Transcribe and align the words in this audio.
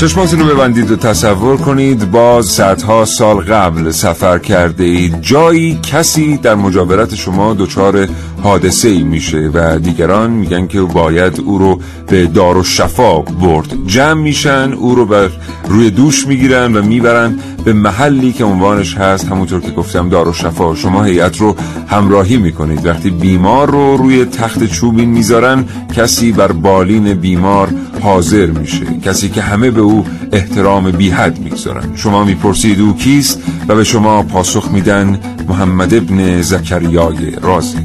چشماتون 0.00 0.40
رو 0.40 0.46
ببندید 0.46 0.90
و 0.90 0.96
تصور 0.96 1.56
کنید 1.56 2.10
باز 2.10 2.46
صدها 2.46 3.04
سال 3.04 3.36
قبل 3.36 3.90
سفر 3.90 4.38
کرده 4.38 4.84
اید. 4.84 5.20
جایی 5.20 5.78
کسی 5.82 6.36
در 6.36 6.54
مجاورت 6.54 7.14
شما 7.14 7.54
دچار 7.54 8.08
حادثه 8.42 8.88
ای 8.88 9.02
میشه 9.02 9.50
و 9.54 9.78
دیگران 9.78 10.30
میگن 10.30 10.66
که 10.66 10.80
باید 10.80 11.40
او 11.40 11.58
رو 11.58 11.80
به 12.06 12.26
دار 12.26 12.56
و 12.56 12.64
شفا 12.64 13.18
برد. 13.18 13.74
جمع 13.86 14.22
میشن 14.22 14.72
او 14.72 14.94
رو 14.94 15.06
بر 15.06 15.28
روی 15.68 15.90
دوش 15.90 16.26
می‌گیرن 16.26 16.76
و 16.76 16.82
می‌برن 16.82 17.38
به 17.64 17.72
محلی 17.72 18.32
که 18.32 18.44
عنوانش 18.44 18.94
هست. 18.94 19.28
همونطور 19.28 19.60
که 19.60 19.70
گفتم 19.70 20.08
دار 20.08 20.28
و 20.28 20.32
شفا 20.32 20.74
شما 20.74 21.04
هیئت 21.04 21.40
رو 21.40 21.56
همراهی 21.86 22.36
می‌کنید. 22.36 22.86
وقتی 22.86 23.10
بیمار 23.10 23.70
رو 23.70 23.96
روی 23.96 24.24
تخت 24.24 24.64
چوبین 24.64 25.08
می‌ذارن 25.08 25.64
کسی 25.96 26.32
بر 26.32 26.52
بالین 26.52 27.14
بیمار 27.14 27.68
حاضر 28.00 28.46
میشه. 28.46 28.86
کسی 29.04 29.28
که 29.28 29.42
همه 29.42 29.70
به 29.70 29.80
او 29.80 30.06
احترام 30.32 30.90
بی 30.90 31.10
حد 31.10 31.38
می‌گذارن. 31.38 31.96
شما 31.96 32.24
می‌پرسید 32.24 32.80
او 32.80 32.96
کیست 32.96 33.42
و 33.68 33.74
به 33.74 33.84
شما 33.84 34.22
پاسخ 34.22 34.70
میدن 34.70 35.20
محمد 35.48 35.94
ابن 35.94 36.42
زکریای 36.42 37.30
رازی. 37.42 37.78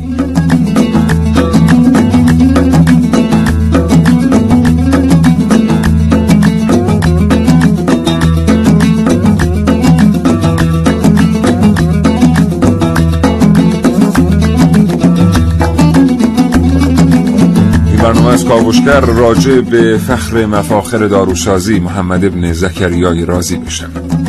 برنامه 18.03 18.33
از 18.33 18.45
کاوشگر 18.45 18.99
راجع 18.99 19.61
به 19.61 19.97
فخر 19.97 20.45
مفاخر 20.45 21.07
داروسازی 21.07 21.79
محمد 21.79 22.25
ابن 22.25 22.53
زکریای 22.53 23.25
رازی 23.25 23.57
بشم 23.57 24.22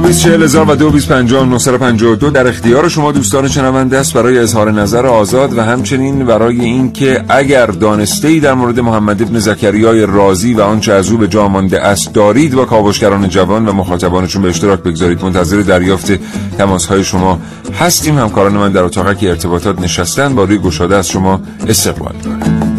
دو 0.00 0.90
بیس 0.90 1.08
و 1.08 2.30
در 2.30 2.46
اختیار 2.46 2.88
شما 2.88 3.12
دوستان 3.12 3.48
شنونده 3.48 3.98
است 3.98 4.14
برای 4.14 4.38
اظهار 4.38 4.72
نظر 4.72 5.06
آزاد 5.06 5.58
و 5.58 5.62
همچنین 5.62 6.26
برای 6.26 6.60
اینکه 6.60 7.24
اگر 7.28 7.66
دانسته 7.66 8.28
ای 8.28 8.40
در 8.40 8.54
مورد 8.54 8.80
محمد 8.80 9.22
ابن 9.22 9.38
زکریای 9.38 10.06
رازی 10.06 10.54
و 10.54 10.60
آنچه 10.60 10.92
از 10.92 11.10
او 11.10 11.18
به 11.18 11.28
جا 11.28 11.48
مانده 11.48 11.80
است 11.80 12.14
دارید 12.14 12.54
با 12.54 12.64
کاوشگران 12.64 13.28
جوان 13.28 13.68
و 13.68 13.72
مخاطبانشون 13.72 14.42
به 14.42 14.48
اشتراک 14.48 14.80
بگذارید. 14.80 15.22
منتظر 15.22 15.60
دریافت 15.60 16.12
تماس 16.58 16.86
های 16.86 17.04
شما 17.04 17.40
هستیم. 17.80 18.18
همکاران 18.18 18.52
من 18.52 18.72
در 18.72 18.82
اتاق 18.82 19.06
ارتباطات 19.06 19.80
نشستن 19.80 20.34
با 20.34 20.44
روی 20.44 20.58
گشاده 20.58 20.96
از 20.96 21.08
شما 21.08 21.40
استقبال 21.68 22.14
دارم. 22.24 22.70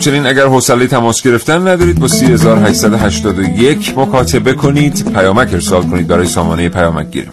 همچنین 0.00 0.26
اگر 0.26 0.46
حوصله 0.46 0.86
تماس 0.86 1.22
گرفتن 1.22 1.68
ندارید 1.68 1.98
با 1.98 2.08
3881 2.08 3.98
مکاتبه 3.98 4.52
کنید. 4.52 5.12
پیامک 5.12 5.54
ارسال 5.54 5.82
کنید 5.82 6.06
برای 6.06 6.26
سامانه 6.26 6.68
پیامک 6.68 7.10
گیرم 7.10 7.32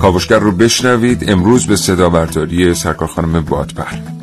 کاوشگر 0.00 0.38
رو 0.38 0.52
بشنوید. 0.52 1.30
امروز 1.30 1.66
به 1.66 1.76
صدا 1.76 2.10
برداری 2.10 2.74
سرکار 2.74 3.08
خانم 3.08 3.40
بادبر. 3.40 4.17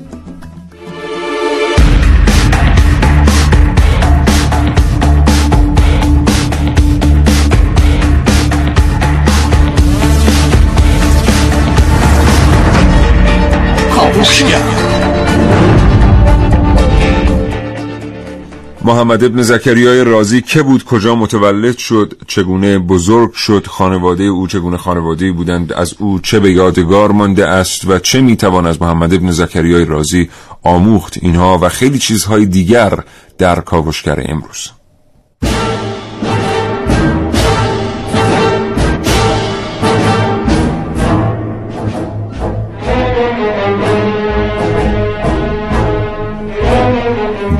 محمد 18.85 19.23
ابن 19.23 19.41
زکریای 19.41 20.03
رازی 20.03 20.41
که 20.41 20.61
بود 20.61 20.83
کجا 20.83 21.15
متولد 21.15 21.77
شد 21.77 22.13
چگونه 22.27 22.79
بزرگ 22.79 23.33
شد 23.33 23.67
خانواده 23.67 24.23
او 24.23 24.47
چگونه 24.47 24.77
خانواده 24.77 25.31
بودند 25.31 25.73
از 25.73 25.93
او 25.99 26.19
چه 26.19 26.39
به 26.39 26.51
یادگار 26.51 27.11
مانده 27.11 27.47
است 27.47 27.87
و 27.87 27.99
چه 27.99 28.21
می‌توان 28.21 28.65
از 28.65 28.81
محمد 28.81 29.13
ابن 29.13 29.31
زکریای 29.31 29.85
رازی 29.85 30.29
آموخت 30.63 31.17
اینها 31.21 31.59
و 31.61 31.69
خیلی 31.69 31.99
چیزهای 31.99 32.45
دیگر 32.45 32.99
در 33.37 33.59
کاوشگر 33.59 34.23
امروز. 34.25 34.71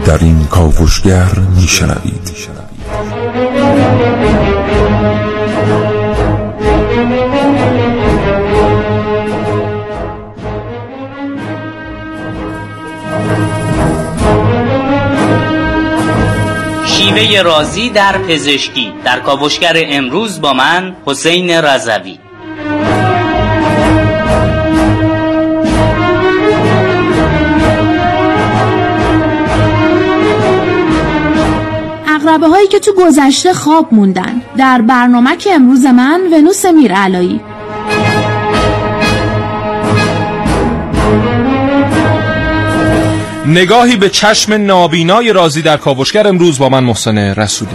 در 0.06 0.18
این 0.18 0.48
کاوشگر 0.48 1.40
میشنوید. 1.56 2.32
شیوه 16.86 17.42
رازی 17.42 17.90
در 17.90 18.18
پزشکی 18.18 18.94
در 19.06 19.20
کاوشگر 19.20 19.74
امروز 19.76 20.42
با 20.42 20.54
من 20.54 20.96
حسین 21.06 21.52
رضوی. 21.52 22.25
اقربه 32.28 32.48
هایی 32.48 32.68
که 32.68 32.80
تو 32.80 32.94
گذشته 32.94 33.54
خواب 33.54 33.88
موندن. 33.92 34.42
در 34.58 34.82
برنامه 34.82 35.38
که 35.38 35.54
امروز 35.54 35.86
من 35.86 36.22
ونوس 36.34 36.66
میر 36.66 36.94
علایی. 36.94 37.42
نگاهی 43.46 43.96
به 43.96 44.10
چشم 44.10 44.54
نابینای 44.54 45.34
رازی 45.34 45.62
در 45.62 45.78
کاوشگر 45.78 46.28
امروز 46.28 46.60
با 46.60 46.70
من 46.70 46.84
محسن 46.84 47.18
رسولی. 47.18 47.72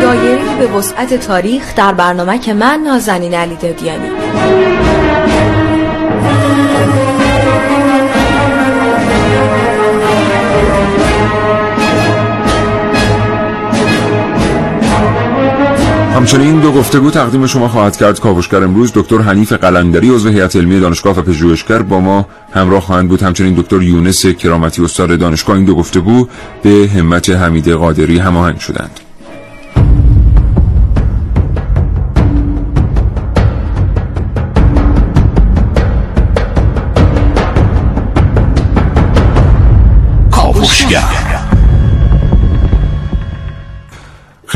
دایره 0.00 0.58
به 0.58 0.66
وسعت 0.66 1.14
تاریخ 1.14 1.74
در 1.76 1.92
برنامه 1.92 2.38
که 2.38 2.54
من 2.54 2.80
نازنین 2.84 3.34
علی 3.34 3.56
دادیانی. 3.56 4.10
همچنین 16.16 16.60
دو 16.60 16.72
گفتگو 16.72 17.10
تقدیم 17.10 17.46
شما 17.46 17.68
خواهد 17.68 17.96
کرد. 17.96 18.20
کاوشگر 18.20 18.64
امروز 18.64 18.92
دکتر 18.94 19.18
حنیف 19.18 19.52
قلندری 19.52 20.10
عضو 20.10 20.28
هیئت 20.28 20.56
علمی 20.56 20.80
دانشگاه 20.80 21.18
و 21.18 21.22
پژوهشگر 21.22 21.82
با 21.82 22.00
ما 22.00 22.26
همراه 22.52 22.80
خواهند 22.80 23.08
بود. 23.08 23.22
همچنین 23.22 23.54
دکتر 23.54 23.82
یونس 23.82 24.26
کرامتی 24.26 24.84
استاد 24.84 25.18
دانشگاه. 25.18 25.56
این 25.56 25.64
دو 25.64 25.74
گفتگو 25.74 26.28
به 26.62 26.90
همت 26.96 27.30
حمید 27.30 27.68
قادری 27.68 28.18
هماهنگ 28.18 28.58
شدند. 28.58 29.00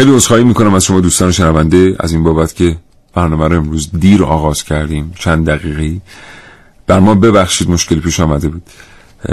خیلی 0.00 0.14
عذرخواهی 0.14 0.44
می‌کنم 0.44 0.74
از 0.74 0.84
شما 0.84 1.00
دوستان 1.00 1.32
شنونده 1.32 1.96
از 2.00 2.12
این 2.12 2.22
بابت 2.22 2.54
که 2.54 2.76
برنامه 3.14 3.48
رو 3.48 3.56
امروز 3.56 3.90
دیر 3.98 4.24
آغاز 4.24 4.64
کردیم 4.64 5.12
چند 5.18 5.46
دقیقه 5.46 6.00
بر 6.86 7.00
ما 7.00 7.14
ببخشید 7.14 7.70
مشکل 7.70 8.00
پیش 8.00 8.20
آمده 8.20 8.48
بود. 8.48 8.62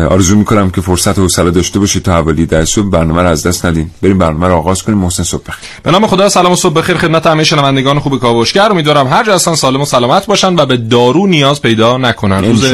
آرزو 0.09 0.35
می‌کنم 0.35 0.69
که 0.69 0.81
فرصت 0.81 1.17
و 1.17 1.21
حوصله 1.21 1.51
داشته 1.51 1.79
باشید 1.79 2.03
تا 2.03 2.13
حوالی 2.13 2.45
در 2.45 2.65
صبح 2.65 2.89
برنامه 2.89 3.21
رو 3.21 3.27
از 3.27 3.47
دست 3.47 3.65
ندین. 3.65 3.89
بریم 4.01 4.17
برنامه 4.17 4.47
رو 4.47 4.53
آغاز 4.53 4.83
کنیم 4.83 4.97
محسن 4.97 5.23
صبح 5.23 5.43
بخیر. 5.47 5.69
به 5.83 5.91
نام 5.91 6.07
خدا 6.07 6.29
سلام 6.29 6.51
و 6.51 6.55
صبح 6.55 6.73
بخیر 6.73 6.97
خدمت 6.97 7.27
همه 7.27 7.43
شنوندگان 7.43 7.99
خوب 7.99 8.19
کاوشگر. 8.19 8.71
امیدوارم 8.71 9.07
هر 9.07 9.23
جا 9.23 9.35
هستن 9.35 9.55
سالم 9.55 9.81
و 9.81 9.85
سلامت 9.85 10.25
باشن 10.25 10.59
و 10.59 10.65
به 10.65 10.77
دارو 10.77 11.27
نیاز 11.27 11.61
پیدا 11.61 11.97
نکنن. 11.97 12.43
روز. 12.45 12.73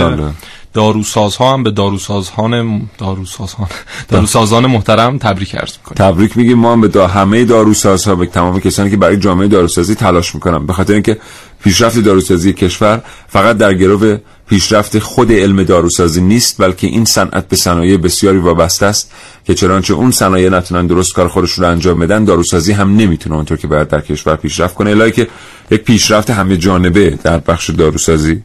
داروسازها 0.74 1.54
هم 1.54 1.64
به 1.64 1.72
داروسازهان 1.72 2.82
داروسازهان 2.98 3.68
داروسازان 4.10 4.66
محترم 4.66 5.18
تبریک 5.18 5.56
عرض 5.56 5.72
می‌کنیم. 5.78 6.12
تبریک 6.12 6.38
میگیم. 6.38 6.58
ما 6.58 6.74
هم 6.74 6.82
به 6.82 6.88
دا 6.88 7.08
همه 7.08 7.46
داروسازها 7.46 8.16
به 8.16 8.26
تمام 8.26 8.60
کسانی 8.60 8.90
که 8.90 8.98
برای 8.98 9.18
جامعه 9.18 9.48
داروسازی 9.48 9.96
تلاش 9.96 10.36
می‌کنن 10.36 10.66
به 10.66 10.74
خاطر 10.74 10.94
اینکه 10.94 11.18
پیشرفت 11.64 12.00
داروسازی 12.00 12.54
کشور 12.54 13.02
فقط 13.28 13.58
در 13.58 13.74
گرو 13.74 14.18
پیشرفت 14.48 15.00
خود 15.00 15.32
علم 15.32 15.64
داروسازی 15.64 16.22
نیست 16.22 16.62
بلکه 16.62 16.88
این 16.88 17.06
صنعت 17.06 17.48
به 17.48 17.56
صنایع 17.56 17.98
بسیاری 17.98 18.38
وابسته 18.38 18.86
است 18.86 19.12
که 19.46 19.54
چنانچه 19.54 19.94
اون 19.94 20.12
صنایع 20.12 20.50
نتونن 20.50 20.88
درست 20.88 21.14
کار 21.14 21.28
خودشون 21.28 21.66
رو 21.66 21.72
انجام 21.72 22.00
بدن 22.00 22.24
داروسازی 22.24 22.72
هم 22.72 22.96
نمی‌تونه 22.96 23.36
اونطور 23.36 23.58
که 23.58 23.68
باید 23.68 23.88
در 23.88 24.02
کشور 24.02 24.36
پیشرفت 24.36 24.76
کنه. 24.76 24.90
الهی 24.90 25.12
که 25.12 25.28
یک 25.72 25.82
پیشرفت 25.82 26.30
همه 26.30 26.58
جانبه 26.58 27.20
در 27.24 27.38
بخش 27.38 27.70
داروسازی 27.70 28.42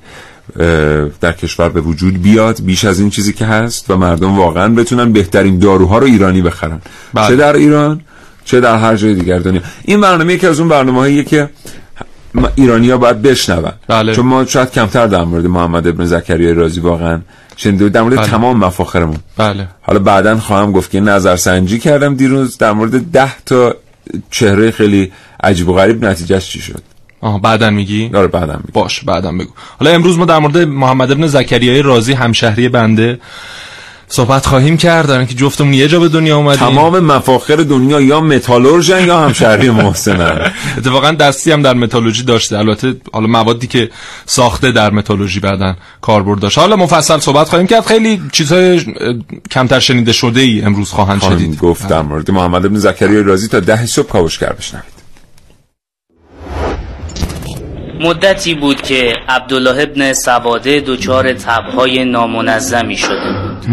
در 1.21 1.33
کشور 1.33 1.69
به 1.69 1.81
وجود 1.81 2.23
بیاد 2.23 2.63
بیش 2.63 2.85
از 2.85 3.01
این 3.01 3.11
چیزی 3.11 3.33
که 3.33 3.45
هست 3.45 3.91
و 3.91 3.97
مردم 3.97 4.39
واقعا 4.39 4.75
بتونن 4.75 5.13
بهترین 5.13 5.59
داروها 5.59 5.99
رو 5.99 6.07
ایرانی 6.07 6.43
بخرن. 6.43 6.81
بله. 7.15 7.29
چه 7.29 7.37
در 7.37 7.57
ایران 7.57 8.01
چه 8.45 8.61
در 8.61 8.77
هر 8.77 8.97
جای 8.97 9.15
دیگر 9.15 9.39
دنیا. 9.39 9.61
این 9.85 10.01
برنامه 10.01 10.35
یکی 10.35 10.47
از 10.47 10.61
اون 10.61 10.69
برنامه 10.69 11.25
که 11.25 11.51
ایرانی 12.55 12.91
ها 12.91 12.99
باید 12.99 13.23
بشنون. 13.23 13.73
بله. 13.89 14.15
چون 14.15 14.27
ما 14.27 14.45
شاید 14.45 14.71
کمتر 14.71 15.07
در 15.07 15.25
مورد 15.25 15.47
محمد 15.47 15.87
ابن 15.87 16.05
زکریا 16.05 16.53
رازی 16.53 16.81
واقعا 16.81 17.21
شنیده 17.57 17.89
در 17.89 18.03
مورد 18.03 18.17
بله. 18.17 18.27
تمام 18.27 18.65
مفاخرمون. 18.65 19.17
بله. 19.37 19.69
حالا 19.83 19.99
بعدا 19.99 20.37
خواهم 20.39 20.73
گفت 20.73 20.91
که 20.91 21.01
نظرسنجی 21.01 21.79
کردم 21.79 22.15
دیروز 22.15 22.59
در 22.59 22.73
مورد 22.73 23.11
ده 23.13 23.43
تا 23.47 23.77
چهره 24.31 24.71
خیلی 24.71 25.13
عجیب 25.43 25.69
و 25.69 25.75
غریب. 25.75 26.05
نتیجهش 26.05 26.49
چی 26.49 26.61
شد؟ 26.61 26.83
آها 27.21 27.39
بعدا 27.39 27.71
میگی؟ 27.71 28.11
آره 28.15 28.27
بعدم 28.27 28.61
میگم. 28.65 28.71
باشه 28.73 29.01
بعدا 29.01 29.33
بگو. 29.33 29.51
حالا 29.81 29.91
امروز 29.91 30.19
ما 30.19 30.25
در 30.25 30.39
مورد 30.39 30.59
محمد 30.59 31.13
ابن 31.13 31.27
زکریای 31.27 31.83
رازی 31.83 32.13
همشهری 32.13 32.69
بنده 32.69 33.19
صحبت 34.09 34.47
خواهیم 34.47 34.77
کرد. 34.77 35.07
در 35.07 35.19
اینکه 35.19 35.35
جفتمون 35.35 35.75
یه 35.75 35.89
جا 35.89 36.01
به 36.01 36.09
دنیا 36.09 36.37
اومدیم. 36.37 36.69
تمام 36.69 37.01
مفاخر 37.01 37.57
دنیا 37.57 38.01
یا 38.01 38.21
متالورژن 38.21 39.07
یا 39.07 39.21
همشهری 39.21 39.71
محسنن 39.71 40.53
اتفاقا 40.79 41.13
دستی 41.13 41.53
هم 41.53 41.63
در 41.63 41.75
متالوژی 41.75 42.23
داشته. 42.23 42.59
البته 42.59 42.97
حالا 43.13 43.27
موادی 43.27 43.67
که 43.67 43.91
ساخته 44.27 44.73
در 44.73 44.91
متالوژی 44.91 45.41
بعدن 45.41 45.77
کاربرد 46.01 46.41
داشت. 46.41 46.59
حالا 46.59 46.77
مفصل 46.77 47.19
صحبت 47.19 47.49
خواهیم 47.49 47.67
کرد. 47.67 47.87
خیلی 47.87 48.23
چیزهای 48.33 48.81
کمتر 49.51 49.81
شنیده 49.81 50.13
شده 50.13 50.41
ای 50.41 50.63
امروز 50.63 50.91
خواهید 50.91 51.23
شنید. 51.23 51.59
گفت 51.59 51.89
در 51.89 52.03
مورد 52.03 52.31
محمد 52.31 52.67
ابن 52.67 52.79
زکریا 52.79 53.21
رازی 53.21 53.49
تا 53.49 53.61
ده 53.61 53.87
صبح 53.87 54.09
کاوشگر 54.09 54.53
بشنوید. 54.53 54.98
مدتی 58.01 58.55
بود 58.55 58.83
که 58.83 59.15
عبدالله 59.29 59.83
ابن 59.83 60.13
سواده 60.13 60.81
دچار 60.81 61.33
تبهای 61.33 62.05
نامنظمی 62.05 62.97
شده 62.97 63.33
بود. 63.33 63.67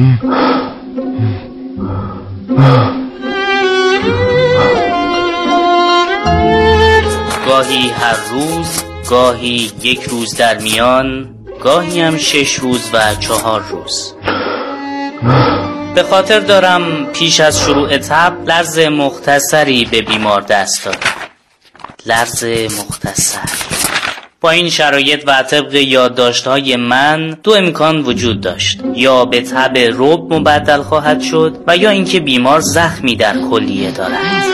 گاهی 7.48 7.90
هر 7.90 8.18
روز 8.32 8.84
گاهی 9.10 9.72
یک 9.84 10.04
روز 10.04 10.36
در 10.36 10.58
میان 10.58 11.30
گاهی 11.64 12.02
هم 12.02 12.18
شش 12.18 12.54
روز 12.54 12.90
و 12.94 13.16
چهار 13.16 13.62
روز. 13.70 14.14
به 15.96 16.04
خاطر 16.04 16.40
دارم 16.40 17.06
پیش 17.06 17.40
از 17.40 17.60
شروع 17.60 17.98
تب 17.98 18.34
لرز 18.48 18.80
مختصری 18.80 19.86
به 19.86 20.02
بیمار 20.02 20.42
دست 20.42 20.86
داد 20.86 21.04
لرز 22.06 22.44
مختصر. 22.80 23.75
با 24.46 24.52
این 24.52 24.70
شرایط 24.70 25.24
و 25.28 25.44
طبق 25.44 25.74
یادداشت‌های 25.74 26.76
من 26.76 27.38
دو 27.44 27.52
امکان 27.52 28.02
وجود 28.02 28.42
داشت. 28.42 28.80
یا 28.96 29.26
به 29.26 29.42
تب 29.42 29.78
رب 29.78 30.34
مبدل 30.34 30.82
خواهد 30.82 31.22
شد 31.22 31.58
و 31.68 31.78
یا 31.78 31.90
اینکه 31.90 32.20
بیمار 32.20 32.60
زخمی 32.60 33.16
در 33.16 33.38
کلیه 33.50 33.92
دارد. 33.92 34.46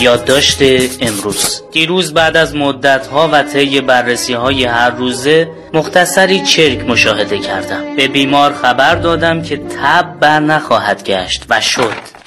یادداشت 0.00 0.58
امروز. 1.00 1.62
دیروز 1.72 2.14
بعد 2.14 2.36
از 2.36 2.56
مدتها 2.56 3.28
و 3.32 3.42
طی 3.42 3.80
بررسی 3.80 4.32
های 4.32 4.64
هر 4.64 4.90
روزه 4.90 5.48
مختصری 5.74 6.40
چرک 6.40 6.88
مشاهده 6.88 7.38
کردم. 7.38 7.96
به 7.96 8.08
بیمار 8.08 8.52
خبر 8.52 8.94
دادم 8.94 9.42
که 9.42 9.56
تب 9.56 10.20
بر 10.20 10.40
نخواهد 10.40 11.04
گشت 11.04 11.44
و 11.50 11.60
شد. 11.60 12.21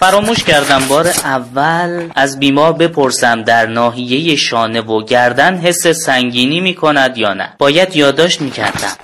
فراموش 0.00 0.44
کردم 0.44 0.82
بار 0.88 1.06
اول 1.08 2.08
از 2.14 2.38
بیمار 2.38 2.72
بپرسم 2.72 3.42
در 3.42 3.66
ناحیه 3.66 4.36
شانه 4.36 4.80
و 4.80 5.04
گردن 5.04 5.58
حس 5.58 5.86
سنگینی 5.86 6.60
می 6.60 6.74
کند 6.74 7.18
یا 7.18 7.34
نه. 7.34 7.52
باید 7.58 7.96
یادداشت 7.96 8.40
می 8.40 8.50
کردم. 8.50 8.96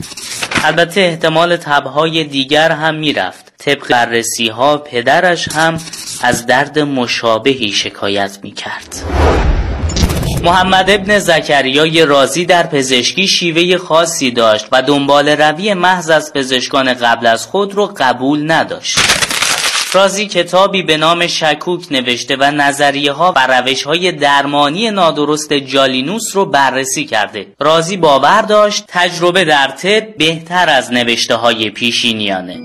البته 0.64 1.00
احتمال 1.00 1.56
تبهای 1.56 2.24
دیگر 2.24 2.72
هم 2.72 2.94
می‌رفت 2.94 3.52
طبق 3.58 3.88
بررسی 3.88 4.48
ها 4.48 4.78
پدرش 4.78 5.48
هم 5.48 5.78
از 6.22 6.46
درد 6.46 6.78
مشابهی 6.78 7.72
شکایت 7.72 8.38
می 8.42 8.52
کرد. 8.52 8.96
محمد 10.42 10.90
ابن 10.90 11.18
زکریای 11.18 12.06
رازی 12.06 12.44
در 12.44 12.66
پزشکی 12.66 13.28
شیوه 13.28 13.76
خاصی 13.76 14.30
داشت 14.30 14.66
و 14.72 14.82
دنبال 14.82 15.28
روی 15.28 15.74
محض 15.74 16.10
از 16.10 16.32
پزشکان 16.32 16.94
قبل 16.94 17.26
از 17.26 17.46
خود 17.46 17.74
رو 17.74 17.94
قبول 17.96 18.52
نداشت. 18.52 18.98
رازی 19.96 20.26
کتابی 20.26 20.82
به 20.82 20.96
نام 20.96 21.26
شکوک 21.26 21.86
نوشته 21.90 22.36
و 22.36 22.50
نظریه 22.50 23.12
ها 23.12 23.32
و 23.36 23.46
روش 23.46 23.82
های 23.82 24.12
درمانی 24.12 24.90
نادرست 24.90 25.52
جالینوس 25.52 26.36
رو 26.36 26.44
بررسی 26.44 27.04
کرده. 27.04 27.46
رازی 27.60 27.96
باور 27.96 28.42
داشت 28.42 28.84
تجربه 28.88 29.44
در 29.44 29.66
طب 29.66 30.16
بهتر 30.16 30.70
از 30.70 30.92
نوشته 30.92 31.34
های 31.34 31.70
پیشینیانه. 31.70 32.56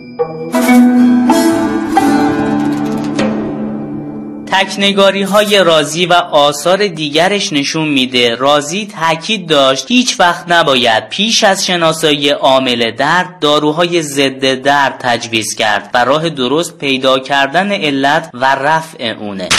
تکنگاری 4.51 5.23
های 5.23 5.63
رازی 5.63 6.05
و 6.05 6.13
آثار 6.13 6.87
دیگرش 6.87 7.53
نشون 7.53 7.87
میده. 7.87 8.35
رازی 8.35 8.87
تاکید 8.87 9.47
داشت 9.47 9.85
هیچ 9.91 10.19
وقت 10.19 10.45
نباید 10.51 11.09
پیش 11.09 11.43
از 11.43 11.65
شناسایی 11.65 12.29
عامل 12.29 12.91
درد 12.91 13.39
داروهای 13.39 14.01
ضد 14.01 14.53
درد 14.53 14.97
تجویز 14.99 15.55
کرد 15.55 15.89
و 15.93 16.05
راه 16.05 16.29
درست 16.29 16.77
پیدا 16.77 17.19
کردن 17.19 17.71
علت 17.71 18.29
و 18.33 18.45
رفع 18.55 19.03
اونه. 19.19 19.49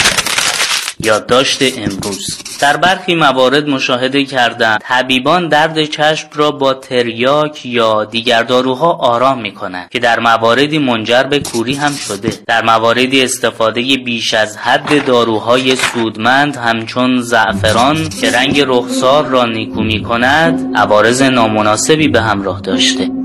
یادداشت 1.05 1.77
امروز. 1.77 2.37
در 2.59 2.77
برخی 2.77 3.15
موارد 3.15 3.69
مشاهده 3.69 4.25
کردم 4.25 4.77
طبیبان 4.81 5.47
درد 5.47 5.85
چشم 5.85 6.27
را 6.33 6.51
با 6.51 6.73
تریاک 6.73 7.65
یا 7.65 8.05
دیگر 8.05 8.43
داروها 8.43 8.91
آرام 8.91 9.41
می 9.41 9.51
کنند 9.51 9.89
که 9.89 9.99
در 9.99 10.19
مواردی 10.19 10.77
منجر 10.77 11.23
به 11.23 11.39
کوری 11.39 11.73
هم 11.73 11.95
شده. 11.95 12.33
در 12.47 12.63
مواردی 12.63 13.23
استفاده 13.23 13.81
بیش 13.81 14.33
از 14.33 14.57
حد 14.57 15.05
داروهای 15.05 15.75
سودمند 15.75 16.55
همچون 16.55 17.21
زعفران 17.21 18.09
که 18.21 18.31
رنگ 18.31 18.63
رخسار 18.67 19.25
را 19.25 19.45
نیکو 19.45 19.81
می 19.81 20.03
کند 20.03 20.71
عوارض 20.75 21.21
نامناسبی 21.21 22.07
به 22.07 22.21
همراه 22.21 22.61
داشته. 22.61 23.22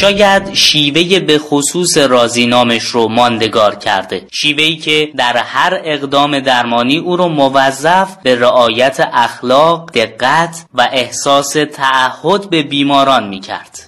شاید 0.00 0.54
شیوه 0.54 1.20
به 1.20 1.38
خصوص 1.38 1.98
رازی 1.98 2.46
نامش 2.46 2.82
رو 2.82 3.08
ماندگار 3.08 3.74
کرده. 3.74 4.26
شیوهی 4.32 4.76
که 4.76 5.08
در 5.16 5.36
هر 5.36 5.80
اقدام 5.84 6.40
درمانی 6.40 6.98
او 6.98 7.16
رو 7.16 7.28
موظف 7.28 8.16
به 8.22 8.34
رعایت 8.34 9.08
اخلاق 9.12 9.90
دقت 9.92 10.64
و 10.74 10.88
احساس 10.92 11.56
تعهد 11.72 12.50
به 12.50 12.62
بیماران 12.62 13.28
می 13.28 13.40
کرد 13.40 13.78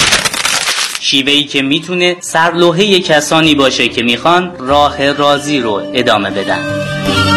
شیوهی 1.00 1.44
که 1.44 1.62
می‌تونه 1.62 2.16
سرلوحه 2.20 3.00
کسانی 3.00 3.54
باشه 3.54 3.88
که 3.88 4.02
می‌خوان 4.02 4.56
راه 4.58 5.12
رازی 5.12 5.60
رو 5.60 5.82
ادامه 5.94 6.30
بدن. 6.30 7.31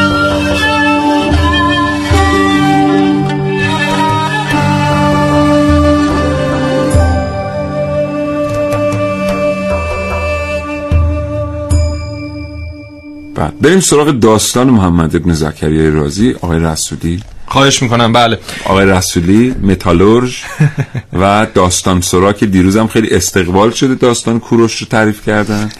بعد 13.36 13.60
بریم 13.62 13.80
سراغ 13.80 14.12
داستان 14.12 14.70
محمد 14.70 15.16
ابن 15.16 15.34
زکریای 15.34 15.92
رازی 15.92 16.36
آقای 16.42 16.60
رسولی. 16.60 17.20
خواهش 17.48 17.82
می‌کنم 17.82 18.14
بله. 18.14 18.40
آقای 18.66 18.86
رسولی 18.86 19.56
متالورژ 19.64 20.38
و 21.22 21.48
داستان 21.54 22.02
سرا 22.02 22.34
که 22.34 22.46
دیروزم 22.46 22.88
خیلی 22.88 23.16
استقبال 23.16 23.72
شده 23.72 23.96
داستان 23.96 24.40
کوروش 24.40 24.78
رو 24.78 24.88
تعریف 24.88 25.26
کردن. 25.26 25.72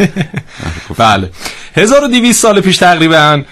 بله. 0.98 1.30
1200 1.76 2.42
سال 2.42 2.62
پیش 2.62 2.78
تقریبا 2.78 3.44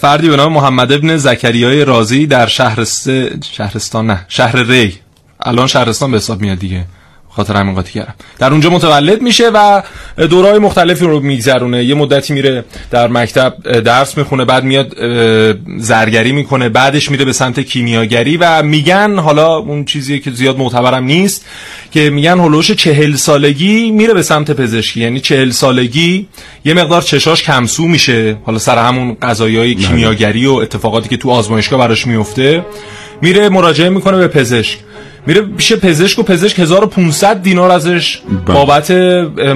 فردی 0.00 0.28
به 0.28 0.36
نام 0.36 0.52
محمد 0.52 0.92
ابن 0.92 1.16
زکریای 1.16 1.84
رازی 1.84 2.26
در 2.26 2.46
شهرست... 2.46 3.10
شهرستان 3.44 4.06
نه 4.06 4.24
شهر 4.28 4.56
ری. 4.56 4.98
الان 5.40 5.66
شهرستان 5.66 6.10
به 6.10 6.16
حساب 6.16 6.40
میاد 6.40 6.58
دیگه. 6.58 6.84
خاطر 7.32 7.56
همین 7.56 7.74
قاطی 7.74 7.92
کردم. 7.92 8.14
در 8.38 8.50
اونجا 8.50 8.70
متولد 8.70 9.22
میشه 9.22 9.50
و 9.54 9.82
دورهای 10.16 10.58
مختلفی 10.58 11.04
رو 11.04 11.20
میگذرونه. 11.20 11.84
یه 11.84 11.94
مدتی 11.94 12.32
میره 12.32 12.64
در 12.90 13.08
مکتب 13.08 13.80
درس 13.80 14.18
می‌خونه 14.18 14.44
بعد 14.44 14.64
میاد 14.64 14.96
زرگری 15.78 16.32
می‌کنه 16.32 16.68
بعدش 16.68 17.10
میره 17.10 17.24
به 17.24 17.32
سمت 17.32 17.60
کیمیاگری 17.60 18.36
و 18.36 18.62
میگن 18.62 19.18
حالا 19.18 19.56
اون 19.56 19.84
چیزی 19.84 20.20
که 20.20 20.30
زیاد 20.30 20.58
معتبرم 20.58 21.04
نیست 21.04 21.46
که 21.90 22.10
میگن 22.10 22.40
هلوش 22.40 22.70
چهل 22.70 23.14
سالگی 23.14 23.90
میره 23.90 24.14
به 24.14 24.22
سمت 24.22 24.50
پزشکی. 24.50 25.00
یعنی 25.00 25.20
چهل 25.20 25.50
سالگی 25.50 26.28
یه 26.64 26.74
مقدار 26.74 27.02
چشاش 27.02 27.42
کمسو 27.42 27.86
میشه. 27.86 28.36
حالا 28.44 28.58
سر 28.58 28.78
همون 28.78 29.16
قضایی 29.22 29.74
بله. 29.74 29.86
کیمیاگری 29.86 30.46
و 30.46 30.52
اتفاقاتی 30.52 31.08
که 31.08 31.16
تو 31.16 31.30
آزمایشگاه 31.30 31.78
براش 31.78 32.06
میفته 32.06 32.64
میره 33.22 33.48
مراجعه 33.48 33.88
می‌کنه 33.88 34.16
به 34.16 34.28
پزشک. 34.28 34.78
میره 35.30 35.42
پیش 35.42 35.72
پزشک 35.72 36.18
و 36.18 36.22
پزشک 36.22 36.60
1500 36.60 37.42
دینار 37.42 37.70
ازش 37.70 38.20
بله. 38.46 38.56
بابت 38.56 38.90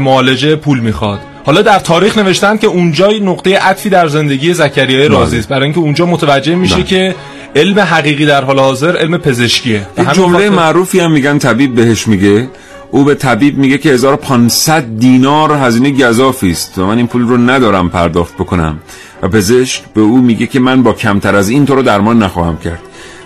معالجه 0.00 0.56
پول 0.56 0.80
می‌خواد 0.80 1.18
حالا 1.46 1.62
در 1.62 1.78
تاریخ 1.78 2.18
نوشتن 2.18 2.56
که 2.56 2.66
اونجا 2.66 3.10
نقطه 3.22 3.58
عطفی 3.58 3.88
در 3.88 4.08
زندگی 4.08 4.54
زکریای 4.54 5.08
بله. 5.08 5.18
رازی 5.18 5.38
است 5.38 5.48
برای 5.48 5.64
اینکه 5.64 5.80
اونجا 5.80 6.06
متوجه 6.06 6.54
میشه 6.54 6.74
بله. 6.74 6.84
که 6.84 7.14
علم 7.56 7.78
حقیقی 7.78 8.26
در 8.26 8.44
حال 8.44 8.58
حاضر 8.58 8.96
علم 8.96 9.18
پزشکیه 9.18 9.86
یک 9.98 10.10
جمله 10.12 10.50
معروفی 10.50 11.00
هم 11.00 11.12
میگن 11.12 11.38
طبیب 11.38 11.74
بهش 11.74 12.08
میگه 12.08 12.48
او 12.90 13.04
به 13.04 13.14
طبیب 13.14 13.58
میگه 13.58 13.78
که 13.78 13.90
1500 13.90 14.84
دینار 14.98 15.52
هزینه 15.52 15.90
گذافی 15.90 16.50
است 16.50 16.78
و 16.78 16.86
من 16.86 16.96
این 16.96 17.06
پول 17.06 17.22
رو 17.22 17.36
ندارم 17.36 17.90
پرداخت 17.90 18.34
بکنم 18.34 18.78
و 19.22 19.28
پزشک 19.28 19.82
به 19.94 20.00
او 20.00 20.20
میگه 20.20 20.46
که 20.46 20.60
من 20.60 20.82
با 20.82 20.92
کمتر 20.92 21.34
از 21.34 21.48
این 21.48 21.66
تو 21.66 21.74
رو 21.74 21.82
درمان 21.82 22.22
نخواهم 22.22 22.58
کرد 22.58 22.80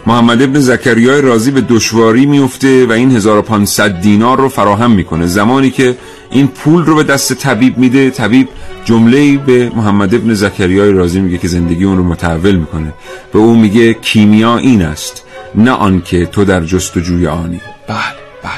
محمد 0.09 0.43
ابن 0.43 0.61
زکریای 0.61 1.21
رازی 1.21 1.51
به 1.51 1.61
دشواری 1.61 2.27
میفته 2.27 2.87
و 2.87 2.93
این 2.93 3.17
1500 3.17 4.01
دینار 4.01 4.39
رو 4.39 4.49
فراهم 4.49 4.91
می‌کنه. 4.91 5.27
زمانی 5.27 5.71
که 5.71 5.97
این 6.31 6.49
پول 6.49 6.85
رو 6.85 6.95
به 6.95 7.03
دست 7.03 7.35
طبیب 7.35 7.79
میده 7.79 8.11
طبیب 8.11 8.49
جمله 8.85 9.37
به 9.37 9.71
محمد 9.77 10.15
ابن 10.15 10.35
زکریای 10.35 10.93
رازی 10.93 11.21
میگه 11.21 11.39
که 11.39 11.49
زندگی 11.49 11.85
اون 11.85 11.97
رو 11.97 12.05
متحول 12.05 12.55
می‌کنه. 12.55 12.93
به 13.33 13.39
او 13.39 13.55
میگه 13.55 13.95
کیمیا 13.95 14.57
این 14.57 14.83
است 14.83 15.25
نه 15.55 15.71
آنکه 15.71 16.27
تو 16.27 16.45
در 16.45 16.61
جستجوی 16.61 17.27
آنی. 17.27 17.61
بله 17.89 17.97
بله. 18.43 18.53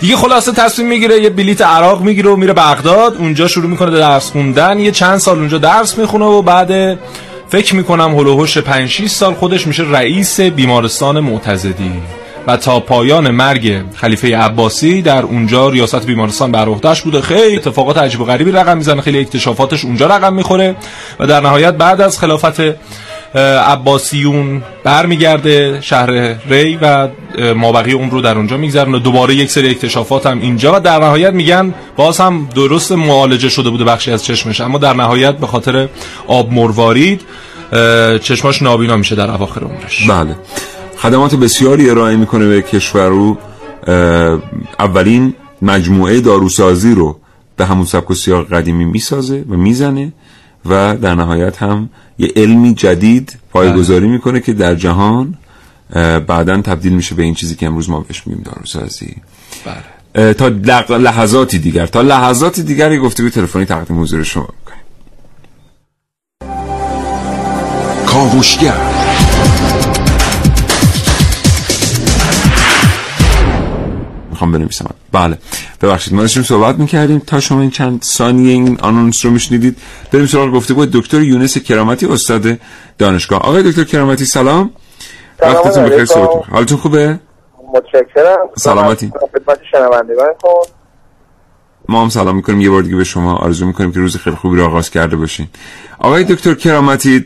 دیگه 0.00 0.16
خلاصه 0.16 0.52
تصمیم 0.52 0.88
می‌گیره 0.88 1.22
یه 1.22 1.30
بلیت 1.30 1.62
عراق 1.62 2.02
می‌گیره 2.02 2.30
و 2.30 2.36
میره 2.36 2.52
بغداد. 2.52 3.16
اونجا 3.16 3.48
شروع 3.48 3.70
می‌کنه 3.70 3.90
درس 3.90 4.30
خوندن. 4.30 4.78
یه 4.78 4.90
چند 4.90 5.18
سال 5.18 5.38
اونجا 5.38 5.58
درس 5.58 5.98
می‌خونه 5.98 6.24
و 6.24 6.42
بعد 6.42 6.98
فکر 7.48 7.76
می‌کنم 7.76 8.18
هلوهوش 8.18 8.58
5 8.58 8.88
6 8.88 9.06
سال 9.06 9.34
خودش 9.34 9.66
میشه 9.66 9.82
رئیس 9.82 10.40
بیمارستان 10.40 11.20
معتزدی. 11.20 11.92
و 12.46 12.56
تا 12.56 12.80
پایان 12.80 13.30
مرگ 13.30 13.82
خلیفه 13.94 14.36
عباسی 14.36 15.02
در 15.02 15.22
اونجا 15.22 15.68
ریاست 15.68 16.06
بیمارستان 16.06 16.52
بر 16.52 16.68
عهدهش 16.68 17.00
بوده. 17.00 17.20
خیلی 17.20 17.56
اتفاقات 17.56 17.98
عجیب 17.98 18.20
و 18.20 18.24
غریبی 18.24 18.52
رقم 18.52 18.76
می‌زنه 18.76 19.00
خیلی 19.00 19.20
اکتشافاتش 19.20 19.84
اونجا 19.84 20.06
رقم 20.06 20.34
می‌خوره. 20.34 20.76
و 21.20 21.26
در 21.26 21.40
نهایت 21.40 21.74
بعد 21.74 22.00
از 22.00 22.18
خلافت 22.18 22.60
عباسیون 23.36 24.62
برمیگرده 24.84 25.80
شهر 25.80 26.10
ری 26.50 26.78
و 26.82 27.08
مابقی 27.56 27.92
اون 27.92 28.10
رو 28.10 28.20
در 28.20 28.36
اونجا 28.36 28.56
میگذرن 28.56 28.90
دوباره 28.98 29.34
یک 29.34 29.50
سری 29.50 29.70
اکتشافات 29.70 30.26
هم 30.26 30.40
اینجا 30.40 30.76
و 30.76 30.80
در 30.80 30.98
نهایت 30.98 31.32
میگن 31.32 31.74
باز 31.96 32.20
هم 32.20 32.48
درست 32.54 32.92
معالجه 32.92 33.48
شده 33.48 33.70
بوده 33.70 33.84
بخشی 33.84 34.12
از 34.12 34.24
چشمش. 34.24 34.60
اما 34.60 34.78
در 34.78 34.94
نهایت 34.94 35.36
به 35.36 35.46
خاطر 35.46 35.88
آب 36.26 36.52
مروارید 36.52 37.20
چشماش 38.22 38.62
نابینا 38.62 38.96
میشه 38.96 39.14
در 39.14 39.30
اواخر 39.30 39.60
عمرش. 39.60 40.10
بله. 40.10 40.36
خدمات 40.98 41.34
بسیاری 41.34 41.90
ارائه 41.90 42.16
می‌کنه 42.16 42.48
به 42.48 42.62
کشور 42.62 43.08
رو 43.08 43.38
اولین 44.78 45.34
مجموعه 45.62 46.20
داروسازی 46.20 46.94
رو 46.94 47.18
به 47.56 47.66
همون 47.66 47.84
سبک 47.84 48.10
و 48.10 48.14
سیاق 48.14 48.48
قدیمی 48.48 48.84
می‌سازه 48.84 49.44
و 49.50 49.54
می‌زنه. 49.54 50.12
و 50.70 50.96
در 50.96 51.14
نهایت 51.14 51.62
هم 51.62 51.90
یه 52.18 52.32
علمی 52.36 52.74
جدید 52.74 53.38
پایگذاری 53.50 54.06
بله. 54.06 54.12
می‌کنه 54.12 54.40
که 54.40 54.52
در 54.52 54.74
جهان 54.74 55.34
بعدا 56.26 56.62
تبدیل 56.62 56.92
میشه 56.92 57.14
به 57.14 57.22
این 57.22 57.34
چیزی 57.34 57.54
که 57.54 57.66
امروز 57.66 57.90
ما 57.90 58.00
بهش 58.00 58.26
میگیم 58.26 58.42
داروسازی. 58.42 59.16
بله. 59.64 60.32
تا 60.34 60.96
لحظاتی 60.96 61.58
دیگر. 61.58 61.86
تا 61.86 62.02
لحظاتی 62.02 62.62
دیگر 62.62 62.92
یه 62.92 62.98
گفتگوی 62.98 63.30
تلفنی 63.30 63.64
تقدیم 63.64 64.00
حضور 64.00 64.22
شما 64.22 64.48
می‌کنیم. 64.58 64.82
کاوشگر. 68.06 68.76
می‌خوام 74.30 74.52
بنویسم. 74.52 74.94
بله. 75.16 75.38
ببخشید 75.82 76.14
ما 76.14 76.20
داشتیم 76.20 76.42
صحبت 76.42 76.78
می‌کردیم. 76.78 77.18
تا 77.18 77.40
شما 77.40 77.60
این 77.60 77.70
چند 77.70 78.02
ثانیه 78.02 78.52
این 78.52 78.80
آنونس 78.80 79.24
رو 79.24 79.30
میشنیدید 79.30 79.76
بریم 80.12 80.26
سراغ 80.26 80.50
گفته 80.54 80.74
بود 80.74 80.90
دکتر 80.90 81.20
یونس 81.20 81.58
کرامتی 81.58 82.06
استاد 82.06 82.58
دانشگاه. 82.98 83.40
آقای 83.40 83.62
دکتر 83.62 83.84
کرامتی 83.84 84.24
سلام. 84.24 84.70
وقتتون 85.40 85.84
بخیر 85.84 86.04
صحبت 86.04 86.48
حالتون 86.50 86.78
خوبه؟ 86.78 87.20
متشکرم. 87.74 88.48
سلامتی. 88.56 89.12
خدمت 89.32 89.58
شنوندگان 89.72 90.28
ما 91.88 92.02
هم 92.02 92.08
سلام 92.08 92.36
می‌کنیم. 92.36 92.60
یه 92.60 92.70
بار 92.70 92.82
دیگه 92.82 92.96
به 92.96 93.04
شما 93.04 93.36
آرزو 93.36 93.66
می‌کنیم 93.66 93.92
که 93.92 94.00
روز 94.00 94.16
خیلی 94.16 94.36
خوبی 94.36 94.56
رو 94.56 94.64
آغاز 94.64 94.90
کرده 94.90 95.16
باشین. 95.16 95.46
آقای 95.98 96.24
دکتر 96.24 96.54
کرامتی 96.54 97.24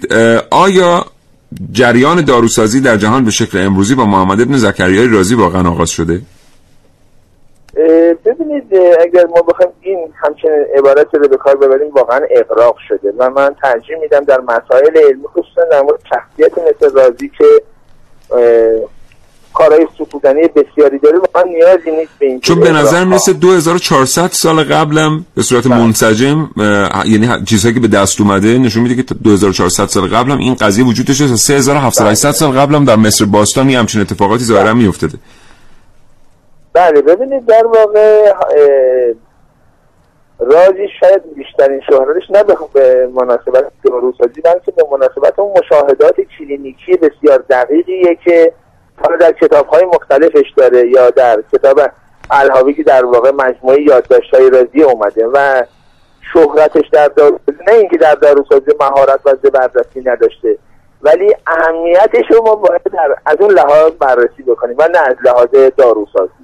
آیا 0.50 1.06
جریان 1.72 2.24
داروسازی 2.24 2.80
در 2.80 2.96
جهان 2.96 3.24
به 3.24 3.30
شکل 3.30 3.58
امروزی 3.58 3.94
با 3.94 4.04
محمد 4.04 4.40
ابن 4.40 4.56
زکریای 4.56 5.08
رازی 5.08 5.34
واقعا 5.34 5.68
آغاز 5.70 5.90
شده؟ 5.90 6.22
ببینید 8.24 8.74
اگر 9.00 9.26
ما 9.26 9.42
بخوایم 9.42 9.72
این 9.80 10.12
همچنین 10.22 10.64
عبارت 10.78 11.14
رو 11.14 11.28
به 11.28 11.36
کار 11.36 11.56
ببریم 11.56 11.90
واقعا 11.90 12.20
اقراق 12.30 12.76
شده 12.88 13.12
و 13.18 13.30
من 13.30 13.54
ترجیح 13.62 13.96
میدم 13.96 14.24
در 14.24 14.40
مسائل 14.40 14.96
علمی 14.96 15.26
خصوصا 15.26 15.64
در 15.70 15.82
مورد 15.82 16.00
شخصیت 16.08 16.52
مثل 16.58 16.94
رازی 16.94 17.30
که 17.38 17.44
کارهای 19.54 19.86
ستودنی 19.94 20.40
بسیاری 20.48 20.98
داره 20.98 21.18
واقعا 21.18 21.42
نیازی 21.42 21.90
نیست 21.90 22.12
به 22.18 22.26
این 22.26 22.40
چون 22.40 22.60
به 22.60 22.72
نظر 22.72 23.04
می‌رسه 23.04 23.32
2400 23.32 24.30
سال 24.32 24.64
قبلم 24.64 25.26
به 25.34 25.42
صورت 25.42 25.68
بله. 25.68 25.78
منسجم 25.78 26.50
یعنی 27.04 27.44
چیزهایی 27.46 27.74
که 27.74 27.80
به 27.80 27.88
دست 27.88 28.20
اومده 28.20 28.58
نشون 28.58 28.82
میده 28.82 29.02
که 29.02 29.14
2400 29.14 29.86
سال 29.86 30.08
قبلم 30.08 30.38
این 30.38 30.54
قضیه 30.54 30.84
وجود 30.84 31.06
داشته 31.06 31.36
3700 31.36 32.30
سال 32.30 32.52
قبلم 32.52 32.84
در 32.84 32.96
مصر 32.96 33.24
باستانی 33.24 33.74
همچین 33.74 34.00
اتفاقاتی 34.00 34.44
ظاهرا 34.44 34.64
بله. 34.64 34.72
میافتاده 34.72 35.18
بله 36.72 37.02
ببینید 37.02 37.46
در 37.46 37.66
واقع 37.66 38.32
رازی 40.38 40.88
شاید 41.00 41.34
بیشترین 41.34 41.80
شهرتش 41.80 42.30
نه 42.30 42.44
به 42.72 43.06
مناسبت 43.06 43.72
داروسازی 43.84 44.40
بلکه 44.40 44.72
به 44.72 44.84
مناسبت 44.90 45.38
اون 45.38 45.58
مشاهدات 45.58 46.20
کلینیکی 46.20 46.96
بسیار 46.96 47.44
دقیقیه 47.50 48.18
که 48.24 48.52
حالا 48.96 49.16
در 49.16 49.32
کتاب 49.32 49.66
های 49.66 49.84
مختلفش 49.84 50.52
داره 50.56 50.88
یا 50.88 51.10
در 51.10 51.42
کتاب 51.52 51.80
الهاوی 52.30 52.74
که 52.74 52.82
در 52.82 53.04
واقع 53.04 53.30
مجموعه 53.30 53.82
یادداشت 53.82 54.34
های 54.34 54.50
رازی 54.50 54.82
اومده 54.82 55.26
و 55.26 55.64
شهرتش 56.32 56.88
در 56.92 57.08
داروسازی 57.08 57.58
نه 57.68 57.74
اینکه 57.74 57.96
در 57.96 58.14
داروسازی 58.14 58.72
مهارت 58.80 59.20
و 59.24 59.34
زبردستی 59.42 60.00
نداشته 60.00 60.58
ولی 61.02 61.34
اهمیتش 61.46 62.30
رو 62.30 62.42
ما 62.42 62.54
باید 62.54 62.82
در 62.82 63.16
از 63.26 63.36
اون 63.40 63.50
لحاظ 63.50 63.92
بررسی 63.92 64.42
بکنیم 64.42 64.76
و 64.78 64.88
نه 64.92 64.98
از 64.98 65.16
لحاظ 65.24 65.48
داروسازی 65.76 66.39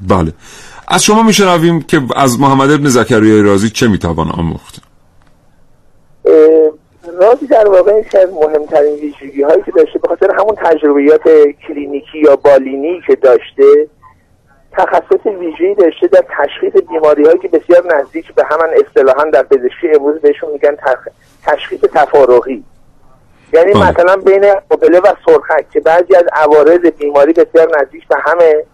بله. 0.00 0.32
از 0.88 1.04
شما 1.04 1.22
میشنویم 1.22 1.82
که 1.82 2.00
از 2.16 2.40
محمد 2.40 2.70
ابن 2.70 2.88
زکریای 2.88 3.42
رازی 3.42 3.70
چه 3.70 3.88
می‌توان 3.88 4.30
آموخت؟ 4.30 4.80
رازی 7.20 7.46
در 7.46 7.68
واقع 7.68 7.92
از 7.92 8.32
مهمترین 8.32 8.94
ویژگی 8.94 9.42
هایی 9.42 9.62
که 9.62 9.70
داشته 9.70 9.98
به 9.98 10.08
خاطر 10.08 10.34
همون 10.38 10.54
تجربیات 10.54 11.22
کلینیکی 11.68 12.18
یا 12.18 12.36
بالینی 12.36 13.02
که 13.06 13.14
داشته 13.14 13.88
تخصص 14.72 15.26
ویژه‌ای 15.40 15.74
داشته 15.74 16.06
در 16.06 16.24
تشخیص 16.38 16.82
بیماری 16.88 17.24
هایی 17.24 17.38
که 17.38 17.48
بسیار 17.48 17.96
نزدیک 17.96 18.34
به 18.34 18.44
همان 18.44 18.68
اصطلاحا 18.86 19.24
در 19.24 19.42
پزشکی 19.42 19.88
امروز 19.94 20.20
بهشون 20.20 20.50
میگن 20.52 20.76
تشخیص 21.46 21.80
تفارقی 21.80 22.64
یعنی 23.52 23.72
بله. 23.72 23.90
مثلا 23.90 24.16
بین 24.16 24.54
قبله 24.70 25.00
و 25.00 25.06
سرخک 25.26 25.70
که 25.72 25.80
بعضی 25.80 26.16
از 26.16 26.24
عوارض 26.32 26.80
بیماری 26.98 27.32
بسیار 27.32 27.80
نزدیک 27.80 28.08
به 28.08 28.16
همه 28.24 28.64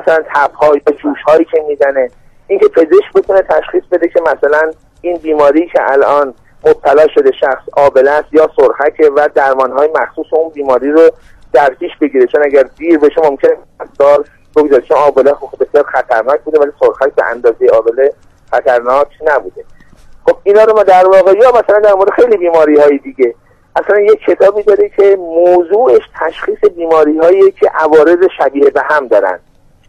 مثلا 0.00 0.24
تبهای 0.34 0.80
یا 0.86 0.92
جوش 0.92 1.18
هایی 1.26 1.44
که 1.44 1.64
می‌زنه 1.68 2.10
اینکه 2.46 2.68
پزشک 2.68 3.12
بتونه 3.14 3.42
تشخیص 3.42 3.82
بده 3.92 4.08
که 4.08 4.20
مثلا 4.20 4.70
این 5.00 5.16
بیماری 5.16 5.66
که 5.66 5.92
الان 5.92 6.34
مبتلا 6.66 7.06
شده 7.14 7.32
شخص 7.40 7.62
آبله 7.76 8.10
است 8.10 8.28
یا 8.32 8.50
سرخکه 8.56 9.10
و 9.16 9.28
درمان 9.34 9.72
های 9.72 9.88
مخصوص 9.94 10.26
اون 10.30 10.50
بیماری 10.50 10.90
رو 10.90 11.10
در 11.52 11.74
پیش 11.74 11.90
بگیره. 12.00 12.26
چون 12.26 12.44
اگر 12.44 12.62
دیر 12.62 12.98
بشه 12.98 13.20
ممکنه 13.24 13.56
دار 13.98 14.24
بگذاره. 14.56 14.82
چون 14.82 14.96
آبله 14.96 15.34
خب 15.34 15.64
بسیار 15.64 15.84
خطرناک 15.84 16.40
بوده 16.40 16.60
ولی 16.60 16.70
سرخک 16.80 17.14
به 17.14 17.24
اندازه 17.24 17.68
آبله 17.72 18.12
خطرناک 18.50 19.08
نبوده. 19.26 19.64
خب 20.26 20.36
اینا 20.42 20.64
رو 20.64 20.76
ما 20.76 20.82
در 20.82 21.06
واقع 21.08 21.32
یا 21.32 21.50
مثلا 21.50 21.78
در 21.78 21.94
مورد 21.94 22.10
خیلی 22.10 22.36
بیماری 22.36 22.80
های 22.80 22.98
دیگه 22.98 23.34
اصلا 23.76 24.00
یک 24.00 24.20
کتابی 24.20 24.62
داره 24.62 24.88
که 24.88 25.16
موضوعش 25.16 26.02
تشخیص 26.20 26.58
بیماری 26.76 27.18
هایی 27.18 27.50
که 27.50 27.70
عوارض 27.74 28.18
شبیه 28.38 28.70
به 28.70 28.82
هم 28.84 29.08
دارن. 29.08 29.38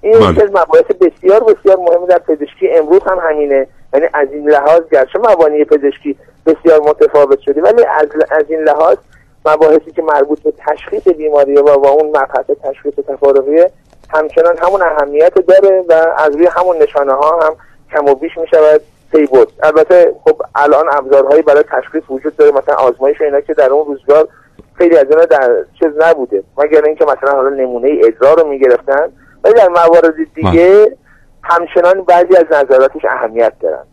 این 0.06 0.20
بله. 0.20 0.32
یکی 0.32 0.42
از 0.42 0.50
مباحث 0.50 0.86
بسیار 1.02 1.44
بسیار 1.44 1.78
مهم 1.78 2.06
در 2.06 2.20
پزشکی 2.20 2.70
امروز 2.70 3.02
هم 3.04 3.20
همینه. 3.30 3.68
یعنی 3.94 4.08
از 4.14 4.28
این 4.32 4.50
لحاظ 4.50 4.82
گرچه 4.92 5.20
مبانی 5.20 5.66
پزشکی 5.66 6.18
بسیار 6.46 6.82
متفاوت 6.82 7.40
شده 7.40 7.62
ولی 7.62 7.86
از, 7.86 8.08
از 8.30 8.44
این 8.50 8.60
لحاظ 8.60 8.98
مباحثی 9.46 9.92
که 9.92 10.02
مربوط 10.02 10.40
به 10.40 10.54
تشخیص 10.58 11.08
بیماری 11.08 11.58
و 11.58 11.78
با 11.78 11.90
اون 11.90 12.10
مبحث 12.10 12.46
تشخیص 12.64 12.94
تفارقی 12.94 13.64
همچنان 14.10 14.58
همون 14.58 14.82
اهمیت 14.82 15.34
داره 15.34 15.84
و 15.90 15.94
از 16.18 16.36
روی 16.36 16.48
همون 16.48 16.78
نشانه 16.78 17.14
ها 17.14 17.40
هم 17.46 17.56
کم 17.94 18.06
و 18.06 18.16
بیش 18.16 18.38
می 18.38 18.48
شود 18.48 18.82
پی 19.12 19.26
برد. 19.26 19.48
البته 19.64 20.16
خب 20.24 20.42
الان 20.56 20.86
ابزارهایی 20.92 21.42
برای 21.42 21.64
تشخیص 21.64 22.04
وجود 22.10 22.36
داره 22.36 22.52
مثلا 22.52 22.76
آزمایش 22.76 23.22
اینا 23.22 23.42
که 23.42 23.54
در 23.54 23.70
اون 23.70 23.86
روزگار 23.86 24.28
خیلی 24.74 24.98
از 24.98 25.06
اینا 25.10 25.26
در 25.26 25.56
چیز 25.80 25.92
نبوده. 26.00 26.44
مگر 26.58 26.86
اینکه 26.86 27.06
مثلا 27.06 27.32
حالا 27.32 27.50
نمونه 27.50 28.00
ادرار 28.04 28.42
رو 28.42 28.48
می‌گرفتن 28.48 29.12
ولی 29.46 29.54
در 29.54 29.68
موارد 29.68 30.14
دیگه 30.36 30.98
همچنان 31.44 32.04
بعضی 32.04 32.36
از 32.36 32.46
نظراتش 32.46 33.06
اهمیت 33.10 33.54
دارن. 33.60 33.84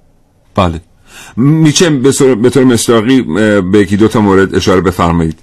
بله. 0.57 0.81
میشه 1.37 1.91
به 2.43 2.51
طور 2.51 2.65
مصداقی 2.65 3.27
اه، 3.29 3.61
به 3.61 3.79
یکی 3.79 3.97
دو 3.97 4.09
تا 4.09 4.21
مورد 4.21 4.55
اشاره 4.55 4.81
بفرمایید. 4.81 5.39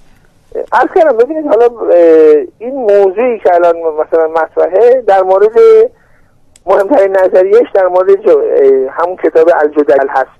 از 0.72 0.88
کردم 0.94 1.16
ببینید 1.16 1.46
حالا 1.46 1.68
این 2.58 2.74
موضوعی 2.74 3.38
که 3.38 3.54
الان 3.54 3.74
مثلا 3.76 4.28
مطرحه 4.28 5.02
در 5.06 5.22
مورد 5.22 5.52
مهمترین 6.66 7.16
نظریهش 7.16 7.66
در 7.74 7.86
مورد 7.86 8.08
همون 8.90 9.16
کتاب 9.24 9.50
الجدل 9.62 10.06
است 10.10 10.30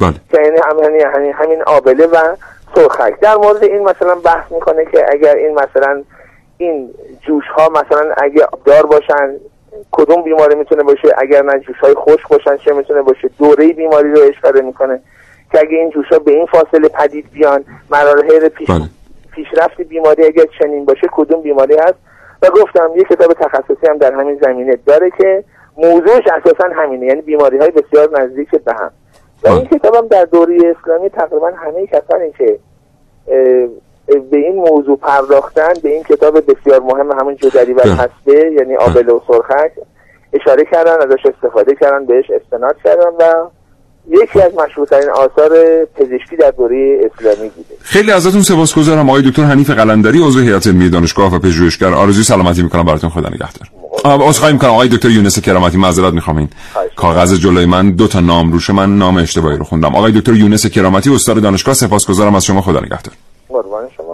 بله. 0.00 0.14
که 0.30 0.42
یعنی 0.42 0.58
همین 0.70 1.06
همین 1.14 1.32
همین 1.32 1.62
آبله 1.66 2.06
و 2.06 2.36
سرخک. 2.74 3.20
در 3.20 3.36
مورد 3.36 3.64
این 3.64 3.82
مثلا 3.82 4.14
بحث 4.14 4.52
می‌کنه 4.52 4.84
که 4.84 5.06
اگر 5.10 5.34
این 5.34 5.54
مثلا 5.54 6.02
این 6.64 6.94
جوش 7.20 7.44
ها 7.56 7.68
مثلا 7.68 8.14
اگه 8.16 8.44
آبدار 8.44 8.86
باشن 8.86 9.36
کدوم 9.92 10.22
بیماری 10.22 10.54
می‌تونه 10.54 10.82
باشه؟ 10.82 11.08
اگر 11.18 11.42
نه 11.42 11.58
جوش 11.58 11.76
های 11.76 11.94
خشک 11.94 12.28
باشن 12.28 12.56
چه 12.56 12.72
می‌تونه 12.72 13.02
باشه؟ 13.02 13.30
دوره 13.38 13.72
بیماری 13.72 14.12
رو 14.12 14.20
اشاره 14.22 14.60
می‌کنه 14.60 15.00
که 15.52 15.58
اگه 15.58 15.76
این 15.76 15.90
جوش 15.90 16.08
ها 16.12 16.18
به 16.18 16.32
این 16.32 16.46
فاصله 16.46 16.88
پدید 16.88 17.30
بیان 17.32 17.64
مراحل 17.90 18.48
پیش 18.48 18.70
بله. 18.70 18.88
پیشرفت 19.32 19.80
بیماری 19.80 20.24
اگر 20.24 20.44
چنین 20.58 20.84
باشه 20.84 21.06
کدوم 21.12 21.42
بیماری 21.42 21.74
هست؟ 21.74 21.94
و 22.42 22.50
گفتم 22.50 22.90
یه 22.96 23.04
کتاب 23.04 23.32
تخصصی 23.32 23.86
هم 23.88 23.98
در 23.98 24.14
همین 24.14 24.38
زمینه 24.42 24.78
داره 24.86 25.10
که 25.18 25.44
موضوعش 25.76 26.24
اساسا 26.26 26.68
همینه 26.74 27.06
یعنی 27.06 27.22
بیماری 27.22 27.58
های 27.58 27.70
بسیار 27.70 28.20
نزدیک 28.20 28.50
به 28.50 28.74
هم. 28.74 28.90
و 29.44 29.48
این 29.48 29.64
کتاب 29.64 29.94
هم 29.94 30.06
در 30.06 30.24
دوره 30.24 30.74
اسلامی 30.76 31.10
تقریبا 31.10 31.50
همه 31.50 31.86
کسانی 31.86 32.32
که 32.38 32.58
به 34.06 34.36
این 34.36 34.54
موضوع 34.54 34.96
پرداختن 34.96 35.72
به 35.82 35.88
این 35.88 36.02
کتاب 36.02 36.38
بسیار 36.38 36.80
مهم 36.80 37.20
همون 37.20 37.36
جدری 37.36 37.72
و 37.72 37.80
بله. 37.84 37.92
حسبه 37.92 38.52
یعنی 38.58 38.76
آبل 38.76 39.08
و 39.08 39.20
سرخک 39.28 39.72
اشاره 40.32 40.64
کردن 40.72 40.92
ازش 40.92 41.26
استفاده 41.34 41.74
کردن 41.80 42.06
بهش 42.06 42.24
استناد 42.30 42.76
کردن 42.84 43.08
و 43.20 43.34
یکی 44.08 44.40
از 44.40 44.52
مشهورترین 44.54 45.10
آثار 45.10 45.50
پزشکی 45.96 46.36
در 46.36 46.50
دوره 46.50 47.00
اسلامی 47.04 47.48
بوده. 47.48 47.74
خیلی 47.80 48.10
ازتون 48.10 48.42
سپاسگزارم. 48.42 49.10
آقای 49.10 49.30
دکتر 49.30 49.42
حنیف 49.42 49.70
قلندری 49.70 50.18
عضو 50.22 50.40
هیئت 50.40 50.66
علمی 50.66 50.88
دانشگاه 50.88 51.34
و 51.34 51.38
پژوهشگر 51.38 51.94
آرزوی 51.94 52.24
سلامتی 52.24 52.62
می‌کنم. 52.62 52.84
براتون 52.84 53.10
خدا 53.10 53.28
نگهدار. 53.28 53.68
عذرخواهی 54.28 54.52
می‌کنم. 54.52 54.70
آقای 54.70 54.88
دکتر 54.88 55.10
یونس 55.10 55.40
کرامتی 55.40 55.78
معذرت 55.78 56.12
می‌خوام 56.12 56.36
این 56.36 56.48
کاغذ 56.96 57.34
جلوی 57.34 57.66
من 57.66 57.90
دو 57.90 58.08
تا 58.08 58.20
نام 58.20 58.52
روشه 58.52 58.72
من 58.72 58.98
نام 58.98 59.16
اشتباهی 59.16 59.56
رو 59.56 59.64
خوندم. 59.64 59.94
آقای 59.94 60.12
دکتر 60.12 60.32
یونس 60.32 60.66
کرامتی 60.66 61.14
استاد 61.14 61.42
دانشگاه 61.42 61.74
سپاسگزارم. 61.74 62.34
از 62.34 62.44
شما 62.44 62.60
خدا 62.60 62.80
نگهدار. 62.80 63.14
قربان 63.48 63.90
شما 63.90 64.13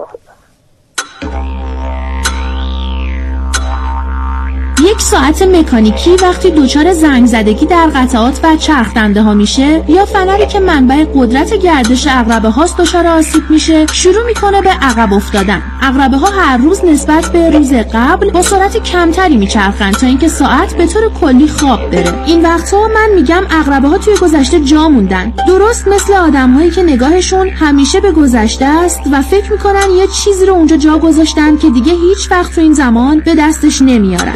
یک 4.91 5.01
ساعت 5.01 5.41
مکانیکی 5.41 6.15
وقتی 6.15 6.51
دچار 6.51 6.93
زنگ 6.93 7.25
زدگی 7.25 7.65
در 7.65 7.87
قطعات 7.95 8.39
و 8.43 8.55
چرخ 8.55 8.93
دنده 8.93 9.21
ها 9.21 9.33
میشه 9.33 9.83
یا 9.87 10.05
فنری 10.05 10.47
که 10.47 10.59
منبع 10.59 11.05
قدرت 11.15 11.53
گردش 11.53 12.07
عقربه 12.07 12.49
هاست 12.49 12.77
دچار 12.77 13.07
آسیب 13.07 13.43
میشه 13.49 13.85
شروع 13.85 14.25
می‌کنه 14.25 14.61
به 14.61 14.69
عقب 14.69 15.13
افتادن. 15.13 15.61
عقربه 15.81 16.17
ها 16.17 16.27
هر 16.27 16.57
روز 16.57 16.85
نسبت 16.85 17.25
به 17.25 17.49
روز 17.49 17.73
قبل 17.73 18.29
با 18.29 18.41
سرعت 18.41 18.77
کمتری 18.83 19.37
میچرخند 19.37 19.93
تا 19.93 20.07
اینکه 20.07 20.27
ساعت 20.27 20.77
به 20.77 20.87
طور 20.87 21.09
کلی 21.21 21.47
خواب 21.47 21.89
بره. 21.89 22.23
این 22.25 22.41
وقتها 22.41 22.87
من 22.87 23.15
میگم 23.15 23.43
عقربه 23.51 23.87
ها 23.87 23.97
توی 23.97 24.17
گذشته 24.17 24.59
جا 24.59 24.89
موندن. 24.89 25.33
درست 25.47 25.87
مثل 25.87 26.13
آدم 26.13 26.51
هایی 26.53 26.71
که 26.71 26.83
نگاهشون 26.83 27.49
همیشه 27.49 27.99
به 27.99 28.11
گذشته 28.11 28.65
است 28.65 28.99
و 29.11 29.21
فکر 29.21 29.51
می‌کنن 29.51 29.91
یه 29.97 30.07
چیزی 30.07 30.45
رو 30.45 30.53
اونجا 30.53 30.77
جا 30.77 30.97
گذاشتن 30.97 31.57
که 31.57 31.69
دیگه 31.69 31.93
هیچ 31.93 32.31
وقت 32.31 32.55
تو 32.55 32.61
این 32.61 32.73
زمان 32.73 33.19
به 33.19 33.35
دستش 33.35 33.81
نمیارن. 33.81 34.33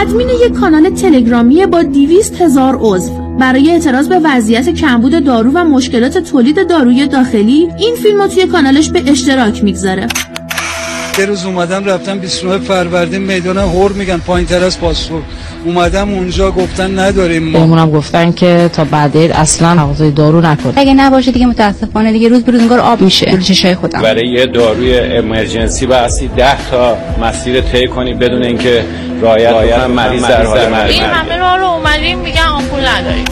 ادمین 0.00 0.28
یک 0.28 0.52
کانال 0.52 0.90
تلگرامی 0.90 1.66
با 1.66 1.82
200 1.82 2.42
هزار 2.42 2.78
عضو. 2.80 3.36
برای 3.38 3.70
اعتراض 3.70 4.08
به 4.08 4.20
وضعیت 4.24 4.68
کمبود 4.68 5.24
دارو 5.24 5.50
و 5.54 5.64
مشکلات 5.64 6.18
تولید 6.18 6.68
داروی 6.68 7.06
داخلی 7.06 7.68
این 7.78 7.94
فیلم 7.94 8.26
توی 8.26 8.46
کانالش 8.46 8.90
به 8.90 9.10
اشتراک 9.10 9.64
می‌گذاره. 9.64 10.06
یه 11.18 11.24
روز 11.24 11.44
اومدم 11.44 11.84
رفتم 11.84 12.18
29 12.18 12.58
فروردین 12.58 13.22
میدان 13.22 13.58
هور 13.58 13.92
میگن 13.92 14.16
پایین 14.18 14.46
تر 14.46 14.64
از 14.64 14.80
پاسپورت 14.80 15.24
اومدم 15.64 16.10
اونجا 16.14 16.50
گفتن 16.50 16.98
نداریم 16.98 17.42
ما. 17.42 17.58
بهمونم 17.58 17.90
گفتن 17.90 18.32
که 18.32 18.70
تا 18.72 18.84
بعد 18.84 19.16
اصلا 19.16 19.74
تقاضای 19.76 20.10
دارو 20.10 20.40
نکن 20.40 20.72
اگه 20.76 20.94
نباشه 20.94 21.32
دیگه 21.32 21.46
متاسفانه 21.46 22.12
دیگه 22.12 22.28
روز 22.28 22.42
به 22.42 22.52
روزگار 22.52 22.80
آب 22.80 23.00
میشه. 23.00 23.26
جلوی 23.26 23.42
چشای 23.42 23.74
خودم. 23.74 24.02
برای 24.02 24.28
یه 24.28 24.46
داروی 24.46 24.98
امرجنسی 24.98 25.86
بایستی 25.86 26.28
ده 26.28 26.70
تا 26.70 26.96
مسیر 27.22 27.60
طی 27.60 27.86
کنی 27.86 28.14
بدون 28.14 28.42
اینکه 28.42 28.84
رعایت 29.22 29.54
بکنن 29.54 29.86
مریض 29.86 30.22
در 30.22 30.46
حال 30.46 30.68
مرگ. 30.68 30.90
این 30.90 31.02
همه 31.02 31.36
راه 31.36 31.56
رو 31.56 31.66
اومدیم 31.66 32.18
میگن 32.18 32.42
آمپول 32.42 32.80
نداریم. 32.80 33.24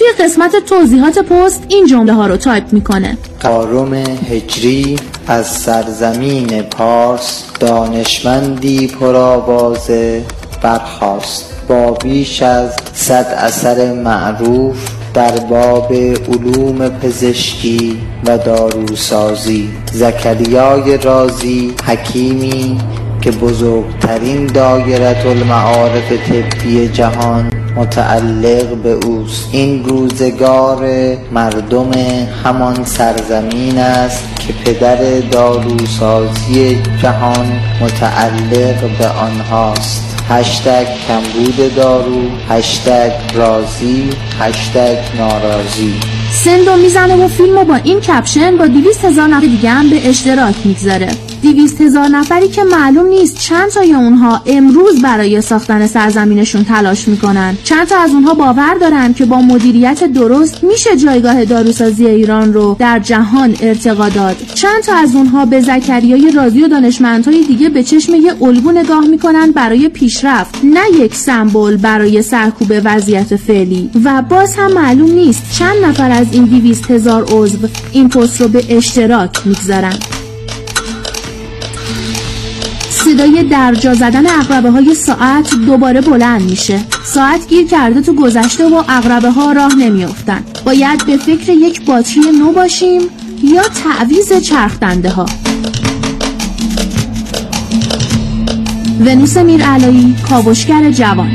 توی 0.00 0.24
قسمت 0.24 0.56
توضیحات 0.56 1.18
پست 1.18 1.64
این 1.68 1.86
جمله 1.86 2.12
ها 2.12 2.26
رو 2.26 2.36
تایپ 2.36 2.72
می‌کنه. 2.72 3.18
قارم 3.40 3.94
هجری 4.30 4.98
از 5.26 5.46
سرزمین 5.46 6.62
پارس 6.62 7.44
دانشمندی 7.60 8.86
پرآوازه 8.86 10.22
برخاست. 10.62 11.44
با 11.68 11.90
بیش 11.90 12.42
از 12.42 12.70
صد 12.94 13.26
اثر 13.38 13.92
معروف 13.92 14.76
در 15.14 15.38
باب 15.38 15.92
علوم 16.28 16.88
پزشکی 16.88 17.98
و 18.26 18.38
داروسازی. 18.38 19.68
زکریای 19.92 20.96
رازی 20.96 21.74
حکیمی 21.86 22.78
که 23.20 23.30
بزرگترین 23.30 24.46
دایره 24.46 25.26
المعارف 25.26 26.12
طبی 26.12 26.88
جهان 26.88 27.59
متعلق 27.76 28.74
به 28.82 28.92
اوست. 29.06 29.48
این 29.52 29.84
روزگار 29.84 30.88
مردم 31.32 31.90
همان 32.44 32.84
سرزمین 32.84 33.78
است 33.78 34.24
که 34.46 34.52
پدر 34.52 35.20
داروسازی 35.20 36.78
جهان 37.02 37.60
متعلق 37.80 38.98
به 38.98 39.08
آنهاست. 39.08 40.16
هشتگ 40.28 40.86
کمبود 41.08 41.74
دارو 41.76 42.22
هشتگ 42.48 43.12
رازی 43.34 44.10
هشتگ 44.40 44.98
ناراضی. 45.18 45.94
سندو 46.32 46.76
می‌زنه 46.76 47.24
و 47.24 47.28
فیلم 47.28 47.58
رو 47.58 47.64
با 47.64 47.74
این 47.74 48.00
کپشن 48.00 48.56
با 48.56 48.66
200 48.66 49.04
هزار 49.04 49.28
نفر 49.28 49.46
دیگه 49.46 49.70
هم 49.70 49.90
به 49.90 50.08
اشتراک 50.08 50.54
می‌گذاره. 50.64 51.08
200 51.42 51.80
هزار 51.80 52.08
نفری 52.08 52.48
که 52.48 52.64
معلوم 52.64 53.06
نیست 53.06 53.38
چند 53.38 53.68
تای 53.68 53.92
اونها 53.92 54.42
امروز 54.46 55.02
برای 55.02 55.40
ساختن 55.40 55.86
سرزمینشون 55.86 56.64
تلاش 56.64 57.08
می‌کنن. 57.08 57.56
چند 57.64 57.86
تا 57.86 57.98
از 57.98 58.10
اونها 58.10 58.34
باور 58.34 58.74
دارن 58.80 59.14
که 59.14 59.24
با 59.24 59.40
مدیریت 59.40 60.04
درست 60.04 60.64
میشه 60.64 60.96
جایگاه 60.96 61.44
داروسازی 61.44 62.06
ایران 62.06 62.52
رو 62.52 62.76
در 62.78 62.98
جهان 62.98 63.56
ارتقا 63.60 64.08
داد. 64.08 64.36
چند 64.54 64.82
تا 64.82 64.94
از 64.94 65.14
اونها 65.14 65.44
به 65.44 65.60
زکریای 65.60 66.30
رازی 66.30 66.62
و 66.62 66.68
دانشمندهای 66.68 67.44
دیگه 67.44 67.68
به 67.68 67.82
چشم 67.82 68.14
یه 68.14 68.42
الگو 68.42 68.72
نگاه 68.72 69.06
می‌کنن 69.06 69.50
برای 69.50 69.88
پیشرفت 69.88 70.54
نه 70.64 70.80
یک 71.00 71.14
سمبل 71.14 71.76
برای 71.76 72.22
سرکوب 72.22 72.72
وضعیت 72.84 73.36
فعلی. 73.36 73.90
و 74.04 74.22
باز 74.22 74.54
هم 74.54 74.72
معلوم 74.72 75.12
نیست 75.12 75.42
چند 75.58 75.84
نفر 75.84 76.10
از 76.10 76.26
این 76.32 76.44
200 76.44 76.90
هزار 76.90 77.24
عضو 77.32 77.58
این 77.92 78.08
پست 78.08 78.40
رو 78.40 78.48
به 78.48 78.64
اشتراک 78.76 79.46
می‌گذارن. 79.46 80.19
صدای 83.10 83.42
درجا 83.42 83.94
زدن 83.94 84.26
اقربه 84.26 84.70
های 84.70 84.94
ساعت 84.94 85.54
دوباره 85.66 86.00
بلند 86.00 86.42
میشه. 86.42 86.80
ساعت 87.04 87.48
گیر 87.48 87.66
کرده 87.66 88.00
تو 88.00 88.14
گذشته 88.14 88.68
و 88.68 88.74
اقربه 88.74 89.30
ها 89.30 89.52
راه 89.52 89.74
نمیافتن. 89.74 90.44
باید 90.64 91.06
به 91.06 91.16
فکر 91.16 91.52
یک 91.52 91.84
باتری 91.84 92.20
نو 92.38 92.52
باشیم 92.52 93.00
یا 93.44 93.62
تعویز 93.62 94.32
چرخدنده 94.32 95.10
ها 95.10 95.26
ونوس 99.00 99.36
میرعلایی 99.36 100.16
کاوشگر 100.28 100.90
جوان. 100.90 101.30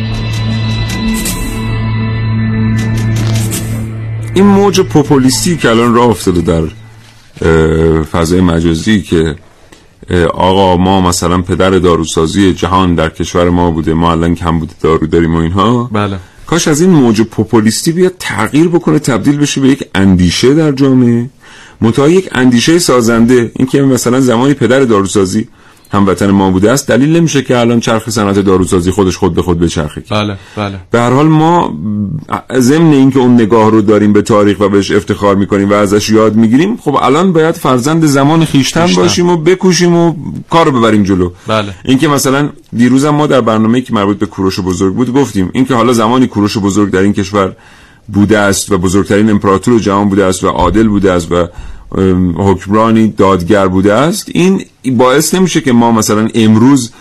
این 4.34 4.46
موج 4.46 4.82
پوپولیستی 4.82 5.58
که 5.58 5.70
الان 5.70 5.94
راه 5.94 6.10
افتاده 6.10 6.42
در 6.42 6.64
فضای 8.04 8.42
مجازی 8.42 9.02
که 9.02 9.36
آقا 10.34 10.78
ما 10.78 11.02
مثلا 11.02 11.41
پدر 11.41 11.70
داروسازی 11.70 12.54
جهان 12.54 12.96
در 12.96 13.10
کشور 13.10 13.50
ما 13.50 13.72
بوده 13.72 13.94
ما 13.94 14.12
الان 14.12 14.36
کم 14.36 14.60
بوده 14.60 14.74
دارو 14.82 15.08
داریم 15.08 15.36
و 15.36 15.38
اینها. 15.38 15.89
بله. 15.91 16.20
کاش 16.46 16.68
از 16.68 16.82
این 16.82 16.89
موج 16.89 17.22
پوپولیستی 17.22 17.91
بیاد 17.91 18.13
تغییر 18.20 18.68
بکنه 18.68 19.00
تبدیل 19.00 19.38
بشه 19.38 19.62
به 19.62 19.68
یک 19.68 19.84
اندیشه 19.96 20.54
در 20.54 20.72
جامعه. 20.72 21.30
متای 21.82 22.13
یک 22.13 22.30
اندیشه 22.32 22.80
سازنده. 22.80 23.52
اینکه 23.56 23.82
مثلا 23.82 24.22
زمانی 24.22 24.54
پدر 24.54 24.80
داروسازی 24.80 25.48
هموطن 25.96 26.32
ما 26.32 26.52
بوده 26.52 26.72
است. 26.72 26.88
دلیل 26.88 27.16
نمیشه 27.16 27.42
که 27.42 27.58
الان 27.58 27.80
چرخ 27.80 28.10
صنعت 28.10 28.40
داروسازی 28.40 28.92
خودش 28.92 29.18
خود 29.18 29.34
به 29.34 29.42
خود 29.42 29.60
بچرخه. 29.60 30.04
بله 30.10 30.38
بله. 30.56 30.80
به 30.92 31.00
هر 31.00 31.10
حال 31.10 31.28
ما 31.28 31.78
ضمن 32.60 32.94
اینکه 32.94 33.20
اون 33.20 33.34
نگاه 33.34 33.72
رو 33.72 33.82
داریم 33.82 34.14
به 34.14 34.22
تاریخ 34.22 34.60
و 34.60 34.70
بهش 34.70 34.92
افتخار 34.92 35.36
می‌کنیم 35.36 35.70
و 35.70 35.74
ازش 35.74 36.10
یاد 36.10 36.36
می‌گیریم 36.36 36.78
خب 36.78 36.96
الان 37.02 37.34
باید 37.34 37.56
فرزند 37.56 38.06
زمان 38.06 38.46
خیشتن 38.46 38.88
باشیم 38.96 39.30
و 39.30 39.38
بکوشیم 39.38 39.96
و 39.96 40.14
کارو 40.50 40.72
ببریم 40.72 41.04
جلو. 41.04 41.32
بله. 41.48 41.74
اینکه 41.86 42.08
مثلا 42.08 42.50
دیروزم 42.78 43.10
ما 43.10 43.28
در 43.28 43.42
برنامه‌ای 43.42 43.82
که 43.82 43.94
مربوط 43.94 44.18
به 44.18 44.26
کوروش 44.26 44.60
بزرگ 44.60 44.94
بود 44.94 45.14
گفتیم 45.14 45.50
اینکه 45.54 45.76
حالا 45.76 45.94
زمانی 45.94 46.28
کوروش 46.28 46.58
بزرگ 46.58 46.92
در 46.92 47.00
این 47.00 47.14
کشور 47.14 47.56
بوده 48.08 48.40
است 48.40 48.72
و 48.72 48.78
بزرگترین 48.78 49.30
امپراتور 49.30 49.80
جهان 49.80 50.10
بوده 50.10 50.26
است 50.26 50.44
و 50.44 50.48
عادل 50.48 50.88
بوده 50.88 51.12
است 51.12 51.32
و 51.32 51.48
حکمرانی 52.38 53.08
دادگر 53.08 53.67
بوده 53.67 53.93
است. 53.93 54.30
این 54.34 54.65
باعث 54.91 55.34
نمیشه 55.34 55.62
که 55.62 55.74
ما 55.74 55.91
مثلا 55.91 56.28
امروز 56.36 56.91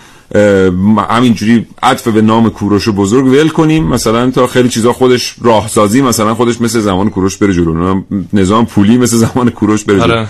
همینجوری 1.09 1.67
عطف 1.83 2.07
به 2.07 2.21
نام 2.21 2.49
کوروش 2.49 2.89
بزرگ 2.89 3.25
ول 3.25 3.49
کنیم. 3.49 3.87
مثلا 3.87 4.31
تا 4.31 4.47
خیلی 4.47 4.69
چیزا 4.69 4.93
خودش 4.93 5.35
راهسازی 5.41 6.01
مثلا 6.01 6.35
خودش 6.35 6.61
مثل 6.61 6.79
زمان 6.79 7.09
کوروش 7.09 7.37
بره 7.37 7.53
جلو. 7.53 8.01
نظام 8.33 8.65
پولی 8.65 8.97
مثل 8.97 9.17
زمان 9.25 9.49
کوروش 9.49 9.83
بره 9.83 9.99
جلو. 9.99 10.13
آره. 10.13 10.27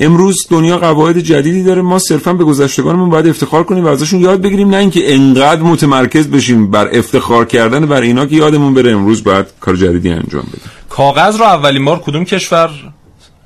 امروز 0.00 0.46
دنیا 0.50 0.78
قواعد 0.78 1.18
جدیدی 1.18 1.62
داره. 1.62 1.82
ما 1.82 1.98
صرفا 1.98 2.32
به 2.32 2.44
گذشتگانمون 2.44 3.10
باید 3.10 3.26
افتخار 3.26 3.64
کنیم 3.64 3.84
و 3.84 3.88
ازشون 3.88 4.20
یاد 4.20 4.42
بگیریم. 4.42 4.70
نه 4.70 4.76
اینکه 4.76 5.14
انقدر 5.14 5.62
متمرکز 5.62 6.28
بشیم 6.28 6.70
بر 6.70 6.88
افتخار 6.92 7.44
کردن 7.44 7.86
بر 7.86 8.00
اینا 8.00 8.26
که 8.26 8.36
یادمون 8.36 8.74
بره 8.74 8.92
امروز 8.92 9.24
باید 9.24 9.46
کار 9.60 9.76
جدیدی 9.76 10.10
انجام 10.10 10.42
بدیم. 10.42 10.70
کاغذ 10.90 11.36
رو 11.36 11.44
اولین 11.44 11.84
بار 11.84 11.98
کدوم 11.98 12.24
کشور 12.24 12.70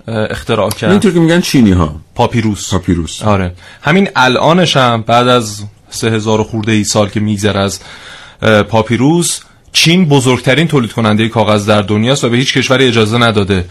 اختراع 0.06 0.70
کرد. 0.70 0.90
اینطور 0.90 1.12
که 1.12 1.20
میگن 1.20 1.40
چینی 1.40 1.72
ها 1.72 2.00
پاپیروس. 2.14 2.70
پاپیروس. 2.70 3.22
آره. 3.22 3.54
همین 3.82 4.08
الانش 4.16 4.76
هم 4.76 5.04
بعد 5.06 5.28
از 5.28 5.62
سه 5.90 6.10
هزار 6.10 6.42
خورده 6.42 6.72
ای 6.72 6.84
سال 6.84 7.08
که 7.08 7.20
میگذره 7.20 7.60
از 7.60 7.80
پاپیروس 8.68 9.40
چین 9.72 10.08
بزرگترین 10.08 10.68
تولید 10.68 10.92
کننده 10.92 11.28
کاغذ 11.28 11.66
در 11.66 11.82
دنیاست 11.82 12.24
و 12.24 12.28
به 12.28 12.36
هیچ 12.36 12.58
کشوری 12.58 12.86
اجازه 12.86 13.18
نداده 13.18 13.64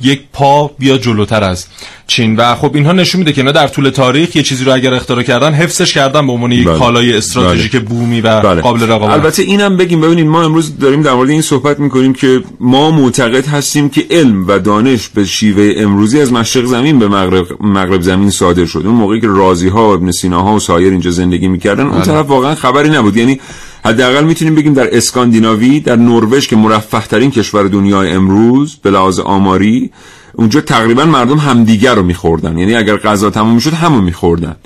یک 0.00 0.20
پا 0.32 0.70
بیا 0.78 0.98
جلوتر 0.98 1.44
از 1.44 1.66
چین 2.06 2.36
و 2.36 2.54
خب 2.54 2.70
اینها 2.74 2.92
نشون 2.92 3.18
میده 3.18 3.32
که 3.32 3.40
اینا 3.40 3.52
در 3.52 3.68
طول 3.68 3.90
تاریخ 3.90 4.36
یه 4.36 4.42
چیزی 4.42 4.64
رو 4.64 4.72
اگر 4.72 4.94
اختراع 4.94 5.22
کردن 5.22 5.52
حفظش 5.54 5.92
کردن 5.92 6.26
به 6.26 6.32
عنوان 6.32 6.52
یک 6.52 6.66
بله. 6.66 6.78
کالای 6.78 7.16
استراتژیک 7.16 7.72
بله. 7.72 7.80
بومی 7.80 8.20
و 8.20 8.40
بله. 8.40 8.60
قابل 8.60 8.82
رقابت 8.82 9.12
البته 9.12 9.42
اینم 9.42 9.76
بگیم 9.76 10.00
ببینید 10.00 10.26
ما 10.26 10.42
امروز 10.42 10.78
داریم 10.78 11.02
در 11.02 11.12
مورد 11.12 11.30
این 11.30 11.42
صحبت 11.42 11.80
می‌کنیم 11.80 12.12
که 12.12 12.42
ما 12.60 12.90
معتقد 12.90 13.46
هستیم 13.46 13.88
که 13.88 14.06
علم 14.10 14.48
و 14.48 14.58
دانش 14.58 15.08
به 15.08 15.24
شیوه 15.24 15.72
امروزی 15.76 16.20
از 16.20 16.32
مشرق 16.32 16.64
زمین 16.64 16.98
به 16.98 17.08
مغرب, 17.08 17.46
مغرب 17.62 18.00
زمین 18.00 18.30
صادر 18.30 18.66
شد 18.66 18.82
اون 18.84 18.94
موقعی 18.94 19.20
که 19.20 19.26
رازی 19.26 19.68
ها 19.68 19.88
و 19.88 19.92
ابن 19.92 20.10
سینا 20.10 20.42
ها 20.42 20.54
و 20.54 20.58
سایر 20.58 20.90
اینجا 20.90 21.10
زندگی 21.10 21.48
می‌کردن 21.48 21.86
اون 21.86 21.94
بله. 21.94 22.04
طرف 22.04 22.26
واقعا 22.26 22.54
خبری 22.54 22.90
نبود 22.90 23.16
یعنی 23.16 23.40
حداقل 23.88 24.24
می‌تونیم 24.24 24.54
بگیم 24.54 24.74
در 24.74 24.96
اسکاندیناوی 24.96 25.80
در 25.80 25.96
نروژ 25.96 26.46
که 26.46 26.56
مرفه 26.56 27.06
ترین 27.06 27.30
کشور 27.30 27.68
دنیای 27.68 28.10
امروز 28.10 28.76
به 28.82 28.90
لحاظ 28.90 29.20
آماری 29.20 29.90
اونجا 30.34 30.60
تقریبا 30.60 31.04
مردم 31.04 31.38
همدیگر 31.38 31.94
رو 31.94 32.02
میخوردن. 32.02 32.58
یعنی 32.58 32.74
اگر 32.74 32.96
غذا 32.96 33.30
تموم 33.30 33.54
می‌شد 33.54 33.72
همون 33.72 34.04
میخوردن. 34.04 34.56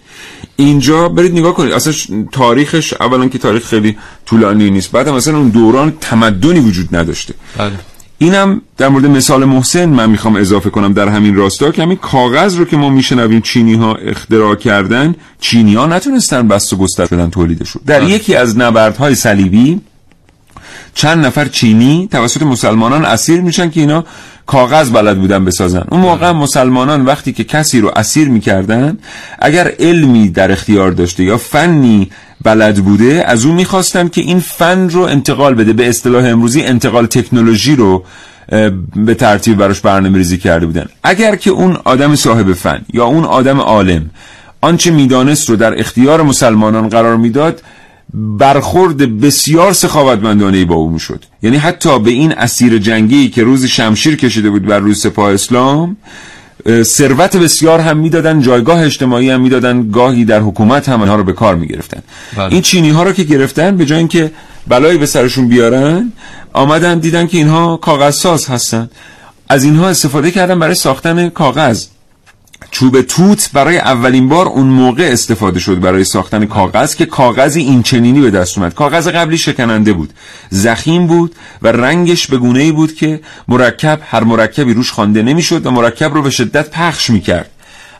اینجا 0.56 1.08
برید 1.08 1.32
نگاه 1.32 1.54
کنید 1.54 1.72
اصلا 1.72 1.94
تاریخش 2.32 2.94
اولا 3.00 3.28
که 3.28 3.38
تاریخ 3.38 3.66
خیلی 3.66 3.96
طولانی 4.26 4.70
نیست 4.70 4.92
بعد 4.92 5.08
مثلا 5.08 5.38
اون 5.38 5.48
دوران 5.48 5.92
تمدنی 6.00 6.60
وجود 6.60 6.96
نداشته. 6.96 7.34
بله. 7.58 7.72
اینم 8.22 8.62
در 8.76 8.88
مورد 8.88 9.06
مثال 9.06 9.44
محسن 9.44 9.84
من 9.84 10.10
می‌خوام 10.10 10.36
اضافه 10.36 10.70
کنم 10.70 10.92
در 10.92 11.08
همین 11.08 11.36
راستا 11.36 11.70
که 11.70 11.82
همین 11.82 11.96
کاغذ 11.96 12.56
رو 12.56 12.64
که 12.64 12.76
ما 12.76 12.88
میشنویم 12.88 13.40
چینی 13.40 13.74
ها 13.74 13.94
اختراع 13.94 14.54
کردن 14.54 15.14
چینی 15.40 15.74
ها 15.74 15.86
نتونستن 15.86 16.48
بست 16.48 16.72
و 16.72 16.76
گستر 16.76 17.06
بدن 17.06 17.30
تولیدش 17.30 17.70
رو 17.70 17.80
در 17.86 18.00
بله. 18.00 18.10
یکی 18.10 18.34
از 18.34 18.58
نبردهای 18.58 19.14
صلیبی 19.14 19.80
چند 20.94 21.26
نفر 21.26 21.48
چینی 21.48 22.08
توسط 22.12 22.42
مسلمانان 22.42 23.04
اسیر 23.04 23.40
میشن 23.40 23.70
که 23.70 23.80
اینا 23.80 24.04
کاغذ 24.46 24.90
بلد 24.90 25.18
بودن 25.18 25.44
بسازن. 25.44 25.84
اون 25.90 26.00
موقع 26.00 26.32
مسلمانان 26.32 27.04
وقتی 27.04 27.32
که 27.32 27.44
کسی 27.44 27.80
رو 27.80 27.92
اسیر 27.96 28.28
می‌کردن 28.28 28.98
اگر 29.38 29.72
علمی 29.78 30.28
در 30.28 30.52
اختیار 30.52 30.90
داشته 30.90 31.24
یا 31.24 31.38
فنی 31.38 32.10
بلد 32.44 32.84
بوده 32.84 33.24
از 33.26 33.44
اون 33.44 33.54
می‌خواستن 33.54 34.08
که 34.08 34.20
این 34.20 34.40
فن 34.40 34.88
رو 34.88 35.00
انتقال 35.00 35.54
بده 35.54 35.72
به 35.72 35.88
اصطلاح 35.88 36.24
امروزی 36.24 36.62
انتقال 36.62 37.06
تکنولوژی 37.06 37.76
رو 37.76 38.04
به 38.96 39.14
ترتیب 39.14 39.56
براش 39.56 39.80
برنامه 39.80 40.18
ریزی 40.18 40.38
کرده 40.38 40.66
بودن. 40.66 40.86
اگر 41.02 41.36
که 41.36 41.50
اون 41.50 41.76
آدم 41.84 42.14
صاحب 42.14 42.52
فن 42.52 42.80
یا 42.92 43.04
اون 43.04 43.24
آدم 43.24 43.60
عالم 43.60 44.10
آنچه 44.60 44.90
می‌دانست 44.90 45.50
رو 45.50 45.56
در 45.56 45.80
اختیار 45.80 46.22
مسلمانان 46.22 46.88
قرار 46.88 47.16
می‌داد 47.16 47.62
برخورد 48.14 49.20
بسیار 49.20 49.72
سخاوتمندانه 49.72 50.64
با 50.64 50.74
او 50.74 50.90
می‌شد. 50.90 51.24
یعنی 51.42 51.56
حتی 51.56 51.98
به 51.98 52.10
این 52.10 52.32
اسیر 52.32 52.78
جنگی 52.78 53.28
که 53.28 53.42
روزی 53.42 53.68
شمشیر 53.68 54.16
کشیده 54.16 54.50
بود 54.50 54.66
بر 54.66 54.78
روی 54.78 54.94
سپاه 54.94 55.32
اسلام 55.32 55.96
ثروت 56.82 57.36
بسیار 57.36 57.80
هم 57.80 57.96
می‌دادن 57.96 58.40
جایگاه 58.40 58.82
اجتماعی 58.82 59.30
هم 59.30 59.40
می‌دادن 59.40 59.90
گاهی 59.90 60.24
در 60.24 60.40
حکومت 60.40 60.88
هم 60.88 61.02
آنها 61.02 61.16
رو 61.16 61.24
به 61.24 61.32
کار 61.32 61.54
می‌گرفتن. 61.54 62.02
بله. 62.36 62.52
این 62.52 62.62
چینی 62.62 62.90
ها 62.90 63.02
رو 63.02 63.12
که 63.12 63.22
گرفتن 63.22 63.76
به 63.76 63.84
جای 63.84 63.98
اینکه 63.98 64.30
بلایی 64.68 64.98
به 64.98 65.06
سرشون 65.06 65.48
بیارن 65.48 66.12
آمدن 66.52 66.98
دیدن 66.98 67.26
که 67.26 67.38
اینها 67.38 67.76
کاغذ 67.76 68.14
ساز 68.14 68.46
هستن. 68.46 68.90
از 69.48 69.64
اینها 69.64 69.88
استفاده 69.88 70.30
کردن 70.30 70.58
برای 70.58 70.74
ساختن 70.74 71.28
کاغذ. 71.28 71.86
چوب 72.72 73.02
توت 73.02 73.50
برای 73.52 73.78
اولین 73.78 74.28
بار 74.28 74.46
اون 74.46 74.66
موقع 74.66 75.08
استفاده 75.12 75.60
شد 75.60 75.80
برای 75.80 76.04
ساختن 76.04 76.46
کاغذ 76.46 76.94
که 76.94 77.06
کاغذی 77.06 77.60
این 77.60 77.82
چنینی 77.82 78.20
به 78.20 78.30
دست 78.30 78.58
اومد. 78.58 78.74
کاغذ 78.74 79.08
قبلی 79.08 79.38
شکننده 79.38 79.92
بود. 79.92 80.12
زخیم 80.50 81.06
بود 81.06 81.34
و 81.62 81.68
رنگش 81.68 82.26
به 82.26 82.38
گونه‌ای 82.38 82.72
بود 82.72 82.94
که 82.94 83.20
مرکب 83.48 84.00
هر 84.04 84.24
مرکبی 84.24 84.74
روش 84.74 84.92
خوانده 84.92 85.22
نمی‌شد 85.22 85.66
و 85.66 85.70
مرکب 85.70 86.14
رو 86.14 86.22
به 86.22 86.30
شدت 86.30 86.70
پخش 86.70 87.10
می‌کرد. 87.10 87.50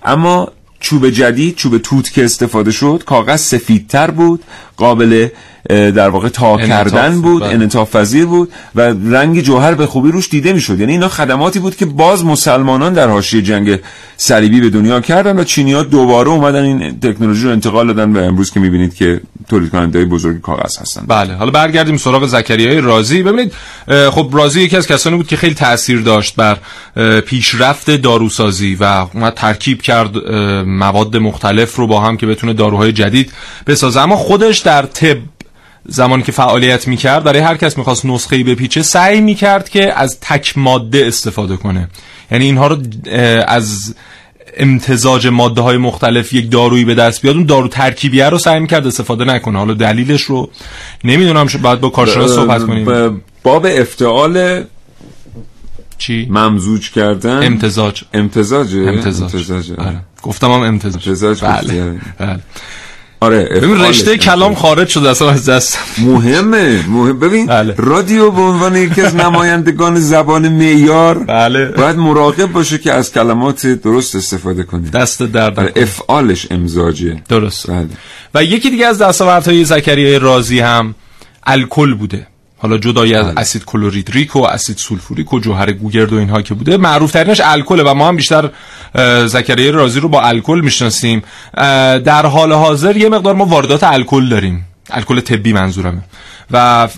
اما 0.05 0.49
چوب 0.81 1.11
جدید 1.11 1.57
چوب 1.57 1.79
توت 1.79 2.13
که 2.13 2.25
استفاده 2.25 2.71
شد 2.71 3.03
کاغذ 3.07 3.41
سفیدتر 3.41 4.11
بود 4.11 4.43
قابل 4.83 5.29
در 5.68 6.09
واقع 6.09 6.29
تا 6.29 6.57
کردن 6.57 7.21
بود. 7.21 7.42
بله. 7.42 7.85
پذیر 7.85 8.27
بود 8.27 8.53
و 8.75 8.81
رنگ 9.11 9.40
جوهر 9.40 9.75
به 9.75 9.87
خوبی 9.87 10.11
روش 10.12 10.29
دیده 10.29 10.53
می‌شد. 10.53 10.81
یعنی 10.81 10.92
اینا 10.92 11.09
خدماتی 11.09 11.59
بود 11.59 11.77
که 11.77 11.87
باز 11.87 12.25
مسلمانان 12.25 12.92
در 12.92 13.09
حاشیه 13.09 13.42
جنگ 13.42 13.79
صلیبی 14.16 14.61
به 14.61 14.71
دنیا 14.71 15.01
کردن 15.01 15.38
و 15.38 15.45
چینی 15.45 15.73
ها 15.73 15.83
دوباره 15.83 16.29
اومدن 16.29 16.62
این 16.62 17.01
تکنولوژی 17.01 17.45
رو 17.45 17.51
انتقال 17.53 17.87
دادن 17.87 18.16
و 18.16 18.18
امروز 18.18 18.51
که 18.51 18.61
می‌بینید 18.61 18.95
که 18.95 19.21
تولید 19.49 19.71
کننده 19.71 19.99
های 19.99 20.09
بزرگ 20.09 20.40
کاغذ 20.40 20.79
هستن. 20.79 21.05
بله. 21.09 21.35
حالا 21.35 21.51
برگردیم 21.51 21.97
سراغ 21.97 22.27
زکریای 22.27 22.81
رازی. 22.81 23.23
ببینید 23.23 23.53
خب 24.11 24.31
رازی 24.33 24.61
یکی 24.61 24.77
از 24.77 24.87
کسانی 24.87 25.16
بود 25.16 25.27
که 25.27 25.37
خیلی 25.37 25.55
تاثیر 25.55 26.01
داشت 26.01 26.37
بر 26.37 26.59
پیشرفت 27.21 27.90
داروسازی 27.90 28.77
و 28.81 29.07
اومد 29.14 29.35
ترکیب 29.35 29.83
کرد 29.83 30.16
مواد 30.66 31.16
مختلف 31.16 31.77
رو 31.77 31.87
با 31.87 32.01
هم 32.01 32.16
که 32.16 32.27
بتونه 32.27 32.53
داروهای 32.53 32.92
جدید 32.92 33.33
بسازه. 33.66 34.01
اما 34.01 34.16
خودش 34.16 34.59
در 34.59 34.72
طب 34.81 35.17
زمانی 35.87 36.23
که 36.23 36.33
فعالیت 36.33 36.89
می‌کرد 36.89 37.25
برای 37.25 37.41
هر 37.41 37.57
کس 37.57 37.79
می‌خواست 37.79 38.07
نسخه 38.07 38.45
بپیچه 38.45 38.83
سعی 38.83 39.21
می‌کرد 39.21 39.69
که 39.69 39.99
از 39.99 40.21
تک 40.21 40.59
ماده 40.59 41.07
استفاده 41.07 41.57
کنه. 41.57 41.89
یعنی 42.31 42.45
اینها 42.45 42.67
رو 42.67 42.77
از 43.47 43.95
امتزاج 44.57 45.27
ماده 45.27 45.61
های 45.61 45.77
مختلف 45.77 46.33
یک 46.33 46.51
دارویی 46.51 46.85
به 46.85 46.95
دست 46.95 47.23
بیاد 47.23 47.37
اون 47.37 47.47
دارو 47.47 47.69
ترکیبیه 47.69 48.29
رو 48.29 48.39
سعی 48.39 48.61
می‌کرد 48.61 48.87
استفاده 48.87 49.25
نکنه. 49.25 49.59
حالا 49.59 49.75
دلیلش 49.75 50.23
رو 50.23 50.51
نمی‌دونم 51.05 51.47
شو 51.47 51.59
باید 51.59 51.81
با 51.81 51.89
کارشناس 51.89 52.31
صحبت 52.31 52.67
کنیم. 52.67 53.23
باب 53.43 53.67
افتعال 53.71 54.65
چی؟ 55.99 56.27
ممزوج 56.31 56.91
کردن. 56.91 57.47
امتزاج. 57.47 58.03
امتزاج 58.15 58.77
امتزاج. 58.77 59.35
امتزاج 59.35 59.73
آره. 59.73 60.01
گفتم 60.23 60.53
هم 60.53 60.61
امتزاج. 60.61 61.09
امتزاج 61.09 61.41
بله. 61.41 61.83
آره. 61.83 62.01
بله. 62.19 62.41
آره 63.23 63.45
ببین 63.45 63.81
رشته 63.81 64.19
کلام. 64.19 64.55
خارج 64.55 64.89
شده 64.89 65.11
اصلا 65.11 65.31
از 65.31 65.49
دست 65.49 65.79
مهمه 65.99 66.85
مهم. 66.89 67.19
ببین 67.19 67.47
بله. 67.47 67.75
رادیو 67.79 68.31
به 68.31 68.41
عنوان 68.41 68.77
یکی 68.77 69.03
از 69.03 69.17
نمایندگان 69.17 70.01
زبان 70.01 70.49
معیار 70.49 71.19
بله. 71.19 71.65
باید 71.65 71.97
مراقب 71.97 72.47
باشه 72.47 72.79
که 72.79 72.93
از 72.93 73.13
کلمات 73.13 73.67
درست 73.67 74.17
استفاده 74.17 74.63
کنه. 74.63 74.91
دست 74.91 75.23
درد 75.23 75.61
آره،. 75.61 75.73
افعالش 75.77 76.47
امزاجه 76.51 77.23
درست. 77.29 77.71
بله. 77.71 77.89
و 78.35 78.45
یکی 78.45 78.71
دیگه 78.71 78.87
از 78.87 78.99
دستاوردهای 78.99 79.65
زکریای 79.65 80.19
رازی 80.19 80.61
هم 80.61 80.95
الکل 81.47 81.95
بوده. 81.95 82.27
حالا 82.62 82.79
جدای 82.79 83.14
از 83.14 83.27
اسید 83.37 83.64
کلوریدریک 83.64 84.37
و 84.37 84.42
اسید 84.42 84.77
سولفوریک 84.77 85.33
و 85.33 85.40
جوهر 85.40 85.72
گوگرد 85.72 86.12
و 86.12 86.16
اینها 86.16 86.42
که 86.42 86.55
بوده. 86.55 86.77
معروف 86.77 87.12
ترینش 87.12 87.40
الکل 87.44 87.83
و 87.87 87.94
ما 87.94 88.09
هم 88.09 88.16
بیشتر 88.16 88.51
زکریای 89.27 89.70
رازی 89.70 90.01
رو 90.01 90.09
با 90.09 90.22
الکل 90.22 90.61
می‌شناسیم. 90.64 91.22
در 92.05 92.27
حال 92.27 92.53
حاضر 92.53 92.96
یه 92.96 93.09
مقدار 93.09 93.35
ما 93.35 93.44
واردات 93.44 93.85
الکل 93.85 94.29
داریم. 94.29 94.66
الکل 94.90 95.20
طبی 95.20 95.53
منظورمه. 95.53 96.03
و 96.51 96.88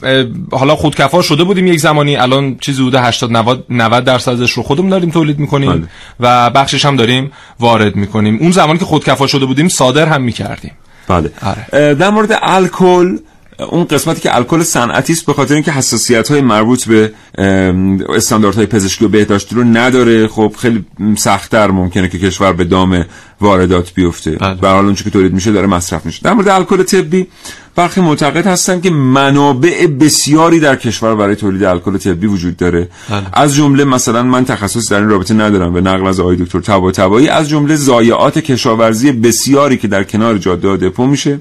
حالا 0.52 0.76
خودکفا 0.76 1.22
شده 1.22 1.44
بودیم 1.44 1.66
یک 1.66 1.80
زمانی. 1.80 2.16
الان 2.16 2.56
چیزی 2.60 2.82
بوده 2.82 3.02
80 3.02 3.32
90 3.32 3.64
90 3.70 4.04
درصدش 4.04 4.52
رو 4.52 4.62
خودمون 4.62 4.90
داریم 4.90 5.10
تولید 5.10 5.38
می‌کنیم 5.38 5.72
بله. 5.72 5.88
و 6.20 6.50
بخشش 6.50 6.84
هم 6.84 6.96
داریم 6.96 7.32
وارد 7.60 7.96
می‌کنیم. 7.96 8.38
اون 8.40 8.50
زمانی 8.50 8.78
که 8.78 8.84
خودکفا 8.84 9.26
شده 9.26 9.46
بودیم 9.46 9.68
صادر 9.68 10.06
هم 10.06 10.22
می‌کردیم. 10.22 10.72
بله. 11.08 11.30
آره. 11.42 11.94
در 11.94 12.10
مورد 12.10 12.38
الکل 12.42 13.18
اون 13.58 13.84
قسمتی 13.84 14.20
که 14.20 14.36
الکل 14.36 14.62
صنعتی 14.62 15.12
است 15.12 15.26
به 15.26 15.32
خاطر 15.32 15.54
اینکه 15.54 15.72
حساسیت 15.72 16.30
های 16.30 16.40
مربوط 16.40 16.88
به 16.88 17.12
استانداردهای 18.08 18.66
پزشکی 18.66 19.04
و 19.04 19.08
بهداشتی 19.08 19.54
رو 19.54 19.64
نداره. 19.64 20.28
خب 20.28 20.54
خیلی 20.58 20.84
سختتر 21.16 21.70
ممکنه 21.70 22.08
که 22.08 22.18
کشور 22.18 22.52
به 22.52 22.64
دام 22.64 23.04
واردات 23.40 23.94
بیفته. 23.94 24.30
بله. 24.30 24.54
به 24.54 24.68
حال 24.68 24.84
اونچه 24.84 25.04
که 25.04 25.10
تولید 25.10 25.32
میشه 25.32 25.52
داره 25.52 25.66
مصرف 25.66 26.06
میشه. 26.06 26.20
در 26.22 26.32
مورد 26.32 26.48
الکل 26.48 26.82
طبی 26.82 27.26
برخی 27.76 28.00
معتقد 28.00 28.46
هستن 28.46 28.80
که 28.80 28.90
منابع 28.90 29.86
بسیاری 29.86 30.60
در 30.60 30.76
کشور 30.76 31.14
برای 31.14 31.36
تولید 31.36 31.64
الکل 31.64 31.98
طبی 31.98 32.26
وجود 32.26 32.56
داره. 32.56 32.88
بله. 33.10 33.22
از 33.32 33.54
جمله 33.54 33.84
مثلا 33.84 34.22
من 34.22 34.44
تخصص 34.44 34.92
در 34.92 34.98
این 34.98 35.08
رابطه 35.08 35.34
ندارم 35.34 35.72
به 35.72 35.80
نقل 35.80 36.06
از 36.06 36.20
آقای 36.20 36.36
دکتر 36.36 36.60
طباطبایی 36.60 37.28
از 37.28 37.48
جمله 37.48 37.76
ضایعات 37.76 38.38
کشاورزی 38.38 39.12
بسیاری 39.12 39.76
که 39.76 39.88
در 39.88 40.04
کنار 40.04 40.38
جاده 40.38 40.76
دپو 40.76 41.06
میشه. 41.06 41.40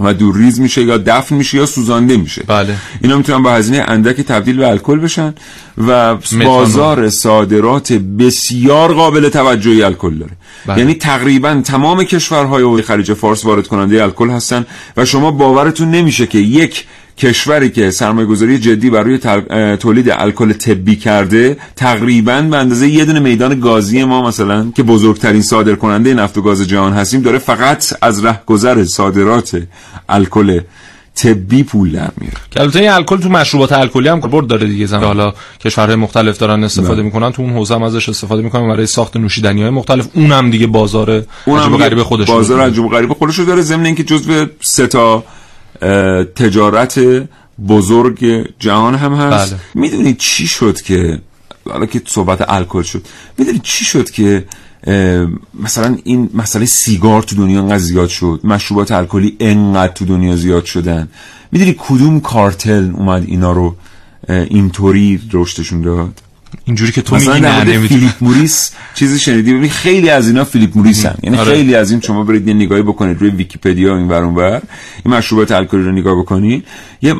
و 0.00 0.14
دور 0.14 0.36
ریز 0.36 0.60
میشه 0.60 0.82
یا 0.82 0.98
دفن 0.98 1.34
میشه 1.34 1.58
یا 1.58 1.66
سوزانده 1.66 2.16
میشه 2.16 2.42
بله. 2.46 2.76
اینا 3.02 3.16
می‌تونن 3.16 3.42
با 3.42 3.52
هزینه 3.52 3.84
اندک 3.88 4.20
تبدیل 4.20 4.56
به 4.56 4.68
الکل 4.68 4.98
بشن 4.98 5.34
و 5.78 6.16
بازار 6.44 7.08
صادرات 7.08 7.92
بسیار 7.92 8.94
قابل 8.94 9.28
توجهی 9.28 9.82
الکل 9.82 10.18
داره 10.18 10.32
بله. 10.66 10.78
یعنی 10.78 10.94
تقریبا 10.94 11.62
تمام 11.64 12.04
کشورهای 12.04 12.82
خلیج 12.82 13.12
فارس 13.12 13.44
وارد 13.44 13.66
کننده 13.66 14.02
الکل 14.02 14.30
هستن 14.30 14.66
و 14.96 15.04
شما 15.04 15.30
باورتون 15.30 15.90
نمیشه 15.90 16.26
که 16.26 16.38
یک 16.38 16.84
کشوری 17.18 17.70
که 17.70 17.90
سرمایه 17.90 18.26
گذاری 18.26 18.58
جدی 18.58 18.90
برای 18.90 19.18
تولید 19.76 20.10
الکل 20.10 20.52
طبی 20.52 20.96
کرده 20.96 21.56
تقریبا 21.76 22.42
به 22.42 22.56
اندازه 22.56 22.88
یه 22.88 23.04
دونه 23.04 23.20
میدان 23.20 23.60
گازی 23.60 24.04
ما 24.04 24.28
مثلا 24.28 24.72
که 24.76 24.82
بزرگترین 24.82 25.42
صادر 25.42 25.74
کننده 25.74 26.14
نفت 26.14 26.38
و 26.38 26.42
گاز 26.42 26.68
جهان 26.68 26.92
هستیم 26.92 27.22
داره 27.22 27.38
فقط 27.38 27.92
از 28.02 28.24
رهگذر 28.24 28.84
صادرات 28.84 29.62
الکل 30.08 30.60
طبی 31.14 31.62
پول 31.62 31.92
در 31.92 32.10
میاره. 32.20 32.36
که 32.50 32.60
البته 32.60 32.78
این 32.80 32.90
الکل 32.90 33.16
تو 33.16 33.28
مشروبات 33.28 33.72
الکلی 33.72 34.08
هم 34.08 34.20
برد 34.20 34.46
داره 34.46 34.66
دیگه 34.66 34.86
زمان. 34.86 35.04
حالا 35.04 35.32
کشورهای 35.60 35.96
مختلف 35.96 36.38
دارن 36.38 36.64
استفاده 36.64 36.96
نه. 36.96 37.02
می‌کنن 37.02 37.32
تو 37.32 37.42
اون 37.42 37.52
حوزه 37.52 37.74
هم 37.74 37.82
ازش 37.82 38.08
استفاده 38.08 38.42
می‌کنن 38.42 38.68
برای 38.68 38.86
ساخت 38.86 39.16
نوشیدنی 39.16 39.62
های 39.62 39.70
مختلف. 39.70 40.08
اونم 40.14 40.50
دیگه 40.50 40.66
بازار 40.66 41.24
اونم 41.44 41.76
غریب 41.76 42.02
خودش 42.02 42.28
بازار 42.28 42.60
عجب 42.60 42.88
غریب 42.88 43.12
خودش 43.12 43.40
داره 43.40 43.62
ضمن 43.62 43.86
اینکه 43.86 44.04
جزء 44.04 44.46
سه 44.60 44.86
تا 44.86 45.24
تجارت 46.36 47.00
بزرگ 47.68 48.50
جهان 48.58 48.94
هم 48.94 49.14
هست. 49.14 49.52
بله. 49.52 49.60
می‌دونید 49.74 50.16
چی 50.18 50.46
شد 50.46 50.80
که 50.80 51.20
حالا 51.70 51.86
که 51.86 52.02
صحبت 52.06 52.50
الکل 52.50 52.82
شد 52.82 53.06
می‌دونید 53.38 53.62
چی 53.62 53.84
شد 53.84 54.10
که 54.10 54.44
مثلا 55.54 55.98
این 56.04 56.30
مسئله 56.34 56.64
سیگار 56.64 57.22
تو 57.22 57.36
دنیا 57.36 57.60
انقدر 57.60 57.78
زیاد 57.78 58.08
شد 58.08 58.40
مشروبات 58.44 58.92
الکلی 58.92 59.36
انقدر 59.40 59.92
تو 59.92 60.04
دنیا 60.04 60.36
زیاد 60.36 60.64
شدن. 60.64 61.08
می‌دونی 61.52 61.74
کدوم 61.78 62.20
کارتل 62.20 62.90
اومد 62.94 63.24
اینا 63.26 63.52
رو 63.52 63.76
اینطوری 64.28 65.20
رشدشون 65.32 65.80
داد؟ 65.82 66.20
اینجوری 66.64 66.92
که 66.92 67.02
تو 67.02 67.16
میگی 67.16 67.40
نه 67.40 67.78
فیلیپ 67.78 68.12
موریس 68.20 68.70
چیزی 68.94 69.18
شنیدی؟ 69.18 69.54
ببین 69.54 69.70
خیلی 69.70 70.10
از 70.10 70.28
اینا 70.28 70.44
فیلیپ 70.44 70.76
موریسن 70.76 71.14
یعنی 71.22 71.36
آره. 71.36 71.54
خیلی 71.54 71.74
از 71.74 71.90
این 71.90 72.00
شما 72.00 72.24
برید 72.24 72.48
یه 72.48 72.54
نگاهی 72.54 72.82
بکنید 72.82 73.20
روی 73.20 73.30
ویکی‌پدیا 73.30 73.96
این 73.96 74.08
ور 74.08 74.22
اونور 74.22 74.62
این 75.04 75.14
مشروبات 75.14 75.52
الکلی 75.52 75.82
رو 75.82 75.92
نگاه 75.92 76.18
بکنید. 76.20 76.64
یه 77.02 77.14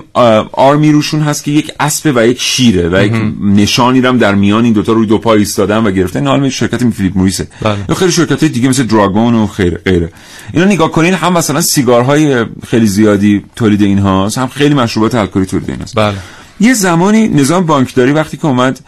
آرمی 0.53 0.93
روشون 0.93 1.21
هست 1.21 1.45
که 1.45 1.51
یک 1.51 1.73
اسب 1.81 2.13
و 2.17 2.27
یک 2.27 2.41
شیره 2.41 2.89
و 2.93 3.05
یک 3.05 3.13
نشانی 3.41 3.99
هم 3.99 4.19
در 4.19 4.35
میان 4.35 4.65
این 4.65 4.73
دوتا 4.73 4.93
روی 4.93 5.07
دو 5.07 5.19
پای 5.19 5.39
ایستادن 5.39 5.79
و 5.79 5.91
گرفتن. 5.91 6.27
این 6.27 6.51
شرکت 6.51 6.91
فیلیپ 6.91 7.17
موریسه. 7.17 7.47
بله. 7.63 7.95
خیلی 7.97 8.13
شرکت 8.13 8.45
دیگه 8.45 8.69
مثل 8.69 8.83
دراگون 8.83 9.35
و 9.35 9.47
خیره 9.47 9.81
غیره. 9.85 10.09
اینا 10.53 10.67
نگاه 10.67 10.93
کنین 10.93 11.15
هم 11.15 11.33
مثلا 11.33 11.61
سیگارهای 11.61 12.45
خیلی 12.67 12.87
زیادی 12.87 13.45
تولید 13.57 13.83
اینهاست 13.83 14.39
هم 14.39 14.49
خیلی 14.49 14.75
مشروبات 14.75 15.15
الکلی 15.15 15.47
تولید 15.47 15.71
اینهاست. 15.71 15.97
بله. 15.97 16.15
یه 16.61 16.75
زمانی 16.75 17.29
نظام 17.29 17.67
بانکداری 17.67 18.13
وقتی 18.13 18.37
که 18.37 18.47
اومد 18.47 18.81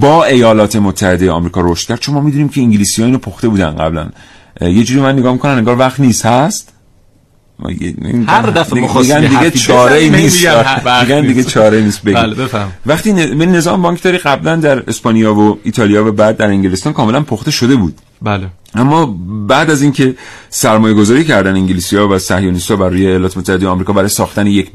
با 0.00 0.24
ایالات 0.24 0.76
متحده 0.76 1.30
آمریکا 1.30 1.60
رشد 1.64 1.88
کرد. 1.88 1.98
چون 1.98 2.14
ما 2.14 2.20
می‌دونیم 2.20 2.48
که 2.48 2.60
انگلیسی 2.60 3.02
ها 3.02 3.06
اینو 3.06 3.18
پخته 3.18 3.48
بودن 3.48 3.70
قبلا. 3.70 4.10
یه 4.60 4.84
جوری 4.84 5.00
من 5.00 5.18
نگاه 5.18 5.32
می‌کنم 5.32 5.52
انگار 5.56 5.78
وقت 5.78 6.00
نیست. 6.00 6.26
هست؟ 6.26 6.72
هر 8.26 8.42
دفعه 8.42 8.80
میگن 8.80 9.20
دیگه 9.20 9.50
چاره 9.50 10.08
نیست. 10.08 10.46
میگن 11.02 11.26
دیگه 11.26 11.44
چاره 11.44 11.80
نیست. 11.80 12.02
بگیم 12.02 12.22
بله 12.22 12.34
بفهم. 12.34 12.72
وقتی 12.86 13.12
نظام 13.12 13.82
بانکداری 13.82 14.18
قبلا 14.18 14.56
در 14.56 14.82
اسپانیا 14.88 15.34
و 15.34 15.58
ایتالیا 15.64 16.06
و 16.06 16.12
بعد 16.12 16.36
در 16.36 16.46
انگلستان 16.46 16.92
کاملا 16.92 17.20
پخته 17.20 17.50
شده 17.50 17.76
بود. 17.76 17.94
بله. 18.22 18.46
اما 18.74 19.06
بعد 19.48 19.70
از 19.70 19.82
اینکه 19.82 20.14
سرمایه 20.50 20.94
گذاری 20.94 21.24
کردن 21.24 21.54
انگلیسی 21.54 21.96
ها 21.96 22.08
و 22.08 22.18
صهیونیست 22.18 22.70
ها 22.70 22.76
برای 22.76 23.06
ایالات 23.06 23.36
متحده 23.36 23.68
آمریکا 23.68 23.92
برای 23.92 24.08
ساختن 24.08 24.46
یک 24.46 24.70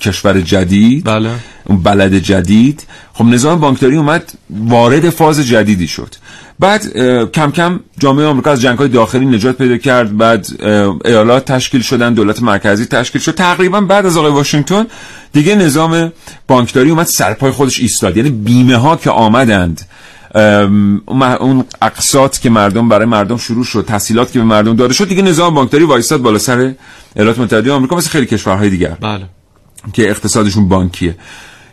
کشور 0.00 0.40
جدید 0.40 1.04
بله. 1.04 1.30
اون 1.64 1.82
بلد 1.82 2.14
جدید 2.14 2.86
خب 3.12 3.24
نظام 3.24 3.60
بانکداری 3.60 3.96
اومد 3.96 4.32
وارد 4.50 5.10
فاز 5.10 5.40
جدیدی 5.40 5.88
شد. 5.88 6.14
بعد 6.62 6.98
کم 7.32 7.50
کم 7.50 7.80
جامعه 7.98 8.26
آمریکا 8.26 8.50
از 8.50 8.60
جنگ 8.60 8.78
های 8.78 8.88
داخلی 8.88 9.26
نجات 9.26 9.58
پیدا 9.58 9.76
کرد 9.76 10.16
بعد 10.16 10.46
ایالات 11.04 11.44
تشکیل 11.44 11.82
شدن 11.82 12.14
دولت 12.14 12.42
مرکزی 12.42 12.86
تشکیل 12.86 13.20
شد. 13.20 13.34
تقریبا 13.34 13.80
بعد 13.80 14.06
از 14.06 14.16
آقای 14.16 14.32
واشنگتن 14.32 14.86
دیگه 15.32 15.54
نظام 15.54 16.12
بانکداری 16.48 16.90
اومد 16.90 17.06
سرپای 17.06 17.50
خودش 17.50 17.80
ایستاد. 17.80 18.16
یعنی 18.16 18.30
بیمه 18.30 18.76
ها 18.76 18.96
که 18.96 19.10
آمدند 19.10 19.80
اون 21.40 21.64
اقساط 21.82 22.38
که 22.38 22.50
مردم 22.50 22.88
برای 22.88 23.06
مردم 23.06 23.36
شروع 23.36 23.64
شد 23.64 23.84
تحصیلات 23.88 24.32
که 24.32 24.38
به 24.38 24.44
مردم 24.44 24.76
داده 24.76 24.94
شد 24.94 25.08
دیگه 25.08 25.22
نظام 25.22 25.54
بانکداری 25.54 25.84
وایستاد 25.84 26.22
بالا 26.22 26.38
سر 26.38 26.74
ایالات 27.16 27.38
متحده 27.38 27.72
آمریکا 27.72 27.96
مثل 27.96 28.10
خیلی 28.10 28.26
کشورهای 28.26 28.70
دیگر 28.70 28.96
بله. 29.00 29.24
که 29.92 30.10
اقتصادشون 30.10 30.68
بانکیه. 30.68 31.16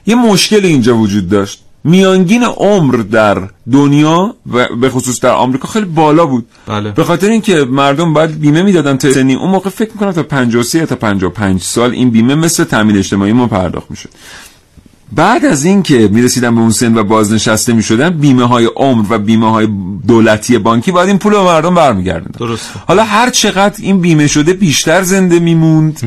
یه 0.06 0.15
مشکل 0.15 0.65
اینجا 0.65 0.95
وجود 0.97 1.30
داشت. 1.30 1.63
میانگین 1.83 2.43
عمر 2.43 2.95
در 2.95 3.49
دنیا 3.71 4.35
و 4.53 4.75
به 4.75 4.89
خصوص 4.89 5.19
در 5.19 5.31
آمریکا 5.31 5.67
خیلی 5.67 5.85
بالا 5.85 6.25
بود. 6.25 6.45
بله. 6.67 6.91
به 6.91 7.03
خاطر 7.03 7.29
اینکه 7.29 7.65
مردم 7.69 8.13
باید 8.13 8.39
بیمه 8.39 8.61
می‌دادن 8.61 8.97
تا 8.97 9.11
سنی. 9.11 9.35
اون 9.35 9.49
موقع 9.49 9.69
فکر 9.69 9.91
می‌کنم 9.93 10.11
تا 10.11 10.23
53 10.23 10.85
تا 10.85 10.95
55 10.95 11.61
سال 11.61 11.91
این 11.91 12.09
بیمه 12.09 12.35
مثل 12.35 12.63
تامین 12.63 12.97
اجتماعی 12.97 13.33
ما 13.33 13.47
پرداخت 13.47 13.91
می‌شد. 13.91 14.09
بعد 15.11 15.45
از 15.45 15.65
اینکه 15.65 16.09
می‌رسیدن 16.11 16.55
به 16.55 16.61
اون 16.61 16.71
سن 16.71 16.97
و 16.97 17.03
بازنشسته 17.03 17.73
می‌شدن 17.73 18.09
بیمه 18.09 18.47
های 18.47 18.65
عمر 18.75 19.05
و 19.09 19.17
بیمه 19.17 19.51
های 19.51 19.67
دولتی 20.07 20.57
بانکی 20.57 20.91
باید 20.91 21.07
این 21.07 21.17
پول 21.17 21.33
به 21.33 21.41
مردم 21.41 21.75
برمیگردن 21.75 22.31
درست 22.39 22.69
حالا 22.87 23.03
هر 23.03 23.29
چقدر 23.29 23.75
این 23.79 24.01
بیمه 24.01 24.27
شده 24.27 24.53
بیشتر 24.53 25.03
زنده 25.03 25.39
میموند 25.39 25.99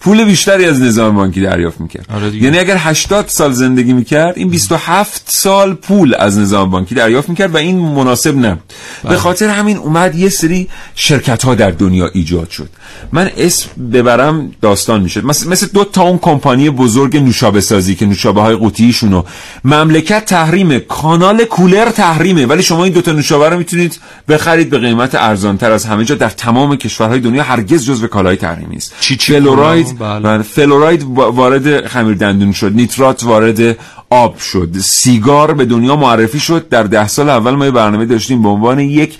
پول 0.00 0.24
بیشتری 0.24 0.64
از 0.64 0.80
نظام 0.80 1.14
بانکی 1.14 1.40
دریافت 1.40 1.80
می‌کرد. 1.80 2.06
آره 2.14 2.36
یعنی 2.36 2.58
اگر 2.58 2.76
80 2.78 3.28
سال 3.28 3.52
زندگی 3.52 3.92
می‌کرد 3.92 4.38
این 4.38 4.48
27 4.48 5.22
سال 5.26 5.74
پول 5.74 6.14
از 6.18 6.38
نظام 6.38 6.70
بانکی 6.70 6.94
دریافت 6.94 7.28
می‌کرد 7.28 7.54
و 7.54 7.56
این 7.56 7.78
مناسب 7.78 8.36
نبود. 8.36 8.62
به 9.02 9.08
بله. 9.08 9.18
خاطر 9.18 9.48
همین 9.48 9.76
اومد 9.76 10.14
یه 10.14 10.28
سری 10.28 10.68
شرکت 10.94 11.42
ها 11.42 11.54
در 11.54 11.70
دنیا 11.70 12.10
ایجاد 12.14 12.50
شد. 12.50 12.68
من 13.12 13.30
اسم 13.36 13.68
ببرم 13.92 14.52
داستان 14.60 15.00
می‌شد 15.00 15.24
مثل, 15.24 15.48
مثل 15.48 15.66
دو 15.74 15.84
تا 15.84 16.02
اون 16.02 16.18
کمپانی 16.18 16.70
بزرگ 16.70 17.16
نوشابه 17.16 17.60
سازی 17.60 17.94
که 17.94 18.06
نوشابه 18.06 18.49
های 18.50 18.58
قوطیشونو. 18.58 19.22
مملکت 19.64 20.24
تحریمه 20.24 20.80
کانال 20.80 21.44
کولر 21.44 21.90
تحریمه. 21.90 22.46
ولی 22.46 22.62
شما 22.62 22.84
این 22.84 22.92
دوتا 22.92 23.12
نوشابه 23.12 23.48
رو 23.48 23.58
می‌تونید 23.58 24.00
بخرید 24.28 24.70
به 24.70 24.78
قیمت 24.78 25.14
ارزانتر. 25.14 25.72
از 25.72 25.84
همه 25.84 26.04
جا 26.04 26.14
در 26.14 26.28
تمام 26.28 26.76
کشورهای 26.76 27.20
دنیا 27.20 27.42
هرگز 27.42 27.86
جزو 27.86 28.06
کالای 28.06 28.36
تحریمی 28.36 28.76
است 28.76 28.94
چی 29.00 29.16
فلوراید 29.16 29.98
بله. 29.98 30.42
فلوراید 30.42 31.02
وارد 31.16 31.86
خمیر 31.86 32.14
دندون 32.14 32.52
شد. 32.52 32.72
نیترات 32.74 33.24
وارد 33.24 33.76
آب 34.10 34.38
شد. 34.38 34.68
سیگار 34.80 35.54
به 35.54 35.64
دنیا 35.64 35.96
معرفی 35.96 36.40
شد. 36.40 36.68
در 36.68 36.82
ده 36.82 37.08
سال 37.08 37.28
اول 37.28 37.54
ما 37.54 37.70
برنامه 37.70 38.06
داشتیم 38.06 38.42
به 38.42 38.48
عنوان 38.48 38.78
یک 38.78 39.18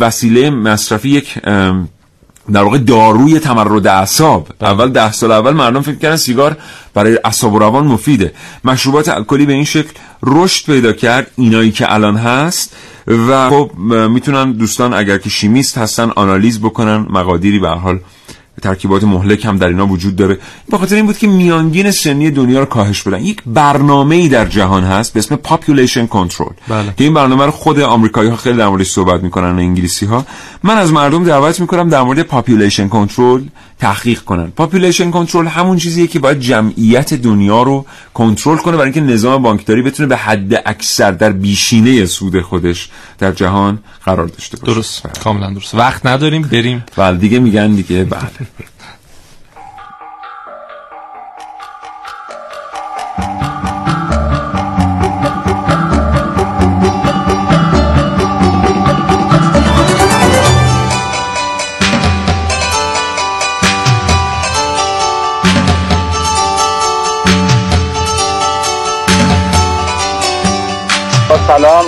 وسیله 0.00 0.50
مصرفی 0.50 1.08
یک 1.08 1.38
در 2.52 2.62
واقع 2.62 2.78
داروی 2.78 3.38
تمرد 3.38 3.86
اعصاب. 3.86 4.48
اول 4.60 4.92
ده 4.92 5.12
سال 5.12 5.32
اول 5.32 5.52
مردم 5.52 5.80
فکر 5.80 5.94
کردن 5.94 6.16
سیگار 6.16 6.56
برای 6.94 7.18
اعصاب 7.24 7.54
و 7.54 7.58
روان 7.58 7.86
مفیده 7.86 8.32
مشروبات 8.64 9.08
الکلی 9.08 9.46
به 9.46 9.52
این 9.52 9.64
شکل 9.64 9.92
رشد 10.22 10.66
پیدا 10.66 10.92
کرد 10.92 11.30
اینایی 11.36 11.72
که 11.72 11.94
الان 11.94 12.16
هست 12.16 12.76
و 13.06 13.50
خب 13.50 13.70
می‌تونن 14.10 14.52
دوستان 14.52 14.94
اگر 14.94 15.18
که 15.18 15.30
شیمیست 15.30 15.78
هستن 15.78 16.10
آنالیز 16.10 16.60
بکنن 16.60 17.06
مقادیری 17.10 17.58
به 17.58 17.68
حال 17.68 18.00
ترکیبات 18.62 19.04
مهلک 19.04 19.44
هم 19.44 19.58
در 19.58 19.68
اینا 19.68 19.86
وجود 19.86 20.16
داره. 20.16 20.38
به 20.70 20.78
خاطر 20.78 20.96
این 20.96 21.06
بود 21.06 21.18
که 21.18 21.26
میانگین 21.26 21.90
سنی 21.90 22.30
دنیا 22.30 22.60
رو 22.60 22.64
کاهش 22.64 23.02
بدن. 23.02 23.20
یک 23.20 23.42
برنامه 23.46 24.16
ای 24.16 24.28
در 24.28 24.46
جهان 24.46 24.84
هست 24.84 25.12
به 25.12 25.18
اسم 25.18 25.38
population 25.44 26.08
control. 26.14 26.52
بله. 26.68 26.94
که 26.96 27.04
این 27.04 27.14
برنامه 27.14 27.44
رو 27.44 27.50
خود 27.50 27.80
آمریکایی 27.80 28.30
ها 28.30 28.36
خیلی 28.36 28.58
در 28.58 28.68
موردش 28.68 28.90
صحبت 28.90 29.22
می‌کنن 29.22 29.50
و 29.50 29.58
انگلیسی 29.58 30.06
ها 30.06 30.26
من 30.62 30.76
از 30.76 30.92
مردم 30.92 31.24
دعوت 31.24 31.60
می‌کنم 31.60 31.88
در 31.88 32.02
مورد 32.02 32.28
population 32.28 32.90
control 32.92 33.40
تحقیق 33.78 34.20
کنن. 34.20 34.52
Population 34.58 35.14
control 35.14 35.34
همون 35.34 35.76
چیزیه 35.76 36.06
که 36.06 36.18
باید 36.18 36.40
جمعیت 36.40 37.14
دنیا 37.14 37.62
رو 37.62 37.86
کنترل 38.14 38.56
کنه 38.56 38.76
برای 38.76 38.92
اینکه 38.92 39.12
نظام 39.12 39.42
بانکداری 39.42 39.82
بتونه 39.82 40.08
به 40.08 40.16
حد 40.16 40.62
اکثر 40.66 41.10
در 41.10 41.32
بیشینه 41.32 42.06
سود 42.06 42.40
خودش 42.40 42.88
در 43.18 43.32
جهان 43.32 43.78
قرار 44.04 44.26
داشته 44.26 44.56
باشه. 44.56 44.74
درست. 44.74 45.02
کاملا 45.24 45.50
درست. 45.50 45.74
وقت 45.74 46.06
نداریم 46.06 46.42
بریم. 46.42 46.84
بله 46.96 47.16
دیگه 47.16 47.38
میگن 47.38 47.72
دیگه 47.74 48.04
بله. 48.04 48.20
سلام 48.40 48.48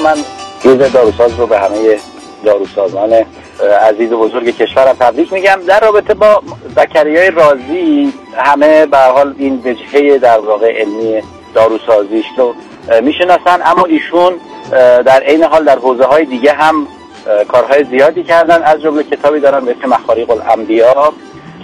من 0.02 0.16
روز 0.64 0.92
داروساز 0.92 1.34
رو 1.38 1.46
به 1.46 1.58
همه 1.58 1.98
داروسازان 2.44 3.24
عزیز 3.62 4.12
و 4.12 4.18
بزرگ 4.18 4.56
کشورم 4.56 4.92
تبریک 4.92 5.32
میگم. 5.32 5.60
در 5.66 5.80
رابطه 5.80 6.14
با 6.14 6.42
زکریای 6.76 7.30
رازی 7.30 8.12
همه 8.36 8.86
به 8.86 8.98
حال 8.98 9.34
این 9.38 9.62
وجهه 9.64 10.18
در 10.18 10.38
واقع 10.38 10.80
علمی 10.80 11.22
داروسازیش 11.54 12.24
رو 12.38 12.54
می‌شناسن. 13.02 13.60
اما 13.64 13.84
ایشون 13.84 14.32
در 15.04 15.22
عین 15.22 15.42
حال 15.42 15.64
در 15.64 15.78
حوزه 15.78 16.04
های 16.04 16.24
دیگه 16.24 16.52
هم 16.52 16.86
کارهای 17.48 17.84
زیادی 17.84 18.22
کردن. 18.22 18.62
از 18.62 18.82
جمله 18.82 19.02
کتابی 19.02 19.40
دارن 19.40 19.64
به 19.64 19.74
اسم 19.78 19.88
مخاریق 19.88 20.30
الانبیا 20.30 21.12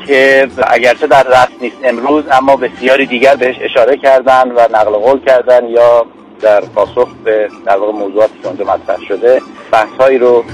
که 0.06 0.48
اگرچه 0.66 1.06
در 1.06 1.22
رست 1.22 1.52
نیست 1.60 1.76
امروز 1.84 2.24
اما 2.30 2.56
بسیاری 2.56 3.06
دیگر 3.06 3.36
بهش 3.36 3.56
اشاره 3.60 3.96
کردن 3.96 4.50
و 4.50 4.60
نقل 4.60 4.90
قول 4.90 5.20
کردن 5.24 5.66
یا 5.66 6.06
در 6.40 6.60
پاسخ 6.60 7.08
به 7.24 7.48
در 7.66 7.76
واقع 7.76 7.92
موضوعاتی 7.92 8.38
که 8.42 8.48
اونجا 8.48 8.64
مطرح 8.64 9.00
شده 9.08 9.42
بحث 9.72 9.88
هایی 10.00 10.18
رو 10.18 10.44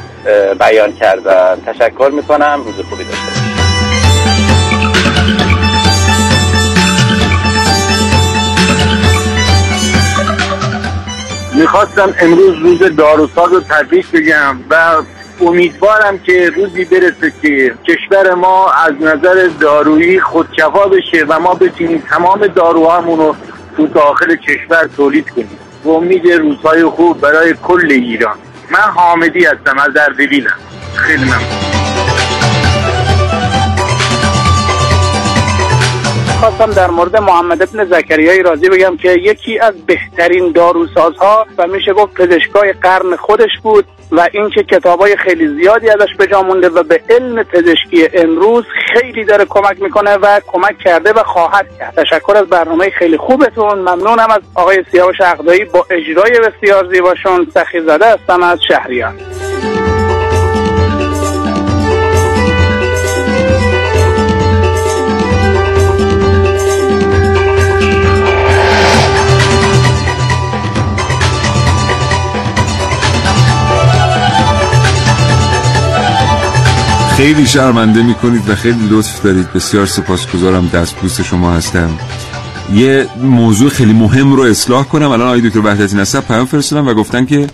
بیان 0.59 0.93
کردن 0.93 1.63
تشکر 1.67 2.11
می‌کنم. 2.13 2.63
روز 2.65 2.75
خوبی 2.75 3.05
داشته 3.05 3.27
باشید. 3.27 3.55
می‌خواستم 11.55 12.15
امروز 12.21 12.59
روز 12.59 12.97
داروساز 12.97 13.53
رو 13.53 13.61
تبریک 13.61 14.07
بگم 14.11 14.57
و 14.71 15.03
امیدوارم 15.41 16.19
که 16.19 16.51
روزی 16.57 16.85
برسه 16.85 17.33
که 17.43 17.75
کشور 17.89 18.35
ما 18.35 18.71
از 18.71 18.93
نظر 19.01 19.49
دارویی 19.61 20.21
خودکفا 20.21 20.89
بشه 20.89 21.25
و 21.29 21.39
ما 21.41 21.55
بتونیم 21.55 22.03
تمام 22.11 22.47
داروهامون 22.47 23.19
رو 23.19 23.37
تو 23.77 23.87
داخل 23.87 24.37
کشور 24.37 24.89
تولید 24.97 25.31
کنیم. 25.31 25.59
و 25.85 25.91
امید 25.91 26.33
روزهای 26.33 26.85
خوب 26.85 27.21
برای 27.21 27.55
کل 27.63 27.87
ایران. 27.91 28.37
من 28.71 28.79
حامدی 28.79 29.45
هستم 29.45 29.79
از 29.79 29.97
اردبیلم 29.97 30.53
خیلی 30.95 31.25
ممنون. 31.25 31.74
خواستم 36.45 36.73
در 36.73 36.91
مورد 36.91 37.17
محمد 37.17 37.63
ابن 37.63 37.85
زکریای 37.85 38.43
رازی 38.43 38.69
بگم 38.69 38.97
که 38.97 39.11
یکی 39.13 39.59
از 39.59 39.87
بهترین 39.87 40.53
داروسازها 40.53 41.47
و 41.59 41.67
میشه 41.67 41.93
گفت 41.93 42.15
پزشکای 42.15 42.73
قرن 42.73 43.17
خودش 43.17 43.51
بود 43.63 43.85
و 44.13 44.29
اینکه 44.33 44.63
کتابای 44.63 45.17
خیلی 45.17 45.49
زیادی 45.49 45.91
ازش 45.91 46.15
به 46.19 46.27
جا 46.27 46.43
مونده 46.43 46.69
و 46.69 46.83
به 46.83 47.01
علم 47.11 47.43
پزشکی 47.43 48.09
امروز 48.15 48.65
خیلی 48.93 49.25
داره 49.25 49.45
کمک 49.45 49.83
می‌کنه 49.83 50.17
و 50.17 50.41
کمک 50.47 50.79
کرده 50.79 51.13
و 51.13 51.23
خواهد 51.23 51.67
کرد. 51.79 51.95
تشکر 51.97 52.37
از 52.37 52.47
برنامه 52.47 52.91
خیلی 52.91 53.17
خوبتون. 53.17 53.79
ممنونم 53.79 54.31
از 54.31 54.43
آقای 54.55 54.85
سیاوش 54.93 55.21
اقدایی 55.21 55.65
با 55.65 55.87
اجرای 55.91 56.41
بسیار 56.41 56.89
زیباشون. 56.95 57.47
سخی 57.55 57.81
زده 57.81 58.07
هستم 58.07 58.43
از 58.43 58.59
شهریان. 58.69 59.15
خیلی 77.17 77.47
شرمنده 77.47 78.03
می‌کنید 78.03 78.51
و 78.51 78.55
خیلی 78.55 78.89
لطف 78.91 79.23
دارید. 79.23 79.53
بسیار 79.53 79.87
سپاسگزارم. 79.87 80.69
دستپوست 80.69 81.23
شما 81.23 81.53
هستم. 81.53 81.99
یه 82.75 83.07
موضوع 83.23 83.71
خیلی 83.71 83.93
مهم 83.93 84.33
رو 84.33 84.43
اصلاح 84.43 84.85
کنم. 84.85 85.11
الان 85.11 85.29
آقای 85.29 85.41
دکتر 85.41 85.59
وحدتی 85.59 85.97
نصب 85.97 86.21
پیام 86.21 86.47
فرستادم 86.47 86.89
و 86.89 86.95
گفتن 86.95 87.27
که 87.27 87.47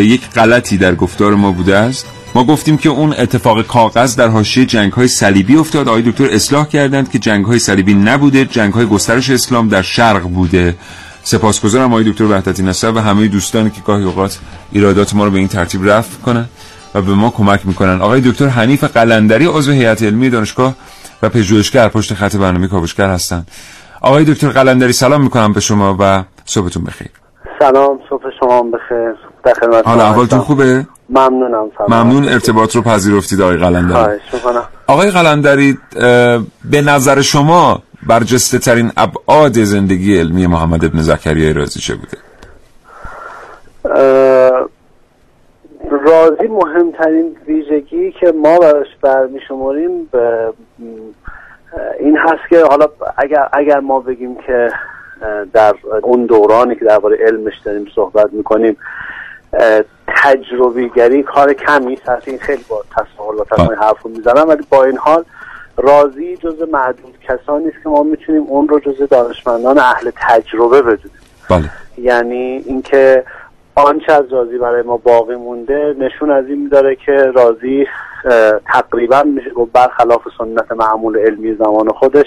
یک 0.00 0.30
غلطی 0.30 0.76
در 0.76 0.94
گفتار 0.94 1.34
ما 1.34 1.52
بوده 1.52 1.76
است. 1.76 2.06
ما 2.34 2.44
گفتیم 2.44 2.76
که 2.76 2.88
اون 2.88 3.14
اتفاق 3.18 3.62
کاغذ 3.66 4.16
در 4.16 4.28
حاشیه 4.28 4.66
جنگ 4.66 4.92
های 4.92 5.08
صلیبی 5.08 5.56
افتاد. 5.56 5.88
آقای 5.88 6.02
دکتر 6.02 6.24
اصلاح 6.24 6.68
کردند 6.68 7.10
که 7.10 7.18
جنگ 7.18 7.44
های 7.44 7.58
صلیبی 7.58 7.94
نبوده 7.94 8.44
جنگ 8.44 8.72
های 8.72 8.86
گسترش 8.86 9.30
اسلام 9.30 9.68
در 9.68 9.82
شرق 9.82 10.22
بوده. 10.22 10.76
سپاسگزارم 11.24 11.92
آقای 11.92 12.04
دکتر 12.04 12.24
وحدتی 12.24 12.62
نصب 12.62 12.96
و 12.96 12.98
همه 12.98 13.28
دوستانی 13.28 13.70
که 13.70 13.80
گاهی 13.86 14.04
اوقات 14.04 14.38
ایرادات 14.72 15.14
ما 15.14 15.24
رو 15.24 15.30
به 15.30 15.38
این 15.38 15.48
ترتیب 15.48 15.90
رفع 15.90 16.18
کنن. 16.18 16.48
و 16.94 17.02
به 17.02 17.14
ما 17.14 17.30
کمک 17.30 17.66
می‌کنن. 17.66 18.00
آقای 18.00 18.20
دکتر 18.20 18.46
حنیف 18.46 18.84
قلندری 18.84 19.46
عضو 19.46 19.72
هیئت 19.72 20.02
علمی 20.02 20.30
دانشگاه 20.30 20.74
و 21.22 21.28
پژوهشگر 21.28 21.88
پشت 21.88 22.14
خط 22.14 22.36
برنامه 22.36 22.68
کاوشگر 22.68 23.08
هستن. 23.08 23.46
آقای 24.00 24.24
دکتر 24.24 24.48
قلندری 24.48 24.92
سلام 24.92 25.22
می‌کنم 25.22 25.52
به 25.52 25.60
شما 25.60 25.96
و 26.00 26.24
صبحتون 26.44 26.84
بخیر. 26.84 27.08
سلام 27.58 27.98
صبح 28.10 28.22
شما 28.40 28.62
بخیر. 28.62 29.14
در 29.44 29.54
خدمت 29.60 29.86
حالا 29.86 30.04
احوالتون 30.04 30.38
خوبه؟ 30.38 30.86
ممنونم 31.10 31.70
سلام. 31.78 32.02
ممنون 32.02 32.28
ارتباط 32.28 32.76
رو 32.76 32.82
پذیرفتید 32.82 33.40
آقای 33.40 33.56
قلندری. 33.56 34.18
آقای 34.86 35.10
قلندری 35.10 35.78
به 36.64 36.82
نظر 36.82 37.20
شما 37.20 37.82
برجسته 38.06 38.58
ترین 38.58 38.92
ابعاد 38.96 39.62
زندگی 39.62 40.18
علمی 40.18 40.46
محمد 40.46 40.84
ابن 40.84 41.02
زکریای 41.02 41.52
رازی 41.52 41.80
چه 41.80 41.94
بوده؟ 41.94 42.18
رازی 46.08 46.46
مهمترین 46.48 47.36
ویژگی 47.46 48.12
که 48.12 48.32
ما 48.32 48.58
براش 48.58 48.86
برمی 49.02 49.40
شماریم 49.48 50.08
به 50.12 50.52
این 51.98 52.16
هست 52.16 52.48
که 52.50 52.64
حالا 52.64 52.86
اگر, 53.16 53.48
اگر 53.52 53.80
ما 53.80 54.00
بگیم 54.00 54.36
که 54.36 54.70
در 55.52 55.74
اون 56.02 56.26
دورانی 56.26 56.74
که 56.74 56.84
درباره 56.84 57.16
علمش 57.16 57.58
داریم 57.64 57.86
صحبت 57.94 58.32
می‌کنیم 58.32 58.76
تجربیگری 60.06 61.22
کار 61.22 61.52
کمی 61.52 61.98
هست 62.06 62.28
این 62.28 62.38
خیلی 62.38 62.64
با 62.68 62.84
تساهل 62.90 63.38
و 63.38 63.44
تساهل 63.44 63.74
حرف 63.74 64.02
رو 64.02 64.10
می‌زنم 64.10 64.48
ولی 64.48 64.66
با 64.70 64.84
این 64.84 64.96
حال 64.96 65.24
رازی 65.76 66.36
جز 66.36 66.62
معدود 66.72 67.18
کسانی 67.28 67.68
است 67.68 67.82
که 67.82 67.88
ما 67.88 68.02
می‌تونیم 68.02 68.42
اون 68.42 68.68
رو 68.68 68.80
جز 68.80 69.02
دانشمندان 69.02 69.78
اهل 69.78 70.10
تجربه 70.16 70.82
بدونیم. 70.82 71.18
بله. 71.50 71.70
یعنی 71.98 72.62
اینکه 72.66 73.24
آنچه 73.82 74.12
از 74.12 74.32
رازی 74.32 74.58
برای 74.58 74.82
ما 74.82 74.96
باقی 74.96 75.34
مونده 75.34 75.96
نشون 75.98 76.30
از 76.30 76.46
این 76.46 76.68
داره 76.68 76.96
که 76.96 77.12
رازی 77.12 77.86
تقریبا 78.72 79.22
میشه 79.22 79.50
گفت 79.50 79.72
برخلاف 79.72 80.22
سنت 80.38 80.72
معمول 80.72 81.18
علمی 81.18 81.54
زمان 81.54 81.88
خودش 81.88 82.26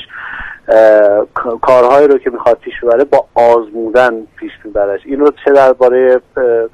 کارهایی 1.61 2.07
رو 2.07 2.17
که 2.17 2.29
می‌خواد 2.29 2.57
پیش 2.57 2.73
ببره 2.83 3.03
با 3.03 3.25
آزمودن 3.35 4.27
پیش 4.35 4.51
میبرش. 4.63 5.01
این 5.05 5.19
رو 5.19 5.31
چه 5.45 5.51
درباره 5.51 6.21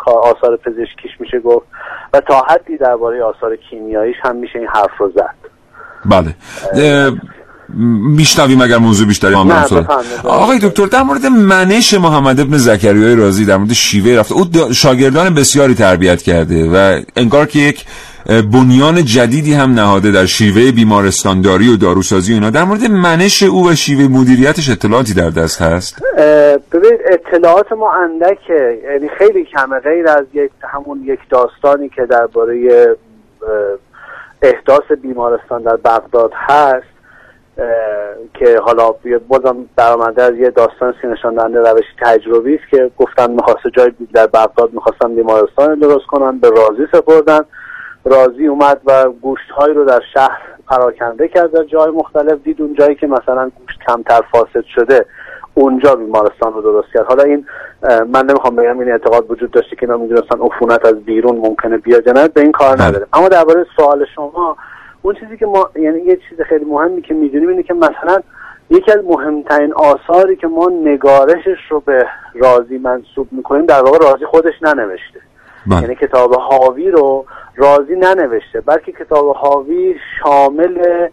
آثار 0.06 0.58
پزشکیش 0.58 1.12
میشه 1.20 1.40
گفت 1.40 1.68
و 2.14 2.22
تا 2.22 2.40
حدی 2.40 2.78
درباره 2.78 3.24
آثار 3.24 3.56
کیمیاییش 3.56 4.18
هم 4.24 4.36
میشه 4.36 4.60
این 4.60 4.68
حرف 4.68 4.98
رو 4.98 5.12
زد. 5.16 5.36
بله. 6.06 6.36
میشنویم 7.78 8.62
اگر 8.62 8.78
موضوع 8.78 9.08
بیشتری 9.08 9.36
ما 9.36 9.66
آقای 10.24 10.60
دکتر 10.60 10.86
در 10.86 11.04
مورد 11.04 11.26
منش 11.26 11.94
محمد 11.94 12.40
ابن 12.40 12.58
زکریای 12.58 13.16
رازی 13.16 13.46
در 13.46 13.58
مورد 13.58 13.74
شیوه 13.74 14.20
رفته 14.20 14.36
او 14.36 14.74
شاگردان 14.74 15.34
بسیاری 15.34 15.74
تربیت 15.74 16.22
کرده 16.22 16.70
و 16.70 17.02
انگار 17.16 17.46
که 17.46 17.60
یک 17.60 17.86
بنیان 18.28 19.06
جدیدی 19.06 19.54
هم 19.54 19.74
نهاده 19.74 20.12
در 20.12 20.26
شیوه 20.26 20.72
بیمارستانداری 20.72 21.74
و 21.74 21.78
داروسازی 21.78 22.34
اینا. 22.34 22.50
در 22.50 22.64
مورد 22.64 22.84
منش 22.84 23.44
او 23.44 23.70
و 23.70 23.76
شیوه 23.76 24.08
مدیریتش 24.08 24.70
اطلاعاتی 24.70 25.14
در 25.14 25.30
دست 25.30 25.62
هست؟ 25.62 26.02
ببینید 26.72 27.00
اطلاعات 27.12 27.72
ما 27.72 27.94
اندکه 27.94 28.80
یعنی 28.84 29.10
خیلی 29.18 29.46
کمه 29.46 29.80
غیر 29.80 30.08
از 30.08 30.26
یک 30.34 30.52
همون 30.64 31.04
یک 31.04 31.20
داستانی 31.30 31.90
که 31.90 32.06
درباره 32.06 32.88
احداث 34.42 34.92
بیمارستان 35.02 35.62
در 35.62 35.76
بغداد 35.76 36.32
هست. 36.36 36.97
که 38.34 38.60
حالا 38.60 38.96
بازم 39.28 39.56
برآمده 39.76 40.24
از 40.24 40.36
یه 40.36 40.50
داستان 40.50 40.94
سی 41.02 41.08
نشان 41.08 41.36
دهنده 41.36 41.60
روش 41.60 41.86
تجربی 42.02 42.56
است 42.56 42.70
که 42.72 42.92
گفتن 42.98 43.32
می‌خواسته 43.32 43.70
جای 43.70 43.92
در 44.14 44.28
بغداد 44.28 44.74
می‌خواستن 44.74 45.16
بیمارستان 45.16 45.80
درست 45.80 46.06
کنن 46.06 46.38
به 46.38 46.50
رازی 46.50 46.88
سپردن. 46.92 47.42
رازی 48.06 48.48
اومد 48.48 48.82
و 48.86 49.10
گوشت 49.10 49.52
هایی 49.52 49.74
رو 49.74 49.86
در 49.86 50.02
شهر 50.14 50.42
پراکنده 50.68 51.28
کرد 51.28 51.52
در 51.52 51.64
جای 51.64 51.92
مختلف 51.92 52.44
دید 52.44 52.62
اون 52.62 52.74
جایی 52.74 52.96
که 52.96 53.08
مثلا 53.08 53.52
گوشت 53.60 53.80
کمتر 53.88 54.22
فاسد 54.32 54.64
شده 54.76 55.06
اونجا 55.54 55.96
بیمارستان 55.96 56.54
رو 56.54 56.62
درست 56.62 56.88
کرد. 56.94 57.06
حالا 57.06 57.24
این 57.24 57.46
من 58.14 58.26
نمی‌خوام 58.26 58.56
بگم 58.56 58.80
این 58.80 58.92
اعتقاد 58.92 59.32
وجود 59.32 59.52
داشته 59.52 59.76
که 59.76 59.84
اینا 59.84 59.98
می‌دونستن 59.98 60.42
عفونت 60.42 60.86
از 60.86 60.96
بیرون 60.96 61.36
ممکنه 61.36 61.78
بیاد 61.78 62.08
یا 62.08 62.14
به 62.14 62.42
این 62.42 62.52
کار 62.52 62.82
نداره. 62.82 63.08
اما 63.14 63.28
درباره 63.28 63.66
سوال 63.76 64.06
شما 64.16 64.58
اون 65.02 65.16
چیزی 65.16 65.38
که 65.38 65.46
ما 65.46 65.70
یعنی 65.76 66.00
یه 66.00 66.20
چیز 66.30 66.42
خیلی 66.42 66.66
مهمی 66.66 67.02
که 67.02 67.14
می‌دونیم 67.14 67.50
اینه 67.50 67.64
که 67.64 67.74
مثلا 67.74 68.20
یکی 68.70 68.92
از 68.92 69.06
مهمترین 69.06 69.74
آثاری 69.74 70.36
که 70.36 70.48
ما 70.48 70.70
نگارشش 70.84 71.58
رو 71.70 71.80
به 71.80 72.08
رازی 72.36 72.78
منصوب 72.78 73.28
می‌کنیم 73.32 73.66
در 73.66 73.82
واقع 73.82 73.98
رازی 73.98 74.26
خودش 74.26 74.54
ننوشته 74.62 75.20
بله. 75.68 75.82
یعنی 75.82 75.96
کتاب 75.96 76.36
حاوی 76.36 76.92
رو 76.92 77.26
رازی 77.56 77.96
ننوشته 77.96 78.62
بلکه 78.62 78.92
کتاب 78.92 79.36
حاوی 79.36 79.96
شامل 80.24 81.08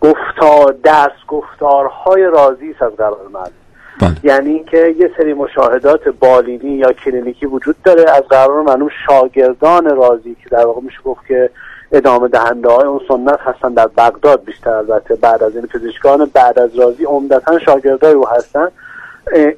گفتار 0.00 0.74
درس 0.82 1.26
گفتارهای 1.28 2.22
رازی 2.22 2.74
از 2.80 2.92
قرار 2.92 3.28
معلوم 3.32 3.61
بله. 4.00 4.16
یعنی 4.22 4.50
اینکه 4.50 4.94
یه 4.98 5.10
سری 5.16 5.34
مشاهدات 5.34 6.08
بالینی 6.08 6.70
یا 6.70 6.92
کلینیکی 6.92 7.46
وجود 7.46 7.76
داره. 7.84 8.10
از 8.10 8.22
قرار 8.22 8.62
معلوم 8.62 8.88
شاگردان 9.06 9.96
رازی 9.96 10.36
که 10.44 10.50
در 10.50 10.66
واقع 10.66 10.80
میشه 10.80 10.98
گفت 11.04 11.26
که 11.26 11.50
ادامه 11.92 12.28
دهنده 12.28 12.68
های 12.68 12.86
اون 12.86 13.00
سنت 13.08 13.40
هستن 13.40 13.68
در 13.74 13.86
بغداد 13.86 14.44
بیشتر. 14.44 14.70
البته 14.70 15.14
بعد 15.14 15.42
از 15.42 15.56
این 15.56 15.66
پزشکان 15.66 16.30
بعد 16.34 16.58
از 16.58 16.78
رازی 16.78 17.04
عمدتا 17.04 17.58
شاگردای 17.58 18.12
او 18.12 18.28
هستن. 18.28 18.68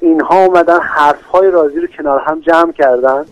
اینها 0.01 0.45
اومدن 0.45 0.79
حرف 0.79 1.23
های 1.23 1.51
رازی 1.51 1.79
رو 1.79 1.87
کنار 1.87 2.19
هم 2.19 2.39
جمع 2.39 2.71
کردن 2.71 3.25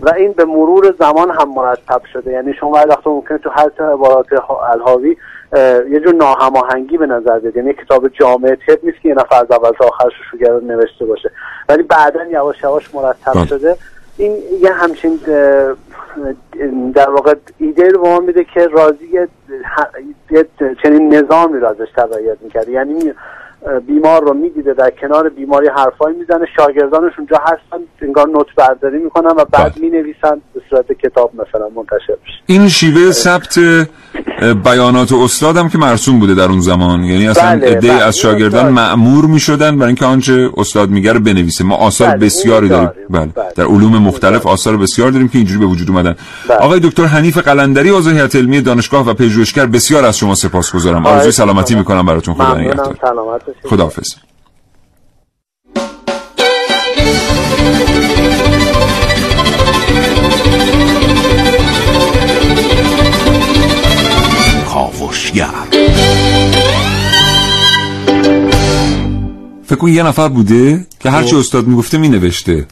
و 0.00 0.12
این 0.16 0.32
به 0.32 0.44
مرور 0.44 0.94
زمان 0.98 1.30
هم 1.30 1.54
مرتب 1.54 2.02
شده. 2.12 2.32
یعنی 2.32 2.54
شما 2.54 2.70
وقت 2.70 3.06
ممکنه 3.06 3.38
تو 3.38 3.50
هر 3.50 3.70
عبارات 3.92 4.26
الهاوی 4.72 5.16
یه 5.90 6.00
جور 6.04 6.14
ناهماهنگی 6.14 6.98
به 6.98 7.06
نظر 7.06 7.38
بیاد. 7.38 7.56
یعنی 7.56 7.72
کتاب 7.72 8.08
جامعه 8.08 8.56
تب 8.56 8.84
نیست 8.84 9.00
که 9.02 9.08
یه 9.08 9.14
نفر 9.14 9.36
از 9.40 9.50
اول 9.50 9.70
تا 9.70 9.84
آخرش 9.86 10.12
رو 10.40 10.60
نوشته 10.60 11.04
باشه. 11.04 11.30
ولی 11.68 11.82
بعدا 11.82 12.24
یواش 12.24 12.62
یواش 12.62 12.94
مرتب 12.94 13.32
بله. 13.34 13.46
شده. 13.46 13.76
این 14.16 14.36
یه 14.60 14.72
همچین 14.72 15.18
در 16.94 17.10
واقع 17.10 17.34
ایده 17.58 17.88
رو 17.88 18.02
به 18.02 18.08
ما 18.08 18.20
میده 18.20 18.44
که 18.54 18.66
راضی 18.66 19.08
یه 20.30 20.46
چنین 20.82 21.14
نظامی 21.14 21.60
را 21.60 21.70
ازش 21.70 21.88
تبعیت 21.96 22.36
می‌کرد. 22.40 22.68
یعنی 22.68 23.12
بیمار 23.86 24.22
رو 24.22 24.34
می‌دیده 24.34 24.74
در 24.74 24.90
کنار 24.90 25.28
بیماری 25.28 25.68
حرفایی 25.68 26.16
می‌زنه 26.16 26.46
شاگردانش 26.56 27.12
اونجا 27.18 27.36
هستن 27.36 27.84
انگار 28.02 28.28
نوت 28.28 28.54
برداری 28.56 28.98
می‌کنن 28.98 29.30
و 29.30 29.44
بعد 29.44 29.72
بله. 29.72 29.82
می‌نویسن 29.82 30.40
به 30.54 30.60
صورت 30.70 30.92
کتاب 30.92 31.30
مثلا 31.34 31.68
منتشر 31.68 32.16
میشه. 32.26 32.38
این 32.46 32.68
شیوه 32.68 33.10
ثبت 33.10 33.58
بیانات 34.64 35.12
استادم 35.12 35.68
که 35.68 35.78
مرسوم 35.78 36.18
بوده 36.18 36.34
در 36.34 36.44
اون 36.44 36.60
زمان. 36.60 37.04
یعنی 37.04 37.28
اصلا 37.28 37.60
بله 37.60 37.74
بله 37.74 37.92
از 37.92 38.18
شاگردان 38.18 38.72
معمور 38.72 39.24
می‌شدن 39.24 39.76
برای 39.76 39.86
اینکه 39.86 40.04
آنچه 40.04 40.50
استاد 40.56 40.90
میگه 40.90 41.12
رو 41.12 41.20
بنویسه. 41.20 41.64
ما 41.64 41.76
آثار 41.76 42.08
بله 42.08 42.16
بسیاری 42.16 42.68
داریم. 42.68 42.90
بله. 43.10 43.26
بله. 43.26 43.44
در 43.56 43.64
علوم 43.64 43.98
مختلف 43.98 44.46
آثار 44.46 44.76
بسیار 44.76 45.10
داریم 45.10 45.28
که 45.28 45.38
اینجوری 45.38 45.60
به 45.60 45.66
وجود 45.66 45.90
اومدن. 45.90 46.14
بله. 46.48 46.58
آقای 46.58 46.80
دکتر 46.80 47.04
حنیف 47.04 47.38
قلندری 47.38 47.90
عضو 47.90 48.10
هیئت 48.10 48.36
علمی 48.36 48.60
دانشگاه 48.60 49.08
و 49.08 49.14
پژوهشگر 49.14 49.66
بسیار 49.66 50.04
از 50.04 50.18
شما 50.18 50.34
سپاسگزارم. 50.34 51.06
آرزوی 51.06 51.32
سلامتی 51.32 51.74
می‌کنم. 51.74 52.06
براتون. 52.06 52.34
خدا 52.34 52.54
نگهدار. 52.58 52.96
خداحافظ. 53.64 54.14
کاوشگر 65.02 65.50
فکر 69.64 69.76
کن 69.76 69.88
یه 69.88 70.02
نفر 70.02 70.28
بوده 70.28 70.86
که 71.00 71.10
هرچی 71.10 71.30
خب. 71.30 71.36
استاد 71.36 71.66
می‌گفته 71.66 71.98
مینوشته 71.98 72.66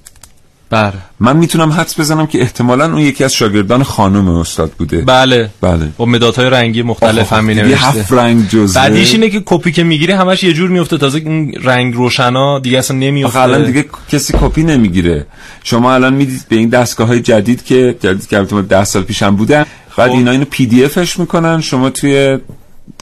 بله. 0.71 0.93
من 1.21 1.37
می‌تونم 1.37 1.73
حدس 1.73 2.01
بزنم 2.01 2.27
که 2.27 2.41
احتمالا 2.41 2.85
اون 2.85 2.99
یکی 2.99 3.25
از 3.25 3.35
شاگردان 3.35 3.83
خانم 3.83 4.29
استاد 4.29 4.73
بوده. 4.79 5.03
بله. 5.03 5.51
بله. 5.61 5.89
با 5.97 6.05
مدادهای 6.05 6.51
رنگی 6.51 6.83
مختلف 6.83 7.33
هم 7.33 7.45
می 7.45 7.55
هفت 7.55 8.13
رنگ 8.13 8.49
جزوه 8.49 8.81
بعدیش 8.81 9.15
اینه 9.15 9.31
که 9.31 9.43
کپی 9.47 9.73
که 9.73 9.85
می‌گیری 9.85 10.13
همش 10.13 10.43
یه 10.43 10.53
جور 10.53 10.71
میفته 10.71 10.99
تازه 10.99 11.19
این 11.19 11.55
رنگ 11.63 11.95
روشنا 11.95 12.59
دیگه 12.59 12.79
اصلا 12.79 12.97
نمیفته 12.97 13.41
الان 13.41 13.65
دیگه 13.65 13.85
کسی 14.13 14.33
کپی 14.41 14.63
نمی‌گیره. 14.63 15.27
شما 15.65 15.95
الان 15.95 16.15
می‌دید 16.15 16.45
به 16.49 16.57
این 16.57 16.69
دستگاه 16.69 17.07
های 17.07 17.21
جدید 17.21 17.65
که 17.65 17.97
جدید 18.01 18.27
که 18.27 18.37
البته 18.37 18.63
10 18.63 18.85
سال 18.85 19.03
پیشم 19.03 19.37
بودن 19.37 19.65
بعد 19.97 20.11
خب. 20.11 20.17
اینا 20.17 20.31
اینو 20.31 20.45
PDF 20.45 20.85
ش 20.85 21.19
می‌کنن. 21.19 21.61
شما 21.61 21.91
توی 21.91 22.39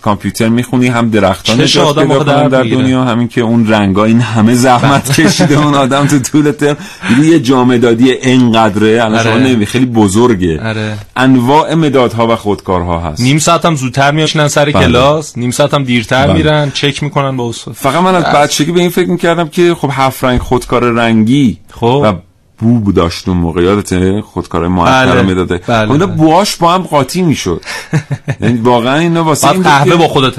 کامپیوتر 0.03 0.49
می‌خونی 0.49 0.87
هم 0.87 1.11
درختان 1.11 1.61
نجات 1.61 1.99
پیدا 1.99 2.23
در, 2.23 2.49
در 2.49 2.63
دنیا 2.63 3.05
همین 3.05 3.29
که 3.29 3.41
اون 3.41 3.69
رنگا 3.69 4.05
این 4.05 4.21
همه 4.21 4.55
زحمت 4.55 5.19
بله. 5.19 5.29
کشیده 5.29 5.59
اون 5.59 5.75
آدم 5.75 6.07
تو 6.07 6.19
طول 6.19 6.51
ترم. 6.51 6.77
یه 7.23 7.41
جامدادی 7.41 8.11
اینقدره؟ 8.11 9.05
الان 9.05 9.23
شما 9.23 9.39
نمی 9.39 9.67
خیلی 9.67 9.87
بزرگه. 9.87 10.59
اره. 10.63 10.99
انواع 11.17 11.75
مدادها 11.75 12.27
و 12.27 12.37
خودکارها 12.37 13.01
هست. 13.01 13.21
نیم 13.21 13.39
ساعت 13.39 13.65
هم 13.65 13.75
زودتر 13.75 14.11
میاشنن 14.11 14.49
سر 14.49 14.65
بله. 14.65 14.73
کلاس 14.73 15.39
نیم 15.39 15.51
ساعت 15.51 15.75
هم 15.75 15.85
دیرتر 15.85 16.27
بله. 16.27 16.33
میرن 16.37 16.71
چک 16.71 17.03
می‌کنن 17.03 17.37
با 17.37 17.49
استاد. 17.49 17.75
فقط 17.75 18.03
من 18.03 18.15
از 18.15 18.25
بچگی 18.25 18.73
به 18.73 18.81
این 18.81 18.91
فکر 18.91 19.09
می‌کردم 19.09 19.49
که 19.49 19.75
خب 19.75 19.91
هفت 19.93 20.25
رنگ 20.25 20.41
خودکار 20.41 20.85
رنگی 20.93 21.59
خب. 21.71 22.01
و 22.05 22.13
بو 22.59 22.93
داشت 22.93 23.29
اون 23.29 23.37
موقع 23.37 23.63
یادت 23.63 24.21
خودکار 24.21 24.69
معطر 24.69 25.13
بله. 25.13 25.23
می‌داده. 25.23 25.61
بله. 25.67 25.91
اینا 25.91 26.07
بواش 26.07 26.57
با 26.57 26.73
هم 26.73 26.83
قاطی 26.83 27.23
می‌شد. 27.23 27.63
یعنی 28.41 28.59
واقعا 28.61 28.99
اینا 28.99 29.25
واسه 29.25 29.51
این 29.51 29.63
قهوه 29.63 29.97
با 29.97 30.09
خودت 30.09 30.35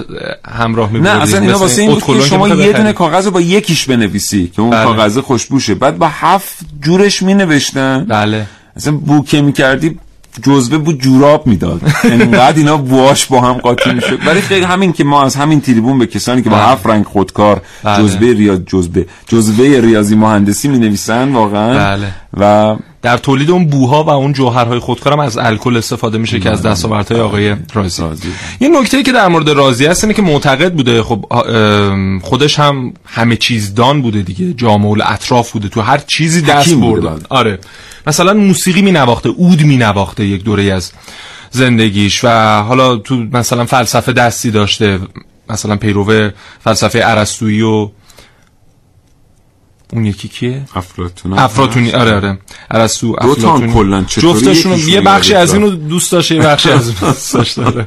همراه 0.47 0.91
میبردی 0.91 1.17
نه 1.17 1.23
اصلا 1.23 1.39
اینا 1.39 1.59
واسه 1.59 1.81
این 1.81 1.91
بود 1.91 2.03
که 2.03 2.21
شما 2.21 2.49
یه 2.49 2.73
دونه 2.73 2.93
کاغذ 2.93 3.25
رو 3.25 3.31
با 3.31 3.41
یکیش 3.41 3.85
بنویسی 3.85 4.47
که 4.47 4.61
اون 4.61 4.69
بله. 4.69 4.83
کاغذ 4.83 5.17
خوشبوشه 5.17 5.75
بعد 5.75 5.97
با 5.97 6.07
هفت 6.07 6.57
جورش 6.81 7.23
مینوشتن. 7.23 8.05
بله. 8.09 8.45
اصلا 8.75 8.93
بو 8.93 9.23
که 9.23 9.41
می‌کردی 9.41 9.99
جزبه 10.43 10.77
بود 10.77 11.01
جوراب 11.01 11.47
می‌داد 11.47 11.81
انقدر 12.03 12.57
اینا 12.57 12.77
بواش 12.77 13.25
با 13.25 13.41
هم 13.41 13.53
قاطی 13.53 13.93
می‌شد 13.93 14.19
ولی 14.27 14.41
خیلی 14.41 14.65
همین 14.65 14.93
که 14.93 15.03
ما 15.03 15.23
از 15.23 15.35
همین 15.35 15.61
تریبون 15.61 15.99
به 15.99 16.05
کسانی 16.05 16.41
که 16.41 16.49
با 16.49 16.55
بله. 16.55 16.65
هفت 16.65 16.87
رنگ 16.87 17.05
خودکار 17.05 17.61
بله. 17.83 18.03
جزبه 18.03 18.33
ریاض 18.33 18.59
جزبه 18.67 19.05
جزبه 19.27 19.81
ریاضی 19.81 20.15
مهندسی 20.15 20.67
می 20.67 20.79
نویسن 20.79 21.31
واقعا 21.31 21.73
بله. 21.73 22.11
و 22.37 22.75
در 23.01 23.17
تولید 23.17 23.51
اون 23.51 23.65
بوها 23.65 24.03
و 24.03 24.09
اون 24.09 24.33
جوهرهای 24.33 24.79
خودکارم 24.79 25.19
از 25.19 25.37
الکل 25.37 25.77
استفاده 25.77 26.17
میشه 26.17 26.39
که 26.39 26.49
از 26.49 26.61
دستاوردهای 26.61 27.21
آقای 27.21 27.55
رازی. 27.73 28.03
یه 28.59 28.69
نکته 28.69 29.03
که 29.03 29.11
در 29.11 29.27
مورد 29.27 29.49
رازی 29.49 29.85
هست 29.85 30.03
اینه 30.03 30.13
که 30.13 30.21
معتقد 30.21 30.73
بوده 30.73 31.03
خب 31.03 31.25
خودش 32.23 32.59
هم 32.59 32.93
همه 33.05 33.35
چیز 33.35 33.73
دان 33.73 34.01
بوده 34.01 34.21
دیگه 34.21 34.53
جامع 34.53 34.97
اطراف 35.05 35.51
بوده 35.51 35.69
تو 35.69 35.81
هر 35.81 35.97
چیزی 35.97 36.41
دست 36.41 36.73
برده 36.73 37.09
آره. 37.29 37.59
مثلا 38.07 38.33
موسیقی 38.33 38.81
می 38.81 38.91
نواخته 38.91 39.29
اود 39.29 39.61
می 39.61 39.77
نواخته 39.77 40.25
یک 40.25 40.43
دوره 40.43 40.63
از 40.63 40.91
زندگیش 41.51 42.23
و 42.23 42.61
حالا 42.61 42.95
تو 42.95 43.15
مثلا 43.15 43.65
فلسفه 43.65 44.13
دستی 44.13 44.51
داشته 44.51 44.99
مثلا 45.49 45.75
پیرو 45.75 46.29
فلسفه 46.63 47.01
ارسطویی 47.03 47.61
و 47.61 47.89
اون 49.93 50.05
یکی 50.05 50.27
کیه؟ 50.27 50.61
افلاطون. 50.75 51.33
افلاطونی. 51.33 51.91
آره 51.91 52.15
آره. 52.15 52.37
ارسطو 52.71 53.15
افلاطون 53.19 53.73
کلا 53.73 54.05
جفتشون 54.07 54.77
یه 54.77 55.01
بخشی 55.01 55.33
از 55.33 55.53
اینو 55.53 55.69
دوست 55.69 56.11
داشته 56.11 56.35
یه 56.35 56.41
بخشی 56.41 56.69
از 56.69 56.87
اون 56.87 56.95
دوست 56.99 57.33
داشته 57.33 57.85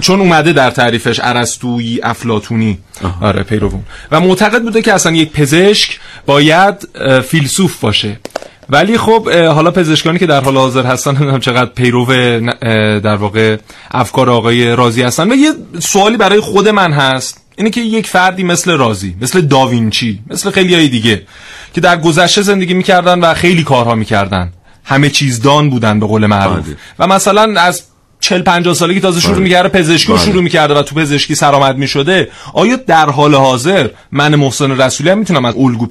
چون 0.00 0.20
اومده 0.20 0.52
در 0.52 0.70
تعریفش 0.70 1.20
ارسطویی 1.22 2.00
افلاطونی. 2.02 2.78
آره 3.20 3.42
پیروون. 3.42 3.82
و 4.10 4.20
معتقد 4.20 4.62
بوده 4.62 4.82
که 4.82 4.92
اصلا 4.92 5.12
یک 5.12 5.32
پزشک 5.32 6.00
باید 6.26 6.88
فیلسوف 7.28 7.80
باشه. 7.80 8.18
ولی 8.68 8.98
خب 8.98 9.30
حالا 9.30 9.70
پزشکانی 9.70 10.18
که 10.18 10.26
در 10.26 10.40
حال 10.40 10.56
حاضر 10.56 10.86
هستن 10.86 11.16
هم 11.16 11.40
چقدر 11.40 11.70
پیرو 11.70 12.06
در 13.00 13.16
واقع 13.16 13.56
افکار 13.90 14.30
آقای 14.30 14.76
رازی 14.76 15.02
هستن. 15.02 15.32
و 15.32 15.34
یه 15.34 15.52
سوالی 15.78 16.16
برای 16.16 16.40
خود 16.40 16.68
من 16.68 16.92
هست. 16.92 17.43
اینه 17.56 17.70
که 17.70 17.80
یک 17.80 18.06
فردی 18.06 18.42
مثل 18.42 18.70
رازی 18.70 19.16
مثل 19.20 19.40
داوینچی 19.40 20.20
مثل 20.30 20.50
خیلی 20.50 20.74
های 20.74 20.88
دیگه 20.88 21.22
که 21.74 21.80
در 21.80 21.96
گذشته 21.96 22.42
زندگی 22.42 22.74
می‌کردن 22.74 23.20
و 23.20 23.34
خیلی 23.34 23.64
کارها 23.64 23.94
می‌کردن. 23.94 24.52
همه 24.84 25.10
چیز 25.10 25.42
دان 25.42 25.70
بودن 25.70 26.00
به 26.00 26.06
قول 26.06 26.26
معروف. 26.26 26.66
و 26.98 27.06
مثلا 27.06 27.60
از 27.60 27.82
40 28.20 28.42
50 28.42 28.74
سالگی 28.74 29.00
تازه 29.00 29.20
شروع 29.20 29.34
بله. 29.34 29.42
می‌کرده 29.42 29.68
پزشکی 29.68 30.08
رو 30.08 30.18
بله. 30.18 30.26
شروع 30.26 30.42
می‌کرده 30.42 30.74
و 30.74 30.82
تو 30.82 30.94
پزشکی 30.94 31.34
سرآمد 31.34 31.76
می‌شده. 31.76 32.28
آیا 32.52 32.76
در 32.76 33.10
حال 33.10 33.34
حاضر 33.34 33.88
من 34.12 34.34
محسن 34.34 34.80
رسولی 34.80 35.10
هم 35.10 35.18
می‌تونم 35.18 35.44
از 35.44 35.54
الگو 35.56 35.86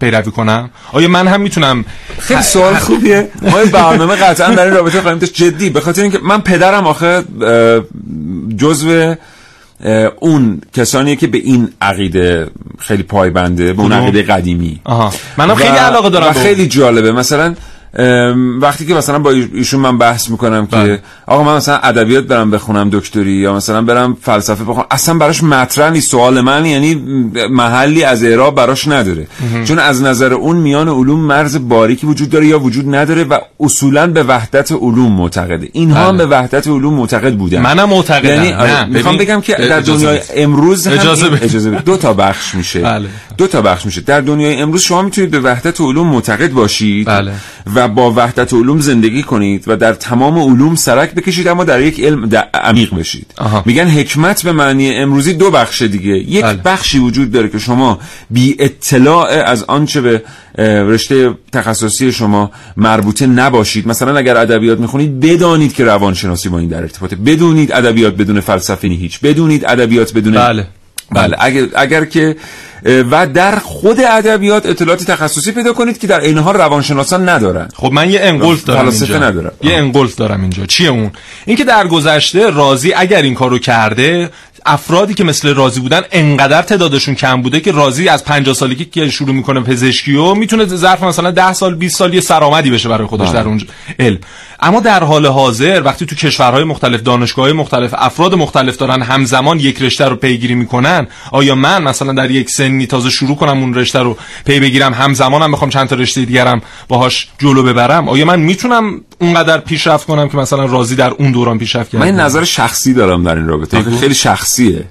پیروی 0.00 0.30
کنم؟ 0.30 0.70
آیا 0.92 1.08
من 1.08 1.28
هم 1.28 1.40
می‌تونم 1.40 1.84
خیلی 2.18 2.42
سوال 2.42 2.74
خوبیه. 2.74 3.28
ما 3.42 3.58
این 3.58 3.70
برنامه 3.70 4.16
قطعا 4.16 4.54
در 4.54 4.64
این 4.64 4.74
رابطه 4.74 5.00
خواهیم 5.00 5.18
داشت. 5.18 5.34
جدی 5.34 5.70
به 5.70 5.80
خاطر 5.80 6.02
اینکه 6.02 6.18
من 6.18 6.40
پدرم 6.40 6.86
آخه 6.86 7.24
جزو 8.56 9.14
اون 10.20 10.60
کسانیه 10.72 11.16
که 11.16 11.26
به 11.26 11.38
این 11.38 11.68
عقیده 11.80 12.50
خیلی 12.78 13.02
پایبنده 13.02 13.72
به 13.72 13.82
اون؟ 13.82 13.92
عقیده 13.92 14.22
قدیمی 14.22 14.80
آها 14.84 15.12
منم 15.36 15.54
خیلی 15.54 15.76
علاقه 15.76 16.10
دارم 16.10 16.30
و. 16.30 16.32
خیلی 16.32 16.66
جالبه 16.68 17.12
مثلا 17.12 17.54
وقتی 18.60 18.86
که 18.86 18.94
مثلا 18.94 19.18
با 19.18 19.30
ایشون 19.30 19.80
من 19.80 19.98
بحث 19.98 20.30
می‌کنم 20.30 20.66
که 20.66 20.76
بله. 20.76 21.00
آقا 21.26 21.42
من 21.44 21.56
مثلا 21.56 21.76
ادبیات 21.76 22.24
برم 22.24 22.50
بخونم 22.50 22.90
دکتری 22.92 23.32
یا 23.32 23.54
مثلا 23.54 23.82
برم 23.82 24.16
فلسفه 24.22 24.64
بخونم 24.64 24.86
اصلا 24.90 25.14
براش 25.14 25.42
مطرح 25.42 25.90
نیست 25.90 26.10
سوال 26.10 26.40
من 26.40 26.66
یعنی 26.66 26.94
محلی 27.50 28.04
از 28.04 28.24
اعراب 28.24 28.54
براش 28.54 28.88
نداره 28.88 29.26
مهم. 29.40 29.64
چون 29.64 29.78
از 29.78 30.02
نظر 30.02 30.32
اون 30.32 30.56
میان 30.56 30.88
علوم 30.88 31.20
مرز 31.20 31.68
باریکی 31.68 32.06
وجود 32.06 32.30
داره 32.30 32.46
یا 32.46 32.58
وجود 32.58 32.94
نداره 32.94 33.24
و 33.24 33.38
اصولا 33.60 34.06
به 34.06 34.22
وحدت 34.22 34.72
علوم 34.72 35.12
معتقده 35.12 35.68
اینها 35.72 36.08
هم 36.08 36.16
به 36.16 36.26
بله. 36.26 36.38
وحدت 36.38 36.68
علوم 36.68 36.94
معتقد 36.94 37.34
بودن 37.34 37.60
منم 37.60 37.88
معتقدم. 37.88 38.28
یعنی 38.28 38.52
آره، 38.52 38.70
نه، 38.70 38.84
می‌خوام 38.84 39.16
بگم 39.16 39.40
که 39.40 39.54
در 39.54 39.80
دنیای. 39.80 40.20
امروز 40.36 40.86
هم 40.86 40.92
اجازه 40.92 41.28
بده. 41.28 41.44
اجازه 41.44 41.70
بده. 41.70 41.82
دو 41.82 41.96
تا 41.96 42.12
بخش 42.12 42.54
میشه 42.54 42.80
بله. 42.80 43.08
دو 43.38 43.46
تا 43.46 43.62
بخش 43.62 43.86
میشه 43.86 44.00
در 44.00 44.20
دنیای 44.20 44.56
امروز 44.56 44.82
شما 44.82 45.02
می‌تونید 45.02 45.30
به 45.30 45.40
وحدت 45.40 45.80
علوم 45.80 46.06
معتقد 46.06 46.52
باشید 46.52 47.06
بله. 47.06 47.32
و 47.86 47.88
با 47.88 48.12
وحدت 48.16 48.54
علوم 48.54 48.80
زندگی 48.80 49.22
کنید 49.22 49.64
و 49.66 49.76
در 49.76 49.92
تمام 49.92 50.38
علوم 50.38 50.74
سرک 50.74 51.14
بکشید 51.14 51.48
اما 51.48 51.64
در 51.64 51.80
یک 51.80 52.00
علم 52.00 52.30
عمیق 52.54 52.94
بشید 52.94 53.26
آها. 53.38 53.62
میگن 53.66 53.88
حکمت 53.88 54.42
به 54.42 54.52
معنی 54.52 54.94
امروزی 54.94 55.32
دو 55.32 55.50
بخش 55.50 55.82
دیگه 55.82 56.10
یک 56.10 56.42
بله. 56.42 56.60
بخشی 56.64 56.98
وجود 56.98 57.30
داره 57.30 57.48
که 57.48 57.58
شما 57.58 57.98
بی 58.30 58.56
اطلاع 58.58 59.28
از 59.28 59.62
آنچه 59.62 60.00
به 60.00 60.22
رشته 60.58 61.34
تخصصی 61.52 62.12
شما 62.12 62.50
مربوطه 62.76 63.26
نباشید 63.26 63.88
مثلا 63.88 64.16
اگر 64.16 64.36
ادبیات 64.36 64.78
می‌خونید 64.78 65.20
بدانید 65.20 65.74
که 65.74 65.84
روانشناسی 65.84 66.48
با 66.48 66.58
این 66.58 66.68
در 66.68 66.82
ارتباطه 66.82 67.16
بدونید 67.16 67.72
ادبیات 67.72 68.14
بدون 68.16 68.40
فلسفه 68.40 68.88
هیچ 68.88 69.20
بدونید 69.20 69.64
ادبیات 69.64 70.12
بدون 70.12 70.34
بله. 70.34 70.66
بله 71.12 71.36
اگر, 71.40 71.66
اگر 71.76 72.04
که 72.04 72.36
و 72.86 73.26
در 73.26 73.58
خود 73.58 74.00
ادبیات 74.00 74.66
اطلاعات 74.66 75.04
تخصصی 75.04 75.52
پیدا 75.52 75.72
کنید 75.72 75.98
که 75.98 76.06
در 76.06 76.20
این 76.20 76.38
حال 76.38 76.54
روانشناسان 76.54 77.28
ندارن. 77.28 77.68
خب 77.74 77.92
من 77.92 78.10
یه 78.10 78.20
انگلف 78.22 78.64
دارم 78.64 78.88
اینجا. 78.88 79.18
ندارم 79.18 79.52
یه 79.62 79.74
انگلف 79.74 80.14
دارم 80.14 80.40
اینجا. 80.40 80.66
چیه 80.66 80.88
اون؟ 80.88 81.10
اینکه 81.46 81.64
در 81.64 81.86
گذشته 81.86 82.50
رازی 82.50 82.92
اگر 82.94 83.22
این 83.22 83.34
کارو 83.34 83.58
کرده 83.58 84.30
افرادی 84.66 85.14
که 85.14 85.24
مثل 85.24 85.54
رازی 85.54 85.80
بودن 85.80 86.00
انقدر 86.12 86.62
تعدادشون 86.62 87.14
کم 87.14 87.42
بوده 87.42 87.60
که 87.60 87.72
رازی 87.72 88.08
از 88.08 88.24
50 88.24 88.54
سالگی 88.54 88.84
که 88.84 89.08
شروع 89.08 89.34
می‌کنه 89.34 89.60
پزشکی 89.60 90.14
و 90.14 90.34
می‌تونه 90.34 90.66
ظرف 90.66 91.02
مثلا 91.02 91.30
10 91.30 91.52
سال 91.52 91.74
20 91.74 91.98
سال 91.98 92.14
یه 92.14 92.20
سرآمدی 92.20 92.70
بشه 92.70 92.88
برای 92.88 93.06
خودش 93.06 93.28
بله. 93.28 93.42
در 93.42 93.48
اون 93.48 93.62
علم. 93.98 94.18
اما 94.60 94.80
در 94.80 95.04
حال 95.04 95.26
حاضر 95.26 95.82
وقتی 95.84 96.06
تو 96.06 96.16
کشورهای 96.16 96.64
مختلف 96.64 97.02
دانشگاه‌های 97.02 97.52
مختلف 97.52 97.94
افراد 97.98 98.34
مختلف 98.34 98.76
دارن 98.76 99.02
همزمان 99.02 99.60
یک 99.60 99.82
رشته 99.82 100.04
رو 100.04 100.16
پیگیری 100.16 100.54
می‌کنن 100.54 101.06
آیا 101.32 101.54
من 101.54 101.82
مثلا 101.82 102.12
در 102.12 102.30
یک 102.30 102.50
سنی 102.76 102.86
تازه 102.86 103.10
شروع 103.10 103.36
کنم 103.36 103.58
اون 103.58 103.74
رشته 103.74 103.98
رو 103.98 104.16
پی 104.44 104.60
بگیرم. 104.60 104.94
همزمانم 104.94 105.52
بخوام 105.52 105.70
چند 105.70 105.88
تا 105.88 105.96
رشته 105.96 106.24
دیگرم 106.24 106.62
باهاش 106.88 107.28
جلو 107.38 107.62
ببرم. 107.62 108.08
آیا 108.08 108.24
من 108.24 108.40
می‌تونم 108.40 109.00
اونقدر 109.20 109.58
پیشرفت 109.58 110.06
کنم 110.06 110.28
که 110.28 110.36
مثلا 110.36 110.64
رازی 110.64 110.96
در 110.96 111.10
اون 111.10 111.32
دوران 111.32 111.58
پیشرفت 111.58 111.90
کرده 111.90 112.04
من 112.04 112.20
نظر 112.20 112.44
شخصی 112.44 112.94
دارم 112.94 113.22
در 113.22 113.36
این 113.36 113.46
رابطه. 113.46 113.82
خیلی 113.82 114.14
شخصیه. 114.14 114.84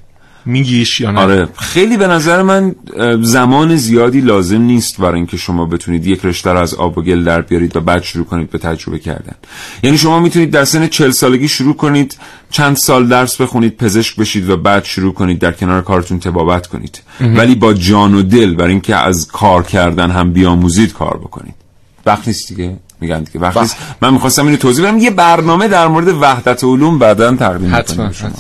میگیش 0.46 1.00
یا 1.00 1.12
نه؟ 1.12 1.20
آره. 1.20 1.48
خیلی 1.58 1.98
به 1.98 2.08
نظر 2.08 2.42
من 2.42 2.76
زمان 3.22 3.76
زیادی 3.76 4.22
لازم 4.22 4.62
نیست 4.62 4.98
برای 4.98 5.16
اینکه 5.16 5.38
شما 5.38 5.66
بتونید 5.66 6.08
یک 6.08 6.26
رشته 6.26 6.52
رو 6.52 6.60
از 6.60 6.74
آب 6.74 6.98
و 6.98 7.02
گل 7.02 7.24
در 7.24 7.42
بیارید 7.42 7.78
و 7.78 7.82
بعد 7.82 8.04
شروع 8.04 8.26
کنید 8.26 8.50
به 8.50 8.58
تجربه 8.58 9.00
کردن. 9.00 9.36
یعنی 9.84 9.98
شما 9.98 10.20
می‌تونید 10.20 10.52
در 10.52 10.66
سن 10.66 10.88
40 10.88 11.12
سالگی 11.12 11.48
شروع 11.48 11.76
کنید 11.76 12.18
چند 12.52 12.76
سال 12.76 13.08
درس 13.08 13.42
بخونید 13.42 13.78
پزشک 13.78 14.16
بشید 14.16 14.50
و 14.50 14.58
بعد 14.58 14.84
شروع 14.84 15.14
کنید 15.14 15.40
در 15.40 15.52
کنار 15.52 15.82
کارتون 15.82 16.20
تبابت 16.20 16.68
کنید. 16.68 17.02
مهم. 17.22 17.38
ولی 17.38 17.56
با 17.56 17.74
جان 17.74 18.14
و 18.14 18.22
دل 18.22 18.56
برای 18.56 18.72
اینکه 18.72 18.96
از 18.96 19.28
کار 19.28 19.64
کردن 19.64 20.12
هم 20.12 20.34
بیاموزید 20.34 20.94
کار 20.94 21.18
بکنید. 21.18 21.56
وقت 22.06 22.28
نیست 22.28 22.48
دیگه؟ 22.48 22.78
میگن 23.02 23.24
دیگه. 23.24 23.40
وقت 23.40 23.58
نیست. 23.58 23.78
من 24.02 24.14
می‌خواستم 24.14 24.46
اینو 24.46 24.58
توضیح 24.58 24.86
بدم. 24.86 24.98
یه 24.98 25.12
برنامه 25.12 25.68
در 25.68 25.88
مورد 25.88 26.08
وحدت 26.08 26.64
علوم 26.64 27.00
بعدا 27.00 27.36
تقدیم 27.36 27.76
حتما. 27.76 28.06
حتما. 28.06 28.32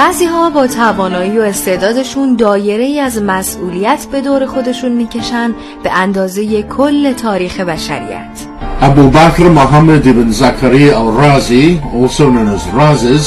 بعضی 0.00 0.24
ها 0.24 0.50
با 0.50 0.66
توانایی 0.66 1.38
و 1.38 1.40
استعدادشون 1.40 2.36
دایره 2.36 2.84
ای 2.84 3.00
از 3.00 3.22
مسئولیت 3.22 4.06
به 4.12 4.20
دور 4.20 4.46
خودشون 4.46 4.92
می‌کشن 4.92 5.54
به 5.82 5.92
اندازه 5.92 6.62
کل 6.62 7.12
تاریخ 7.12 7.60
بشریت 7.60 8.46
Abu 8.80 9.04
Bakr 9.16 9.46
Muhammad 9.60 10.06
ibn 10.06 10.28
Zakaria 10.32 10.92
al-Razi, 11.02 11.66
also 12.00 12.24
known 12.34 12.48
as 12.56 12.62
Razes, 12.80 13.24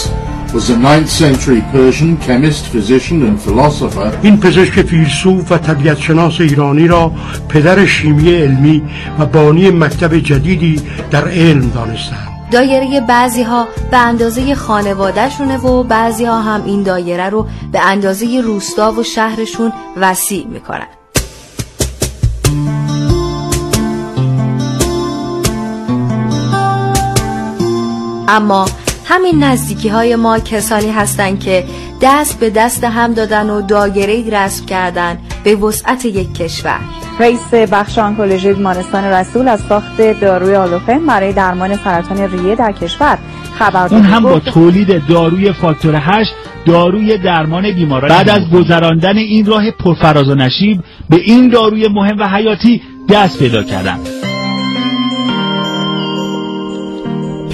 was 0.54 0.70
a 0.70 0.78
9th 0.88 1.12
century 1.24 1.62
Persian 1.74 2.18
chemist, 2.18 2.64
physician 2.74 3.20
and 3.28 3.40
philosopher. 3.42 4.12
این 4.22 4.40
پزشک 4.40 4.82
فیلسوف 4.82 5.52
و 5.52 5.58
طبیعت 5.58 5.98
شناس 5.98 6.42
ایرانی 6.42 6.88
را 6.88 7.12
پدر 7.50 7.86
شیمی 7.86 8.36
علمی 8.36 8.84
و 9.20 9.26
بانی 9.26 9.70
مکتب 9.70 10.18
جدیدی 10.18 10.82
در 11.12 11.28
علم 11.28 11.70
دانستند 11.70 12.33
دایره 12.54 13.02
بعضی 13.02 13.44
ها 13.44 13.68
به 13.92 13.98
اندازه 13.98 14.56
خانوادهشونه 14.56 15.58
و 15.58 15.84
بعضی 15.84 16.26
ها 16.26 16.42
هم 16.42 16.64
این 16.66 16.84
دایره 16.84 17.30
رو 17.30 17.48
به 17.72 17.80
اندازه 17.80 18.42
روستا 18.42 18.92
و 18.92 19.04
شهرشون 19.04 19.74
وسیع 19.98 20.48
می‌کنن. 20.48 20.88
اما 28.28 28.66
همین 29.06 29.44
نزدیکی 29.44 29.90
های 29.90 30.16
ما 30.16 30.40
کسانی 30.40 30.92
هستند 30.92 31.40
که 31.40 31.66
دست 32.02 32.40
به 32.40 32.50
دست 32.50 32.84
هم 32.84 33.14
دادن 33.14 33.50
و 33.50 33.62
دایره 33.62 34.30
رسم 34.30 34.66
کردن 34.66 35.18
به 35.44 35.56
وسعت 35.56 36.06
یک 36.06 36.34
کشور. 36.34 36.80
رئیس 37.20 37.54
بخش 37.54 37.98
آنکولوژی 37.98 38.54
بیمارستان 38.54 39.04
رسول 39.04 39.48
از 39.48 39.62
ساخت 39.70 40.02
داروی 40.02 40.56
آلوفن 40.56 41.06
برای 41.06 41.34
درمان 41.34 41.76
سرطان 41.76 42.18
ریه 42.18 42.56
در 42.56 42.72
کشور. 42.72 43.18
خبر 43.60 43.88
اون 43.92 44.02
هم 44.02 44.24
با 44.24 44.40
تولید 44.40 45.08
داروی 45.08 45.54
فاکتور 45.54 45.96
8 45.96 46.34
داروی 46.66 47.18
درمان 47.18 47.72
بیماران 47.72 48.10
بعد 48.10 48.30
از 48.30 48.50
گذراندن 48.50 49.18
این 49.18 49.46
راه 49.46 49.72
پرفراز 49.72 50.30
و 50.30 50.36
نشیب 50.36 50.84
به 51.10 51.16
این 51.16 51.50
داروی 51.50 51.88
مهم 51.88 52.20
و 52.20 52.28
حیاتی 52.28 52.82
دست 53.10 53.40
پیدا 53.40 53.64
کردم 53.64 54.00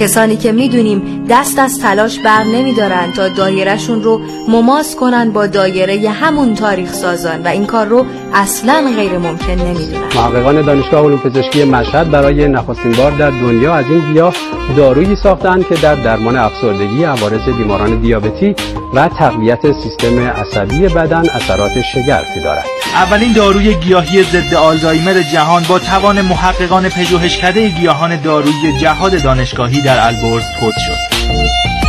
کسانی 0.00 0.36
که 0.36 0.52
می‌دونیم 0.52 1.24
دست 1.30 1.58
از 1.58 1.78
تلاش 1.78 2.18
بر 2.18 2.44
نمیدارن 2.44 3.12
تا 3.12 3.28
دایرهشون 3.28 4.02
رو 4.02 4.20
مماس 4.48 4.96
کنن 4.96 5.30
با 5.30 5.46
دایره 5.46 6.10
همون 6.10 6.54
تاریخ 6.54 6.92
سازان 6.92 7.42
و 7.42 7.48
این 7.48 7.66
کار 7.66 7.86
رو 7.86 8.06
اصلا 8.34 8.92
غیر 8.96 9.18
ممکن 9.18 9.52
نمی‌دونن 9.52 10.04
محققان 10.14 10.62
دانشگاه 10.62 11.04
علوم 11.04 11.18
پزشکی 11.18 11.64
مشهد 11.64 12.10
برای 12.10 12.48
نخستین 12.48 12.92
بار 12.92 13.10
در 13.10 13.30
دنیا 13.30 13.74
از 13.74 13.84
این 13.90 14.12
گیاه 14.12 14.34
دارویی 14.76 15.16
ساختند 15.16 15.68
که 15.68 15.74
در 15.74 15.94
درمان 15.94 16.36
افسردگی 16.36 17.04
عوارض 17.04 17.48
بیماران 17.58 18.00
دیابتی 18.00 18.54
و 18.94 19.08
تقویت 19.08 19.72
سیستم 19.72 20.20
عصبی 20.20 20.88
بدن 20.88 21.28
اثرات 21.30 21.80
شگرفی 21.94 22.40
دارد. 22.44 22.64
اولین 22.94 23.32
داروی 23.32 23.74
گیاهی 23.74 24.22
ضد 24.22 24.54
آلزایمر 24.54 25.22
جهان 25.32 25.62
با 25.68 25.78
توان 25.78 26.20
محققان 26.20 26.88
پژوهشکده 26.88 27.68
گیاهان 27.68 28.16
دارویی 28.22 28.78
جهاد 28.80 29.22
دانشگاهی 29.22 29.82
در 29.82 30.06
البرز 30.06 30.44
تولید 30.60 30.74
شد. 30.78 31.79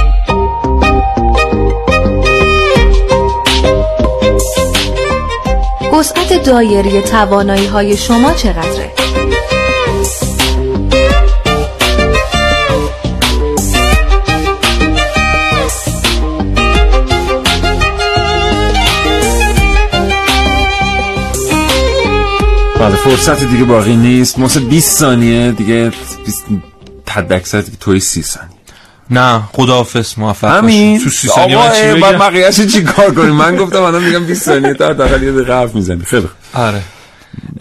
وسعت 6.01 6.43
دایره 6.43 7.01
توانایی 7.01 7.67
های 7.67 7.97
شما 7.97 8.33
چقدره؟ 8.33 8.91
بله 22.79 22.95
فرصت 22.95 23.43
دیگه 23.43 23.63
باقی 23.63 23.95
نیست 23.95 24.39
مثل 24.39 24.59
20 24.59 24.99
ثانیه 24.99 25.51
دیگه 25.51 25.91
20 26.25 26.45
حد 27.09 27.33
اکثر 27.33 27.61
دیگه 27.61 27.77
توی 27.77 27.99
30 27.99 28.21
ثانیه 28.21 28.60
نه 29.11 29.41
خداحافظ 29.51 30.13
موفق 30.17 30.57
همین 30.57 30.93
باشی. 30.93 31.03
تو 31.03 31.09
سی 31.09 31.27
ثانیه 31.27 31.57
من 31.57 31.71
چی؟ 31.71 32.01
بعد 32.01 32.17
بقیه‌اش 32.17 32.61
چی 32.61 32.83
کار 32.83 33.13
کنیم 33.13 33.35
من 33.35 33.55
گفتم 33.55 33.81
الان 33.81 34.03
میگم 34.03 34.25
20 34.25 34.45
ثانیه 34.45 34.73
تا 34.73 34.89
حداقل 34.89 35.23
یه 35.23 35.31
دقیقه 35.31 35.53
حرف 35.53 35.75
می‌زنی 35.75 36.03
خیلی. 36.03 36.27
آره 36.53 36.81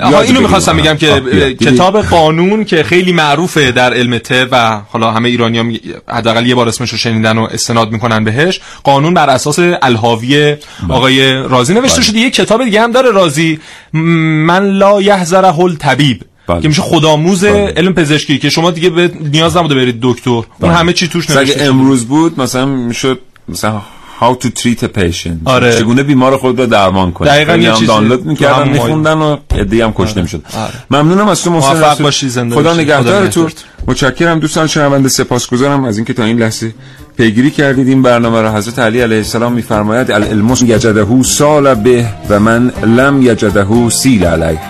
آها 0.01 0.21
اینو. 0.21 0.41
می‌خواستم 0.41 0.77
بگم 0.77 0.97
که؟ 0.97 1.23
کتاب 1.61 2.03
قانون 2.03 2.65
که 2.65 2.83
خیلی 2.83 3.13
معروفه 3.13 3.73
در 3.73 3.95
علم 3.95 4.19
طب 4.19 4.49
و 4.53 4.81
حالا 4.89 5.11
همه 5.11 5.29
ایرانی 5.29 5.59
هم 5.59 5.73
حداقل 6.09 6.47
یه 6.47 6.55
بار 6.55 6.69
اسمش 6.69 6.91
رو 6.91 6.99
شنیدن 6.99 7.39
و 7.39 7.43
استناد 7.43 7.93
می‌کنن 7.93 8.25
بهش 8.25 8.61
قانون 8.85 9.15
بر 9.15 9.31
اساس 9.31 9.59
الهاوی 9.83 10.57
آقای 10.89 11.33
رازی 11.33 11.75
نوشته 11.75 11.97
بله. 11.97 12.07
شده 12.07 12.19
یه 12.19 12.31
کتاب 12.31 12.65
دیگه 12.65 12.81
هم 12.81 12.93
داره 12.93 13.11
رازی 13.11 13.61
من 13.93 14.71
لا 14.71 15.03
یحذره 15.03 15.59
الطبیب 15.59 16.23
بله. 16.51 16.63
که 16.63 16.69
میشه 16.69 16.83
خودآموز 16.83 17.45
علم 17.45 17.93
پزشکی 17.95 18.39
که 18.39 18.51
شما 18.51 18.71
دیگه 18.71 18.91
به 18.91 19.13
نیاز 19.33 19.57
نبوده 19.57 19.75
برید 19.75 19.99
دکتر 20.03 20.31
اون 20.31 20.45
بله. 20.61 20.73
همه 20.73 20.93
چی 20.93 21.09
توش 21.09 21.31
نوشته. 21.31 21.65
امروز 21.65 22.07
بود 22.07 22.41
مثلا 22.41 22.67
می‌شد 22.67 23.21
مثلا 23.49 23.83
how 24.21 24.45
to 24.45 24.47
treat 24.47 24.83
a 24.83 24.89
patient. 24.99 25.41
آره. 25.45 25.79
چگونه 25.79 26.03
بیمار 26.03 26.37
خود 26.37 26.59
را 26.59 26.67
درمان 26.67 27.13
کنی 27.13 27.29
دقیقاً 27.29 27.57
یه 27.57 27.73
چیزی 27.73 27.87
دانلود 27.87 28.27
می‌کردن. 28.27 28.69
میخوندن 28.69 29.19
و 29.19 29.37
ادهی 29.51 29.81
هم 29.81 29.93
کشته 29.93 30.23
می‌شد. 30.23 30.43
آره. 30.57 30.73
ممنونم 30.91 31.29
از 31.29 31.43
تو 31.43 31.51
موفق. 31.51 32.03
باشی، 32.03 32.29
زنده 32.29 32.55
خدا. 32.55 32.75
نگهدارتون. 32.75 33.51
متشکرم 33.87 34.39
دوستان 34.39 34.67
شنونده 34.67 35.09
سپاسگزارم. 35.09 35.85
از 35.85 35.97
اینکه 35.97 36.13
تا 36.13 36.25
این 36.25 36.39
لحظه 36.39 36.75
پیگیری 37.17 37.51
کردید. 37.51 37.89
این 37.89 38.03
برنامه 38.03 38.41
را 38.41 38.53
حضرت 38.53 38.79
علی 38.79 39.01
علیه 39.01 39.17
السلام 39.17 39.53
میفرماید. 39.53 40.11
العلم 40.11 40.57
یجده 40.63 41.23
سال 41.23 41.75
به 41.75 42.07
و 42.29 42.41
من 42.41 42.73
لم 42.85 43.23
یجده 43.23 43.91
سیل 43.91 44.25
علیه. 44.25 44.61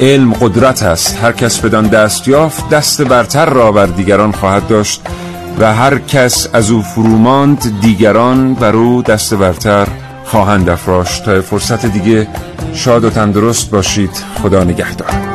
علم 0.00 0.32
قدرت 0.32 0.82
است. 0.82 1.18
هر 1.22 1.32
کس 1.32 1.60
بدان 1.60 1.86
دست 1.86 2.28
یافت 2.28 2.68
دست 2.68 3.02
برتر 3.02 3.46
را 3.46 3.72
بر 3.72 3.86
دیگران 3.86 4.32
خواهد 4.32 4.68
داشت. 4.68 5.00
و 5.58 5.74
هر 5.74 5.98
کس 5.98 6.48
از 6.52 6.70
او 6.70 6.82
فروماند 6.82 7.80
دیگران 7.80 8.54
بر 8.54 8.76
او 8.76 9.02
دست 9.02 9.34
برتر 9.34 9.86
خواهند 10.24 10.68
افراشت. 10.68 11.24
تا 11.24 11.40
فرصت 11.40 11.86
دیگه 11.86 12.28
شاد 12.74 13.04
و 13.04 13.10
تندرست 13.10 13.70
باشید. 13.70 14.24
خدا 14.42 14.64
نگهدار. 14.64 15.33